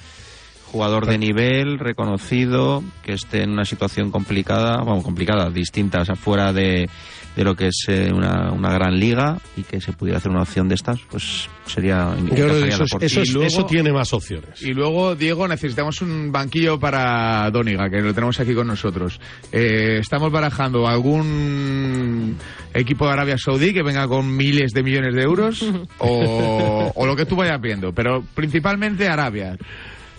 Jugador 0.72 1.05
de 1.05 1.18
nivel, 1.18 1.80
reconocido, 1.80 2.84
que 3.01 3.13
esté 3.13 3.43
en 3.43 3.51
una 3.51 3.63
situación 3.63 4.11
complicada, 4.11 4.84
vamos, 4.84 5.01
complicada, 5.01 5.49
distinta, 5.49 6.01
o 6.01 6.05
sea, 6.05 6.15
fuera 6.15 6.51
de, 6.51 6.89
de 7.38 7.43
lo 7.43 7.55
que 7.55 7.67
es 7.67 7.85
eh, 7.88 8.11
una, 8.11 8.51
una 8.51 8.71
gran 8.73 8.99
liga 8.99 9.38
y 9.55 9.61
que 9.61 9.79
se 9.79 9.93
pudiera 9.93 10.17
hacer 10.17 10.31
una 10.31 10.41
opción 10.41 10.67
de 10.67 10.73
estas, 10.75 10.99
pues 11.09 11.47
sería. 11.67 12.13
Yo 12.17 12.25
creo 12.33 12.47
que 12.47 12.65
encajaría 12.65 12.73
eso, 12.73 12.83
es- 12.83 12.89
Laporte. 12.91 13.05
eso, 13.05 13.21
es- 13.21 13.29
Y 13.29 13.33
luego- 13.33 13.47
eso 13.47 13.65
tiene 13.67 13.93
más 13.93 14.11
opciones 14.13 14.61
Y 14.63 14.73
luego, 14.73 15.15
Diego, 15.15 15.47
necesitamos 15.47 16.01
un 16.01 16.31
banquillo 16.31 16.79
para 16.79 17.49
Dóniga, 17.51 17.89
que 17.89 18.01
lo 18.01 18.13
tenemos 18.13 18.39
aquí 18.39 18.53
con 18.55 18.65
nosotros. 18.67 19.19
Eh, 19.51 19.99
estamos 20.01 20.31
barajando 20.31 20.88
algún 20.88 22.38
equipo 22.73 23.05
de 23.05 23.11
Arabia 23.13 23.38
Saudí 23.38 23.71
que 23.73 23.83
venga 23.83 24.07
con 24.07 24.35
miles 24.35 24.71
de 24.71 24.81
millones 24.83 25.13
de 25.13 25.21
euros 25.21 25.63
o, 25.99 26.91
o 26.95 27.05
lo 27.05 27.15
que 27.15 27.25
tú 27.25 27.35
vayas 27.35 27.61
viendo, 27.61 27.93
pero 27.93 28.23
principalmente 28.33 29.07
Arabia. 29.07 29.55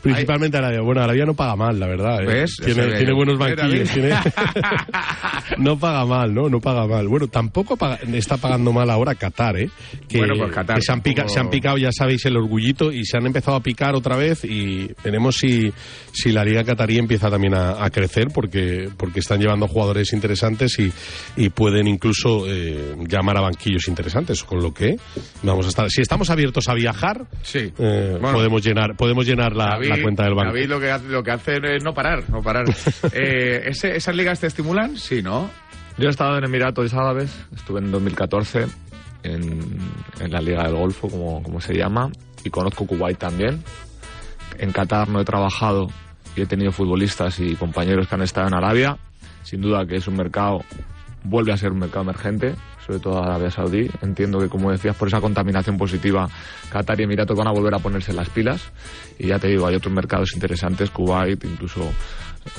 Principalmente 0.02 0.56
Arabia. 0.56 0.80
Bueno, 0.80 1.02
Arabia 1.02 1.24
no 1.24 1.34
paga 1.34 1.56
mal, 1.56 1.78
la 1.78 1.86
verdad. 1.86 2.22
¿eh? 2.22 2.26
¿Ves? 2.26 2.56
Tiene, 2.64 3.12
buenos 3.12 3.34
¿Eh, 3.36 3.54
banquillos. 3.54 3.90
Tiene- 3.90 4.14
no 5.58 5.78
paga 5.78 6.04
mal, 6.04 6.32
¿no? 6.34 6.48
No 6.48 6.60
paga 6.60 6.86
mal. 6.86 7.08
Bueno, 7.08 7.28
tampoco 7.28 7.76
paga- 7.76 7.98
está 8.12 8.36
pagando 8.36 8.72
mal 8.72 8.88
ahora 8.90 9.14
Qatar, 9.14 9.56
¿eh? 9.58 9.70
Que, 10.08 10.18
Bueno, 10.18 10.34
pues 10.38 10.52
Qatar 10.52 10.76
que 10.76 10.82
se, 10.82 10.92
han 10.92 11.00
pica- 11.02 11.28
se 11.28 11.40
han 11.40 11.50
picado, 11.50 11.78
ya 11.78 11.90
sabéis, 11.92 12.24
el 12.26 12.36
orgullito 12.36 12.92
y 12.92 13.04
se 13.04 13.16
han 13.16 13.26
empezado 13.26 13.56
a 13.56 13.60
picar 13.62 13.94
otra 13.94 14.16
vez 14.16 14.44
y 14.44 14.90
veremos 15.04 15.36
si, 15.36 15.72
si 16.12 16.30
la 16.32 16.44
Liga 16.44 16.64
Qatarí 16.64 16.98
empieza 16.98 17.30
también 17.30 17.54
a, 17.54 17.84
a 17.84 17.90
crecer 17.90 18.28
porque, 18.32 18.88
porque 18.96 19.20
están 19.20 19.40
llevando 19.40 19.66
jugadores 19.68 20.12
interesantes 20.12 20.78
y, 20.78 20.92
y 21.36 21.48
pueden 21.50 21.86
incluso 21.88 22.44
eh, 22.48 22.94
llamar 23.08 23.36
a 23.38 23.40
banquillos 23.42 23.88
interesantes, 23.88 24.42
con 24.44 24.62
lo 24.62 24.72
que 24.72 24.96
vamos 25.42 25.66
a 25.66 25.68
estar... 25.70 25.90
Si 25.90 26.00
estamos 26.02 26.30
abiertos 26.30 26.68
a 26.68 26.74
viajar, 26.74 27.26
Sí. 27.42 27.72
eh, 27.78 28.16
Bueno. 28.20 28.32
podemos 28.32 28.64
llenar 28.64 28.96
podemos 28.96 29.26
llenar 29.26 29.54
la, 29.54 29.78
David- 29.88 29.96
la 29.98 30.02
cuenta 30.02 30.24
del 30.24 30.34
banco. 30.34 30.52
David 30.52 30.68
lo 30.68 30.80
que, 30.80 30.90
hace- 30.90 31.08
lo 31.08 31.22
que 31.22 31.30
hace 31.30 31.56
es 31.76 31.84
no 31.84 31.92
parar, 31.94 32.24
no 32.30 32.42
parar. 32.42 32.64
Eh, 33.12 33.62
¿ese- 33.66 33.96
¿Esas 33.96 34.14
ligas 34.14 34.40
te 34.40 34.46
estimulan? 34.46 34.96
Sí, 34.96 35.22
¿no? 35.22 35.50
Yo 35.96 36.06
he 36.06 36.10
estado 36.10 36.38
en 36.38 36.44
Emiratos 36.44 36.94
Árabes, 36.94 37.30
estuve 37.56 37.80
en 37.80 37.90
2014 37.90 38.66
en, 39.24 39.78
en 40.20 40.30
la 40.32 40.40
Liga 40.40 40.62
del 40.64 40.76
Golfo, 40.76 41.08
como, 41.08 41.42
como 41.42 41.60
se 41.60 41.74
llama, 41.74 42.10
y 42.44 42.50
conozco 42.50 42.86
Kuwait 42.86 43.18
también. 43.18 43.62
En 44.58 44.70
Qatar 44.72 45.08
no 45.08 45.20
he 45.20 45.24
trabajado 45.24 45.88
y 46.36 46.42
he 46.42 46.46
tenido 46.46 46.70
futbolistas 46.72 47.40
y 47.40 47.56
compañeros 47.56 48.06
que 48.08 48.14
han 48.14 48.22
estado 48.22 48.46
en 48.48 48.54
Arabia. 48.54 48.96
Sin 49.42 49.60
duda 49.60 49.86
que 49.86 49.96
es 49.96 50.06
un 50.06 50.16
mercado, 50.16 50.62
vuelve 51.24 51.52
a 51.52 51.56
ser 51.56 51.72
un 51.72 51.78
mercado 51.80 52.02
emergente, 52.02 52.54
sobre 52.88 53.00
todo 53.00 53.22
Arabia 53.22 53.50
Saudí. 53.50 53.90
Entiendo 54.00 54.38
que, 54.38 54.48
como 54.48 54.70
decías, 54.70 54.96
por 54.96 55.08
esa 55.08 55.20
contaminación 55.20 55.76
positiva, 55.76 56.26
Qatar 56.72 56.98
y 56.98 57.02
Emiratos 57.02 57.36
van 57.36 57.46
a 57.46 57.52
volver 57.52 57.74
a 57.74 57.78
ponerse 57.78 58.14
las 58.14 58.30
pilas. 58.30 58.72
Y 59.18 59.26
ya 59.26 59.38
te 59.38 59.48
digo, 59.48 59.66
hay 59.66 59.74
otros 59.74 59.92
mercados 59.92 60.32
interesantes, 60.32 60.90
Kuwait, 60.90 61.44
incluso 61.44 61.82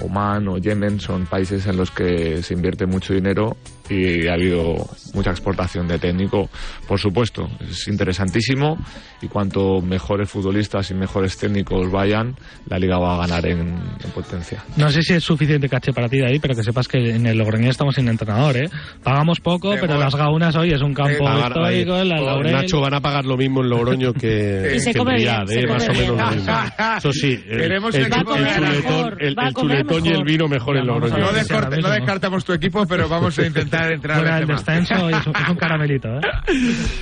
Oman 0.01 0.47
o 0.47 0.59
Yemen, 0.59 0.99
son 0.99 1.25
países 1.25 1.65
en 1.65 1.77
los 1.77 1.89
que 1.89 2.43
se 2.43 2.53
invierte 2.53 2.85
mucho 2.85 3.11
dinero 3.11 3.57
y 3.89 4.27
ha 4.27 4.33
habido 4.33 4.75
mucha 5.13 5.31
exportación 5.31 5.87
de 5.87 5.97
técnico. 5.99 6.49
Por 6.87 6.99
supuesto, 6.99 7.49
es 7.61 7.87
interesantísimo 7.87 8.77
y 9.21 9.27
cuanto 9.27 9.81
mejores 9.81 10.29
futbolistas 10.29 10.91
y 10.91 10.93
mejores 10.93 11.37
técnicos 11.37 11.91
vayan, 11.91 12.35
la 12.67 12.77
liga 12.77 12.97
va 12.99 13.15
a 13.15 13.17
ganar 13.27 13.45
en, 13.47 13.59
en 13.59 14.11
potencia. 14.13 14.63
No 14.77 14.89
sé 14.89 15.01
si 15.01 15.13
es 15.13 15.23
suficiente 15.23 15.67
caché 15.69 15.91
para 15.93 16.07
ti 16.07 16.17
de 16.17 16.27
ahí, 16.27 16.39
pero 16.39 16.55
que 16.55 16.63
sepas 16.63 16.87
que 16.87 17.15
en 17.15 17.25
el 17.25 17.37
Logroñés 17.37 17.71
estamos 17.71 17.95
sin 17.95 18.07
entrenador, 18.07 18.57
¿eh? 18.57 18.69
Pagamos 19.03 19.39
poco, 19.39 19.71
pero 19.79 19.97
las 19.97 20.15
gaunas 20.15 20.55
hoy 20.55 20.71
es 20.71 20.81
un 20.81 20.93
campo 20.93 21.23
Pagar- 21.25 21.47
histórico, 21.49 21.95
ahí, 21.95 22.07
la 22.07 22.19
Laurel... 22.21 22.53
Nacho 22.53 22.79
van 22.81 22.93
a 22.93 23.01
pagar 23.01 23.25
lo 23.25 23.37
mismo 23.37 23.61
en 23.63 23.69
Logroño 23.69 24.13
que, 24.13 24.75
en 24.85 25.05
Riyadh, 25.07 25.51
¿eh? 25.51 25.67
más 25.67 25.87
o 25.87 25.91
bien. 25.91 26.03
menos 26.15 26.17
lo 26.29 26.35
mismo. 26.35 26.53
Eso 26.97 27.11
sí, 27.13 27.43
el, 27.47 27.59
Queremos 27.61 27.95
el, 27.95 28.03
el 28.05 28.11
chuletón, 28.11 29.17
el, 29.19 29.35
chuletón 29.53 30.05
y 30.05 30.09
el 30.09 30.23
vino 30.23 30.47
mejor 30.47 30.77
en 30.77 30.87
Logroño. 30.87 31.17
No, 31.17 31.31
descort- 31.31 31.81
no 31.81 31.89
descartamos 31.89 32.45
tu 32.45 32.53
equipo, 32.53 32.85
pero 32.85 33.07
vamos 33.09 33.37
a 33.39 33.45
intentar 33.45 33.78
entrar 33.87 34.17
Fuera 34.17 34.35
al 34.35 34.47
del 34.47 34.57
tema. 34.57 34.59
descenso 34.59 35.09
es 35.09 35.27
un, 35.27 35.35
es 35.35 35.49
un 35.49 35.55
caramelito, 35.55 36.07
¿eh? 36.09 36.21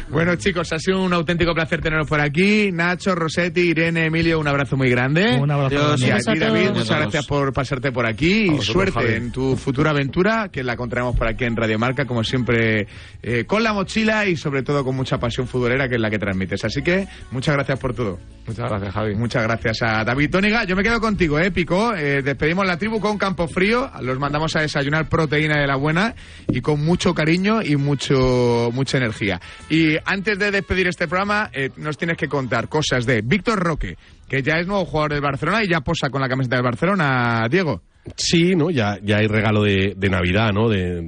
Bueno, 0.10 0.36
chicos, 0.36 0.72
ha 0.74 0.80
sido 0.80 1.02
un 1.02 1.14
auténtico 1.14 1.54
placer 1.54 1.82
teneros 1.82 2.08
por 2.08 2.20
aquí. 2.22 2.72
Nacho, 2.72 3.16
Rosetti, 3.16 3.62
Irene, 3.62 4.06
Emilio, 4.06 4.40
un 4.40 4.48
abrazo 4.48 4.78
muy 4.78 4.90
grande. 4.90 5.38
Un 5.40 5.52
abrazo 5.52 5.96
Dios. 5.96 6.02
Y 6.02 6.12
a 6.12 6.18
ti, 6.18 6.40
David, 6.40 6.70
muchas 6.70 7.00
gracias 7.00 7.26
por 7.26 7.54
pasarte 7.54 7.92
por 7.92 8.06
aquí 8.06 8.46
y 8.46 8.50
vosotros, 8.50 8.66
suerte 8.68 9.00
Javi. 9.00 9.14
en 9.14 9.32
tu 9.32 9.56
futura 9.56 9.92
aventura, 9.92 10.50
que 10.52 10.64
la 10.64 10.74
encontraremos 10.74 11.16
por 11.16 11.28
aquí 11.28 11.46
en 11.46 11.56
Radio 11.56 11.80
Marca, 11.80 12.06
como 12.06 12.24
siempre, 12.24 12.88
eh, 13.22 13.46
con 13.46 13.64
la 13.64 13.74
mochila 13.74 14.26
y 14.26 14.36
sobre 14.36 14.64
todo 14.64 14.84
con 14.84 14.96
mucha 14.96 15.18
pasión 15.18 15.48
futbolera, 15.48 15.88
que 15.88 15.96
es 15.96 16.02
la 16.02 16.10
que 16.10 16.20
transmites. 16.20 16.64
Así 16.66 16.82
que, 16.82 17.08
muchas 17.32 17.56
gracias 17.56 17.80
por 17.80 17.94
todo. 17.94 18.20
Muchas 18.46 18.70
gracias, 18.70 18.94
Javi. 18.94 19.16
Muchas 19.16 19.44
gracias 19.44 19.82
a 19.82 20.04
David 20.06 20.30
Tóniga. 20.30 20.64
Yo 20.64 20.76
me 20.76 20.84
quedo 20.84 21.02
contigo, 21.02 21.38
¿eh, 21.40 21.52
Pico? 21.52 21.94
Eh, 21.94 22.22
despedimos 22.22 22.66
la 22.66 22.78
tribu 22.78 23.00
con 23.00 23.18
Campo 23.18 23.48
Frío. 23.48 23.92
Los 24.02 24.18
mandamos 24.20 24.56
a 24.56 24.62
desayunar 24.62 25.10
proteína 25.10 25.60
de 25.60 25.68
la 25.68 25.76
buena 25.76 26.16
y 26.48 26.62
con 26.68 26.84
mucho 26.84 27.14
cariño 27.14 27.62
y 27.62 27.78
mucho 27.78 28.72
mucha 28.74 28.98
energía. 28.98 29.40
Y 29.70 29.96
antes 30.04 30.38
de 30.38 30.52
despedir 30.52 30.88
este 30.88 31.08
programa, 31.08 31.50
eh, 31.54 31.70
nos 31.78 31.98
tienes 31.98 32.18
que 32.18 32.28
contar 32.28 32.68
cosas 32.68 33.06
de 33.06 33.22
Víctor 33.22 33.58
Roque, 33.58 33.98
que 34.28 34.44
ya 34.44 34.56
es 34.60 34.68
nuevo 34.68 34.84
jugador 34.84 35.14
del 35.14 35.22
Barcelona 35.22 35.64
y 35.64 35.70
ya 35.70 35.80
posa 35.80 36.10
con 36.10 36.20
la 36.20 36.28
camiseta 36.28 36.58
del 36.58 36.66
Barcelona, 36.66 37.48
Diego. 37.50 37.84
Sí, 38.16 38.56
¿no? 38.56 38.70
Ya, 38.70 38.98
ya 39.04 39.18
hay 39.18 39.28
regalo 39.28 39.64
de, 39.64 39.94
Navidad, 40.10 40.52
¿no? 40.54 40.70
De, 40.70 41.02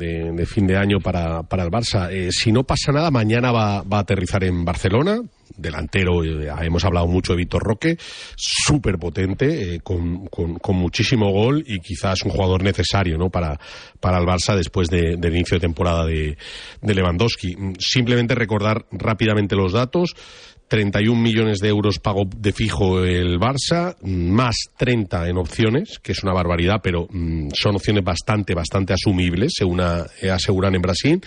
fin 0.46 0.68
de 0.68 0.78
año 0.78 1.00
para, 1.00 1.44
para 1.44 1.64
el 1.64 1.70
Barça. 1.70 2.10
Eh, 2.12 2.30
si 2.32 2.52
no 2.52 2.64
pasa 2.64 2.92
nada, 2.92 3.10
mañana 3.12 3.52
va, 3.52 3.82
va 3.84 3.98
a 3.98 4.02
aterrizar 4.02 4.44
en 4.44 4.66
Barcelona. 4.66 5.20
Delantero, 5.58 6.24
eh, 6.24 6.48
hemos 6.62 6.86
hablado 6.86 7.08
mucho 7.08 7.34
de 7.34 7.38
Víctor 7.38 7.64
Roque, 7.64 7.98
súper 8.36 8.98
potente, 8.98 9.76
eh, 9.76 9.80
con, 9.82 10.28
con- 10.28 10.58
muchísimo 10.78 11.32
gol 11.32 11.64
y 11.66 11.80
quizás 11.80 12.22
un 12.24 12.32
jugador 12.32 12.64
necesario, 12.64 13.18
¿no? 13.18 13.30
Para, 13.30 13.60
para 14.00 14.20
el 14.20 14.26
Barça 14.26 14.56
después 14.56 14.90
de- 14.90 15.18
del 15.18 15.36
inicio 15.36 15.56
de 15.56 15.62
temporada 15.62 16.06
de, 16.06 16.38
de 16.82 16.94
Lewandowski. 16.94 17.56
Mm, 17.58 17.74
Simplemente 17.80 18.36
recordar 18.36 18.86
rápidamente 18.92 19.56
los 19.56 19.74
datos. 19.74 20.14
31 20.70 21.20
millones 21.20 21.60
de 21.60 21.68
euros 21.68 22.00
pago 22.00 22.24
de 22.26 22.54
fijo 22.54 23.04
el 23.04 23.40
Barça, 23.40 23.96
más 24.04 24.56
30 24.78 25.28
en 25.28 25.38
opciones, 25.38 26.00
que 26.00 26.12
es 26.12 26.24
una 26.24 26.34
barbaridad, 26.34 26.80
pero 26.82 27.08
mm, 27.10 27.50
son 27.54 27.76
opciones 27.76 28.04
bastante, 28.04 28.54
bastante 28.54 28.94
asumibles, 28.94 29.54
según 29.58 29.82
eh, 29.82 30.30
aseguran 30.30 30.76
en 30.76 30.82
Brasil. 30.82 31.22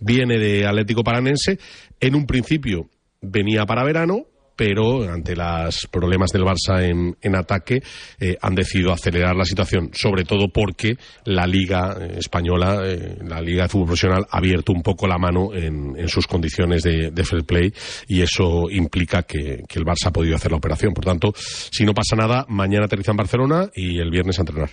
Viene 0.00 0.38
de 0.38 0.66
Atlético 0.66 1.04
Paranense. 1.04 1.58
En 2.00 2.14
un 2.14 2.26
principio 2.26 2.88
venía 3.20 3.66
para 3.66 3.84
verano, 3.84 4.24
pero 4.58 5.08
ante 5.08 5.36
los 5.36 5.86
problemas 5.86 6.32
del 6.32 6.42
Barça 6.42 6.82
en, 6.82 7.16
en 7.22 7.36
ataque 7.36 7.80
eh, 8.18 8.36
han 8.42 8.56
decidido 8.56 8.92
acelerar 8.92 9.36
la 9.36 9.44
situación, 9.44 9.90
sobre 9.92 10.24
todo 10.24 10.48
porque 10.48 10.96
la 11.26 11.46
Liga 11.46 11.96
eh, 12.00 12.16
Española, 12.18 12.80
eh, 12.84 13.18
la 13.24 13.40
Liga 13.40 13.62
de 13.62 13.68
Fútbol 13.68 13.86
Profesional, 13.86 14.26
ha 14.28 14.38
abierto 14.38 14.72
un 14.72 14.82
poco 14.82 15.06
la 15.06 15.16
mano 15.16 15.54
en, 15.54 15.96
en 15.96 16.08
sus 16.08 16.26
condiciones 16.26 16.82
de, 16.82 17.12
de 17.12 17.24
fair 17.24 17.44
play 17.44 17.72
y 18.08 18.20
eso 18.20 18.68
implica 18.68 19.22
que, 19.22 19.62
que 19.68 19.78
el 19.78 19.84
Barça 19.84 20.06
ha 20.06 20.12
podido 20.12 20.34
hacer 20.34 20.50
la 20.50 20.56
operación. 20.56 20.92
Por 20.92 21.04
tanto, 21.04 21.32
si 21.36 21.84
no 21.84 21.94
pasa 21.94 22.16
nada, 22.16 22.44
mañana 22.48 22.86
aterriza 22.86 23.12
en 23.12 23.16
Barcelona 23.16 23.70
y 23.76 24.00
el 24.00 24.10
viernes 24.10 24.40
a 24.40 24.42
entrenar. 24.42 24.70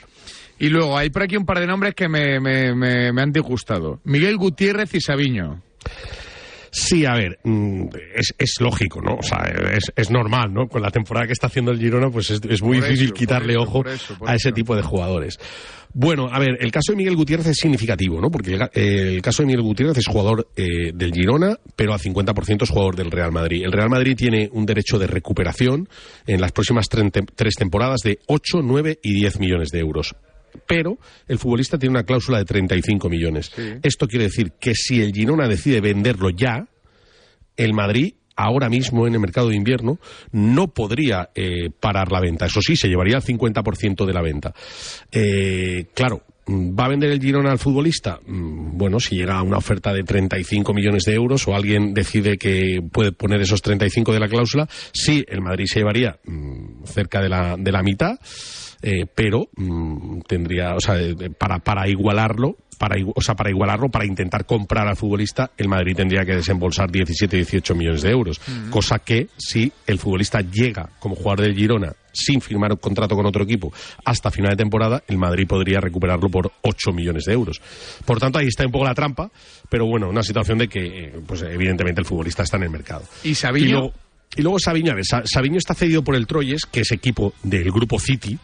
Y 0.57 0.69
luego 0.69 0.97
hay 0.97 1.11
por 1.11 1.21
aquí 1.21 1.37
un 1.37 1.45
par 1.45 1.59
de 1.59 1.67
nombres 1.67 1.93
que 1.93 2.09
me, 2.09 2.39
me, 2.39 2.73
me, 2.73 3.13
me 3.13 3.21
han 3.21 3.31
disgustado. 3.31 3.99
Miguel 4.03 4.37
Gutiérrez 4.37 4.95
y 4.95 4.99
Sabiño. 4.99 5.61
Sí, 6.77 7.05
a 7.05 7.13
ver, 7.13 7.39
mm, 7.45 7.85
es, 8.15 8.33
es 8.37 8.55
lógico, 8.59 8.99
¿no? 9.01 9.15
O 9.15 9.23
sea, 9.23 9.45
es, 9.71 9.93
es 9.95 10.11
normal, 10.11 10.53
¿no? 10.53 10.67
Con 10.67 10.81
la 10.81 10.89
temporada 10.91 11.25
que 11.25 11.31
está 11.31 11.47
haciendo 11.47 11.71
el 11.71 11.79
Girona, 11.79 12.09
pues 12.09 12.29
es, 12.31 12.41
es 12.49 12.61
muy 12.61 12.79
Por 12.79 12.87
difícil 12.87 13.05
eso, 13.05 13.13
quitarle 13.13 13.53
eso, 13.53 13.61
ojo 13.61 13.83
por 13.83 13.87
eso, 13.87 14.15
por 14.17 14.29
a 14.29 14.35
ese 14.35 14.51
tipo 14.51 14.75
de 14.75 14.81
jugadores. 14.81 15.39
Bueno, 15.93 16.27
a 16.29 16.37
ver, 16.37 16.57
el 16.59 16.71
caso 16.73 16.91
de 16.91 16.97
Miguel 16.97 17.15
Gutiérrez 17.15 17.47
es 17.47 17.55
significativo, 17.55 18.19
¿no? 18.19 18.29
Porque 18.29 18.59
el, 18.73 19.21
caso 19.21 19.41
de 19.41 19.47
Miguel 19.47 19.61
Gutiérrez 19.61 19.97
es 19.97 20.05
jugador 20.05 20.49
eh, 20.57 20.91
del 20.93 21.13
Girona, 21.13 21.55
pero 21.77 21.93
al 21.93 21.99
50% 22.01 22.63
es 22.63 22.69
jugador 22.69 22.97
del 22.97 23.09
Real 23.09 23.31
Madrid. 23.31 23.63
El 23.63 23.71
Real 23.71 23.89
Madrid 23.89 24.13
tiene 24.17 24.49
un 24.51 24.65
derecho 24.65 24.99
de 24.99 25.07
recuperación 25.07 25.87
en 26.27 26.41
las 26.41 26.51
próximas 26.51 26.89
tre- 26.91 27.09
tres 27.35 27.53
temporadas 27.55 28.01
de 28.03 28.19
8, 28.27 28.59
9 28.61 28.99
y 29.01 29.13
10 29.13 29.39
millones 29.39 29.69
de 29.69 29.79
euros. 29.79 30.13
Pero 30.67 30.97
el 31.27 31.39
futbolista 31.39 31.77
tiene 31.77 31.91
una 31.91 32.03
cláusula 32.03 32.39
de 32.39 32.45
35 32.45 33.09
millones. 33.09 33.51
Esto 33.83 34.07
quiere 34.07 34.25
decir 34.25 34.53
que 34.59 34.73
si 34.75 35.01
el 35.01 35.11
Girona 35.11 35.47
decide 35.47 35.81
venderlo 35.81 36.29
ya, 36.29 36.67
el 37.57 37.73
Madrid 37.73 38.13
ahora 38.35 38.69
mismo 38.69 39.07
en 39.07 39.13
el 39.13 39.19
mercado 39.19 39.49
de 39.49 39.55
invierno 39.55 39.99
no 40.31 40.67
podría 40.67 41.29
eh, 41.35 41.69
parar 41.79 42.11
la 42.11 42.19
venta. 42.19 42.45
Eso 42.45 42.61
sí, 42.61 42.75
se 42.75 42.87
llevaría 42.87 43.17
el 43.17 43.23
50% 43.23 44.05
de 44.05 44.13
la 44.13 44.21
venta. 44.21 44.53
Eh, 45.11 45.85
claro, 45.93 46.23
¿va 46.47 46.85
a 46.85 46.89
vender 46.89 47.11
el 47.11 47.21
Girona 47.21 47.51
al 47.51 47.59
futbolista? 47.59 48.19
Mm, 48.25 48.77
Bueno, 48.77 48.99
si 48.99 49.15
llega 49.15 49.37
a 49.37 49.41
una 49.43 49.57
oferta 49.57 49.93
de 49.93 50.03
35 50.03 50.73
millones 50.73 51.03
de 51.03 51.13
euros 51.13 51.47
o 51.47 51.55
alguien 51.55 51.93
decide 51.93 52.37
que 52.37 52.81
puede 52.91 53.11
poner 53.13 53.41
esos 53.41 53.61
35 53.61 54.13
de 54.13 54.19
la 54.19 54.27
cláusula, 54.27 54.67
sí, 54.91 55.23
el 55.27 55.41
Madrid 55.41 55.65
se 55.67 55.79
llevaría 55.79 56.19
mm, 56.25 56.83
cerca 56.85 57.21
de 57.21 57.29
la, 57.29 57.55
de 57.57 57.71
la 57.71 57.83
mitad. 57.83 58.19
Eh, 58.87 59.07
pero 59.15 59.47
mm, 59.55 60.19
tendría, 60.27 60.75
o 60.75 60.79
sea, 60.79 61.01
eh, 61.01 61.15
para, 61.35 61.57
para 61.57 61.89
igualarlo, 61.89 62.55
para, 62.77 62.97
o 63.15 63.19
sea, 63.19 63.33
para 63.33 63.49
igualarlo, 63.49 63.89
para 63.89 64.05
intentar 64.05 64.45
comprar 64.45 64.87
al 64.87 64.95
futbolista, 64.95 65.49
el 65.57 65.67
Madrid 65.67 65.95
tendría 65.95 66.23
que 66.23 66.35
desembolsar 66.35 66.91
17, 66.91 67.35
18 67.35 67.73
millones 67.73 68.03
de 68.03 68.11
euros. 68.11 68.39
Cosa 68.69 68.99
que, 68.99 69.29
si 69.37 69.71
el 69.87 69.97
futbolista 69.97 70.41
llega 70.41 70.89
como 70.99 71.15
jugador 71.15 71.41
del 71.41 71.55
Girona 71.55 71.93
sin 72.13 72.41
firmar 72.41 72.71
un 72.73 72.77
contrato 72.77 73.15
con 73.15 73.25
otro 73.25 73.43
equipo 73.43 73.73
hasta 74.05 74.29
final 74.29 74.51
de 74.51 74.57
temporada, 74.57 75.03
el 75.07 75.17
Madrid 75.17 75.47
podría 75.47 75.79
recuperarlo 75.79 76.29
por 76.29 76.51
8 76.61 76.91
millones 76.93 77.23
de 77.25 77.33
euros. 77.33 77.59
Por 78.05 78.19
tanto, 78.19 78.37
ahí 78.37 78.47
está 78.47 78.65
un 78.65 78.71
poco 78.71 78.85
la 78.85 78.93
trampa, 78.93 79.31
pero 79.67 79.87
bueno, 79.87 80.09
una 80.09 80.21
situación 80.21 80.59
de 80.59 80.67
que, 80.67 80.85
eh, 80.85 81.13
pues 81.25 81.41
evidentemente 81.41 82.01
el 82.01 82.05
futbolista 82.05 82.43
está 82.43 82.57
en 82.57 82.63
el 82.63 82.69
mercado. 82.69 83.03
¿Y 83.67 83.71
luego, 83.71 83.93
y 84.37 84.41
luego 84.41 84.59
Sabiño, 84.59 84.91
a 84.91 84.95
ver, 84.95 85.05
Sa- 85.05 85.23
Sabiño 85.25 85.57
está 85.57 85.73
cedido 85.73 86.03
por 86.03 86.15
el 86.15 86.27
Troyes, 86.27 86.65
que 86.65 86.81
es 86.81 86.91
equipo 86.91 87.33
del 87.43 87.71
grupo 87.71 87.99
City, 87.99 88.37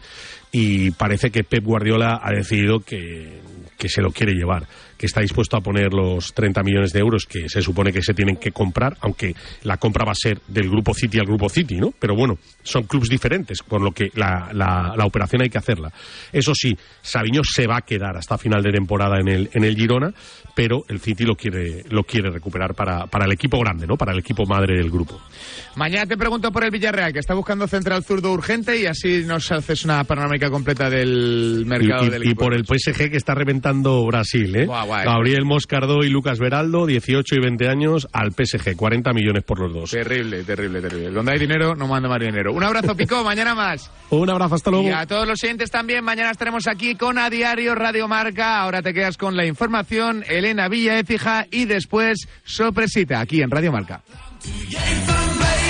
y 0.50 0.90
parece 0.92 1.30
que 1.30 1.44
Pep 1.44 1.64
Guardiola 1.64 2.20
ha 2.22 2.30
decidido 2.30 2.80
que, 2.80 3.40
que 3.78 3.88
se 3.88 4.02
lo 4.02 4.10
quiere 4.10 4.34
llevar, 4.34 4.66
que 4.98 5.06
está 5.06 5.20
dispuesto 5.22 5.56
a 5.56 5.62
poner 5.62 5.92
los 5.94 6.34
30 6.34 6.62
millones 6.62 6.92
de 6.92 7.00
euros 7.00 7.24
que 7.26 7.48
se 7.48 7.62
supone 7.62 7.90
que 7.92 8.02
se 8.02 8.12
tienen 8.12 8.36
que 8.36 8.52
comprar, 8.52 8.96
aunque 9.00 9.34
la 9.62 9.78
compra 9.78 10.04
va 10.04 10.12
a 10.12 10.14
ser 10.14 10.40
del 10.48 10.68
grupo 10.68 10.92
City 10.92 11.18
al 11.18 11.26
grupo 11.26 11.48
City, 11.48 11.76
¿no? 11.76 11.92
Pero 11.98 12.14
bueno, 12.14 12.38
son 12.62 12.84
clubes 12.84 13.08
diferentes, 13.08 13.62
por 13.62 13.80
lo 13.80 13.92
que 13.92 14.10
la, 14.14 14.50
la- 14.52 14.94
la 14.96 15.04
operación 15.04 15.42
hay 15.42 15.48
que 15.50 15.58
hacerla. 15.58 15.92
Eso 16.32 16.52
sí, 16.54 16.76
Sabiño 17.00 17.42
se 17.44 17.66
va 17.66 17.78
a 17.78 17.82
quedar 17.82 18.16
hasta 18.16 18.38
final 18.38 18.62
de 18.62 18.72
temporada 18.72 19.18
en 19.20 19.28
el, 19.28 19.50
en 19.52 19.64
el 19.64 19.74
Girona, 19.76 20.12
pero 20.54 20.82
el 20.88 21.00
City 21.00 21.24
lo 21.24 21.34
quiere, 21.34 21.84
lo 21.90 22.04
quiere 22.04 22.30
recuperar 22.30 22.74
para, 22.74 23.06
para 23.06 23.24
el 23.24 23.32
equipo 23.32 23.58
grande, 23.60 23.86
¿no? 23.86 23.96
Para 23.96 24.12
el 24.12 24.18
equipo 24.18 24.44
madre 24.46 24.76
del 24.76 24.90
grupo. 24.90 25.20
Mañana 25.76 26.06
te 26.06 26.16
pregunto 26.16 26.52
por 26.52 26.64
el 26.64 26.70
Villarreal, 26.70 27.12
que 27.12 27.18
está 27.18 27.34
buscando 27.34 27.66
central 27.66 28.04
zurdo 28.04 28.32
urgente 28.32 28.78
y 28.80 28.86
así 28.86 29.22
nos 29.26 29.50
haces 29.50 29.84
una 29.84 30.04
panorámica 30.04 30.50
completa 30.50 30.90
del 30.90 31.64
mercado 31.66 32.04
y, 32.04 32.06
y- 32.06 32.10
del 32.10 32.26
y 32.28 32.34
por 32.34 32.54
el 32.54 32.64
PSG 32.64 33.10
que 33.10 33.16
está 33.16 33.34
reventando 33.34 34.04
Brasil, 34.06 34.54
¿eh? 34.56 34.66
Gabriel 35.04 35.44
Moscardó 35.44 36.04
y 36.04 36.08
Lucas 36.10 36.38
Beraldo, 36.38 36.86
18 36.86 37.34
y 37.36 37.38
20 37.40 37.68
años, 37.68 38.08
al 38.12 38.32
PSG, 38.32 38.76
40 38.76 39.12
millones 39.12 39.42
por 39.44 39.60
los 39.60 39.72
dos. 39.72 39.90
Terrible, 39.90 40.44
terrible, 40.44 40.80
terrible. 40.80 41.10
Donde 41.10 41.32
hay 41.32 41.38
dinero, 41.38 41.74
no 41.74 41.86
manda 41.88 42.08
más 42.08 42.20
dinero. 42.20 42.51
Un 42.52 42.64
abrazo, 42.64 42.94
Pico, 42.94 43.24
mañana 43.24 43.54
más. 43.54 43.90
Un 44.10 44.28
abrazo, 44.28 44.56
hasta 44.56 44.70
luego. 44.70 44.86
Y 44.86 44.90
a 44.92 45.06
todos 45.06 45.26
los 45.26 45.38
siguientes 45.38 45.70
también, 45.70 46.04
mañana 46.04 46.30
estaremos 46.30 46.66
aquí 46.66 46.94
con 46.94 47.18
A 47.18 47.30
Diario 47.30 47.74
Radio 47.74 48.08
Marca. 48.08 48.60
Ahora 48.60 48.82
te 48.82 48.92
quedas 48.92 49.16
con 49.16 49.36
la 49.36 49.46
información, 49.46 50.24
Elena 50.28 50.68
Villa 50.68 50.98
Écija 50.98 51.46
y 51.50 51.64
después 51.64 52.28
sorpresita 52.44 53.20
aquí 53.20 53.40
en 53.42 53.50
Radio 53.50 53.72
Marca. 53.72 54.02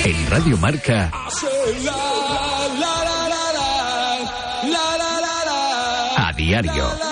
En 0.05 0.31
Radio 0.31 0.59
Marca, 0.59 1.11
a 6.17 6.33
diario. 6.37 7.12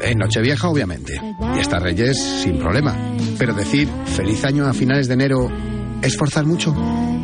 En 0.00 0.18
Nochevieja, 0.18 0.68
obviamente. 0.68 1.20
Y 1.56 1.60
hasta 1.60 1.78
Reyes, 1.78 2.18
sin 2.18 2.58
problema. 2.58 2.96
Pero 3.38 3.54
decir 3.54 3.88
feliz 4.06 4.44
año 4.44 4.66
a 4.66 4.72
finales 4.72 5.08
de 5.08 5.14
enero 5.14 5.48
es 6.02 6.16
forzar 6.16 6.44
mucho. 6.44 6.74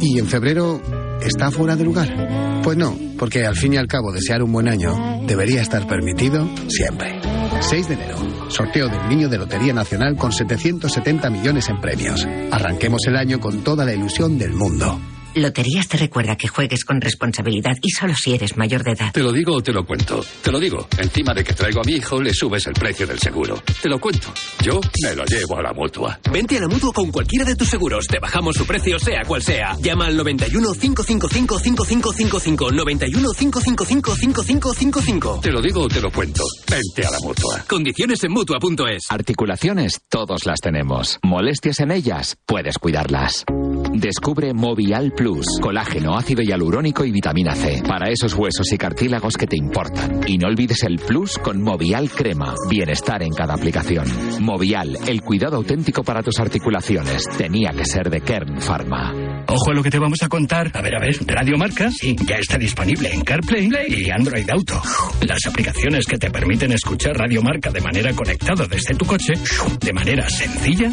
Y 0.00 0.18
en 0.18 0.26
febrero 0.26 0.80
está 1.20 1.50
fuera 1.50 1.76
de 1.76 1.84
lugar. 1.84 2.60
Pues 2.62 2.76
no, 2.76 2.96
porque 3.18 3.46
al 3.46 3.56
fin 3.56 3.74
y 3.74 3.76
al 3.76 3.86
cabo 3.86 4.12
desear 4.12 4.42
un 4.42 4.52
buen 4.52 4.68
año 4.68 5.20
debería 5.26 5.62
estar 5.62 5.86
permitido 5.86 6.48
siempre. 6.68 7.20
6 7.60 7.88
de 7.88 7.94
enero, 7.94 8.16
sorteo 8.50 8.88
del 8.88 9.08
Niño 9.08 9.28
de 9.28 9.38
Lotería 9.38 9.72
Nacional 9.72 10.16
con 10.16 10.32
770 10.32 11.30
millones 11.30 11.68
en 11.68 11.80
premios. 11.80 12.26
Arranquemos 12.50 13.00
el 13.06 13.16
año 13.16 13.40
con 13.40 13.64
toda 13.64 13.84
la 13.84 13.94
ilusión 13.94 14.38
del 14.38 14.52
mundo. 14.52 15.00
Loterías 15.38 15.86
te 15.88 15.96
recuerda 15.96 16.36
que 16.36 16.48
juegues 16.48 16.84
con 16.84 17.00
responsabilidad 17.00 17.76
y 17.80 17.90
solo 17.90 18.14
si 18.14 18.34
eres 18.34 18.56
mayor 18.56 18.82
de 18.82 18.92
edad. 18.92 19.12
Te 19.12 19.22
lo 19.22 19.32
digo 19.32 19.54
o 19.54 19.62
te 19.62 19.72
lo 19.72 19.84
cuento. 19.84 20.24
Te 20.42 20.50
lo 20.50 20.58
digo. 20.58 20.88
Encima 20.98 21.32
de 21.32 21.44
que 21.44 21.54
traigo 21.54 21.80
a 21.80 21.84
mi 21.84 21.92
hijo, 21.92 22.20
le 22.20 22.34
subes 22.34 22.66
el 22.66 22.74
precio 22.74 23.06
del 23.06 23.18
seguro. 23.18 23.62
Te 23.80 23.88
lo 23.88 23.98
cuento. 24.00 24.28
Yo 24.62 24.80
me 25.02 25.14
lo 25.14 25.24
llevo 25.24 25.58
a 25.58 25.62
la 25.62 25.72
mutua. 25.72 26.18
Vente 26.32 26.58
a 26.58 26.60
la 26.60 26.68
mutua 26.68 26.92
con 26.92 27.10
cualquiera 27.12 27.44
de 27.44 27.54
tus 27.54 27.68
seguros. 27.68 28.06
Te 28.06 28.18
bajamos 28.18 28.56
su 28.56 28.66
precio, 28.66 28.98
sea 28.98 29.24
cual 29.24 29.42
sea. 29.42 29.76
Llama 29.80 30.06
al 30.06 30.16
91 30.16 30.72
555 30.74 31.58
5555. 31.58 32.72
91 32.72 33.32
555 33.32 34.14
5555. 34.16 35.40
Te 35.42 35.52
lo 35.52 35.62
digo 35.62 35.82
o 35.82 35.88
te 35.88 36.00
lo 36.00 36.10
cuento. 36.10 36.42
Vente 36.68 37.06
a 37.06 37.10
la 37.10 37.18
mutua. 37.20 37.64
Condiciones 37.68 38.22
en 38.24 38.32
mutua.es. 38.32 39.04
Articulaciones, 39.10 40.00
todos 40.08 40.46
las 40.46 40.60
tenemos. 40.60 41.18
Molestias 41.22 41.80
en 41.80 41.92
ellas, 41.92 42.36
puedes 42.46 42.78
cuidarlas. 42.78 43.44
Descubre 43.92 44.52
Movial 44.54 45.12
Plus, 45.12 45.27
colágeno, 45.60 46.16
ácido 46.16 46.42
hialurónico 46.42 47.04
y 47.04 47.12
vitamina 47.12 47.54
C. 47.54 47.82
Para 47.86 48.10
esos 48.10 48.34
huesos 48.34 48.72
y 48.72 48.78
cartílagos 48.78 49.36
que 49.36 49.46
te 49.46 49.56
importan. 49.56 50.20
Y 50.26 50.38
no 50.38 50.48
olvides 50.48 50.82
el 50.84 50.96
Plus 50.96 51.38
con 51.38 51.62
Movial 51.62 52.10
Crema. 52.10 52.54
Bienestar 52.68 53.22
en 53.22 53.30
cada 53.30 53.54
aplicación. 53.54 54.06
Movial, 54.40 54.96
el 55.06 55.22
cuidado 55.22 55.56
auténtico 55.56 56.02
para 56.02 56.22
tus 56.22 56.38
articulaciones. 56.40 57.24
Tenía 57.36 57.70
que 57.70 57.84
ser 57.84 58.10
de 58.10 58.20
Kern 58.20 58.60
Pharma. 58.60 59.44
Ojo 59.46 59.70
a 59.70 59.74
lo 59.74 59.82
que 59.82 59.90
te 59.90 59.98
vamos 59.98 60.22
a 60.22 60.28
contar. 60.28 60.70
A 60.74 60.82
ver, 60.82 60.94
a 60.96 61.00
ver, 61.00 61.16
Radio 61.26 61.56
Marca, 61.56 61.90
sí, 61.90 62.16
ya 62.26 62.36
está 62.36 62.58
disponible 62.58 63.10
en 63.12 63.22
CarPlay 63.22 63.70
y 63.88 64.10
Android 64.10 64.48
Auto. 64.50 64.80
Las 65.26 65.46
aplicaciones 65.46 66.06
que 66.06 66.18
te 66.18 66.30
permiten 66.30 66.72
escuchar 66.72 67.16
Radio 67.16 67.42
Marca 67.42 67.70
de 67.70 67.80
manera 67.80 68.12
conectada 68.12 68.66
desde 68.66 68.94
tu 68.94 69.06
coche, 69.06 69.34
de 69.80 69.92
manera 69.92 70.28
sencilla 70.28 70.90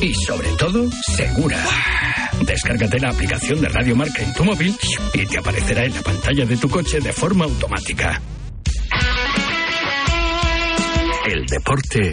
y 0.00 0.14
sobre 0.14 0.48
todo 0.58 0.90
segura. 0.90 2.27
Descárgate 2.46 2.98
la 2.98 3.10
aplicación 3.10 3.60
de 3.60 3.68
Radio 3.68 3.96
Marca 3.96 4.22
en 4.22 4.32
tu 4.34 4.44
móvil 4.44 4.74
y 5.14 5.26
te 5.26 5.38
aparecerá 5.38 5.84
en 5.84 5.94
la 5.94 6.02
pantalla 6.02 6.46
de 6.46 6.56
tu 6.56 6.68
coche 6.68 7.00
de 7.00 7.12
forma 7.12 7.44
automática. 7.44 8.20
El 11.26 11.44
deporte 11.46 12.12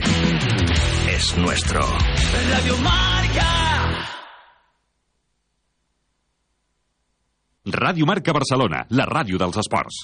es 1.09 1.37
nuestro. 1.37 1.79
Radio 1.79 2.77
Marca. 2.79 4.15
Radio 7.65 8.05
Marca 8.05 8.31
Barcelona, 8.33 8.85
la 8.89 9.05
ràdio 9.05 9.39
dels 9.41 9.57
esports. 9.57 10.03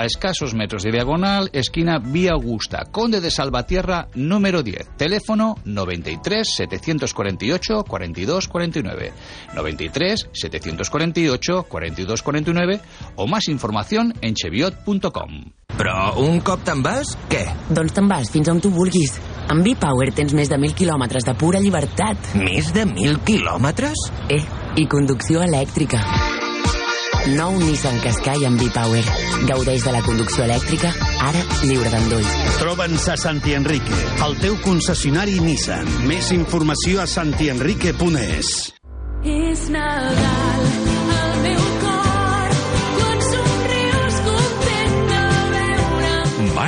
a 0.00 0.06
escasos 0.06 0.54
metros 0.54 0.82
de 0.82 0.92
diagonal, 0.92 1.50
esquina 1.52 1.98
Vía 1.98 2.32
Augusta, 2.32 2.86
Conde 2.90 3.20
de 3.20 3.30
Salvatierra, 3.30 4.08
número 4.14 4.62
10. 4.62 4.96
Teléfono 4.96 5.56
93 5.66 6.48
748 6.48 7.84
42 7.86 8.48
49. 8.48 9.12
93 9.54 10.28
748 10.32 11.66
42 11.68 12.22
49 12.22 12.80
o 13.16 13.26
más 13.26 13.48
información 13.48 14.14
en 14.22 14.34
cheviot.com. 14.34 15.52
Però 15.76 16.16
un 16.16 16.40
cop 16.40 16.64
te'n 16.64 16.80
vas, 16.82 17.14
què? 17.30 17.44
Doncs 17.68 17.94
te'n 17.96 18.08
vas 18.08 18.32
fins 18.32 18.48
on 18.52 18.60
tu 18.60 18.72
vulguis. 18.72 19.20
Amb 19.52 19.64
B-Power 19.64 20.10
tens 20.16 20.32
més 20.36 20.48
de 20.48 20.56
1.000 20.56 20.76
quilòmetres 20.80 21.28
de 21.28 21.36
pura 21.36 21.60
llibertat. 21.60 22.34
Més 22.40 22.72
de 22.72 22.88
1.000 22.88 23.20
quilòmetres? 23.28 24.08
Eh, 24.32 24.44
i 24.80 24.88
conducció 24.88 25.44
elèctrica. 25.44 26.39
Nou 27.28 27.58
Nissan 27.60 27.98
Qashqai 28.00 28.46
amb 28.48 28.60
B-Power. 28.60 29.04
Gaudeix 29.48 29.84
de 29.84 29.92
la 29.92 30.00
conducció 30.06 30.44
elèctrica, 30.46 30.92
ara 31.26 31.42
lliure 31.62 31.92
d'endolls. 31.92 32.32
Troba'ns 32.60 33.08
a 33.12 33.16
Santi 33.20 33.54
Enrique, 33.58 34.02
el 34.26 34.36
teu 34.40 34.56
concessionari 34.64 35.36
Nissan. 35.44 35.88
Més 36.08 36.32
informació 36.36 37.02
a 37.04 37.08
santienrique.es. 37.10 38.54
És 39.20 39.68
Nadal, 39.68 40.89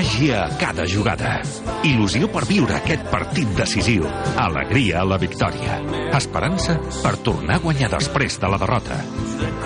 Màgia 0.03 0.41
a 0.43 0.55
cada 0.59 0.83
jugada. 0.83 1.37
Il·lusió 1.87 2.27
per 2.35 2.41
viure 2.49 2.75
aquest 2.75 3.05
partit 3.07 3.53
decisiu. 3.55 4.03
Alegria 4.35 4.97
a 4.99 5.05
la 5.07 5.19
victòria. 5.23 5.77
Esperança 6.19 6.75
per 7.05 7.13
tornar 7.23 7.61
a 7.61 7.63
guanyar 7.63 7.93
després 7.93 8.35
de 8.43 8.51
la 8.51 8.59
derrota. 8.59 8.99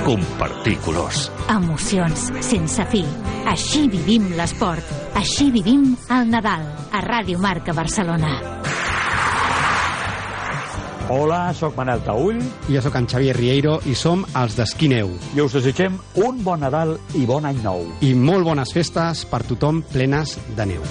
Compartir 0.05 0.77
colors. 0.85 1.31
Emocions 1.49 2.29
sense 2.45 2.85
fi. 2.93 3.01
Així 3.49 3.87
vivim 3.89 4.29
l'esport. 4.37 4.93
Així 5.17 5.49
vivim 5.57 5.95
el 6.13 6.29
Nadal. 6.29 6.69
A 6.93 7.01
Ràdio 7.01 7.41
Marca 7.41 7.73
Barcelona. 7.73 8.37
Hola, 11.09 11.55
sóc 11.55 11.77
Manel 11.79 12.01
Taüll. 12.03 12.41
Jo 12.67 12.81
sóc 12.83 12.97
en 12.99 13.07
Xavier 13.07 13.37
Rieiro 13.37 13.77
i 13.87 13.95
som 13.95 14.25
els 14.35 14.57
d'Esquineu. 14.59 15.13
I 15.39 15.45
us 15.45 15.55
desitgem 15.55 16.01
un 16.19 16.43
bon 16.43 16.59
Nadal 16.67 16.97
i 17.15 17.23
bon 17.31 17.47
any 17.47 17.63
nou. 17.63 17.87
I 18.03 18.11
molt 18.19 18.49
bones 18.49 18.75
festes 18.75 19.23
per 19.31 19.45
tothom 19.47 19.85
plenes 19.93 20.35
de 20.59 20.67
neu. 20.75 20.83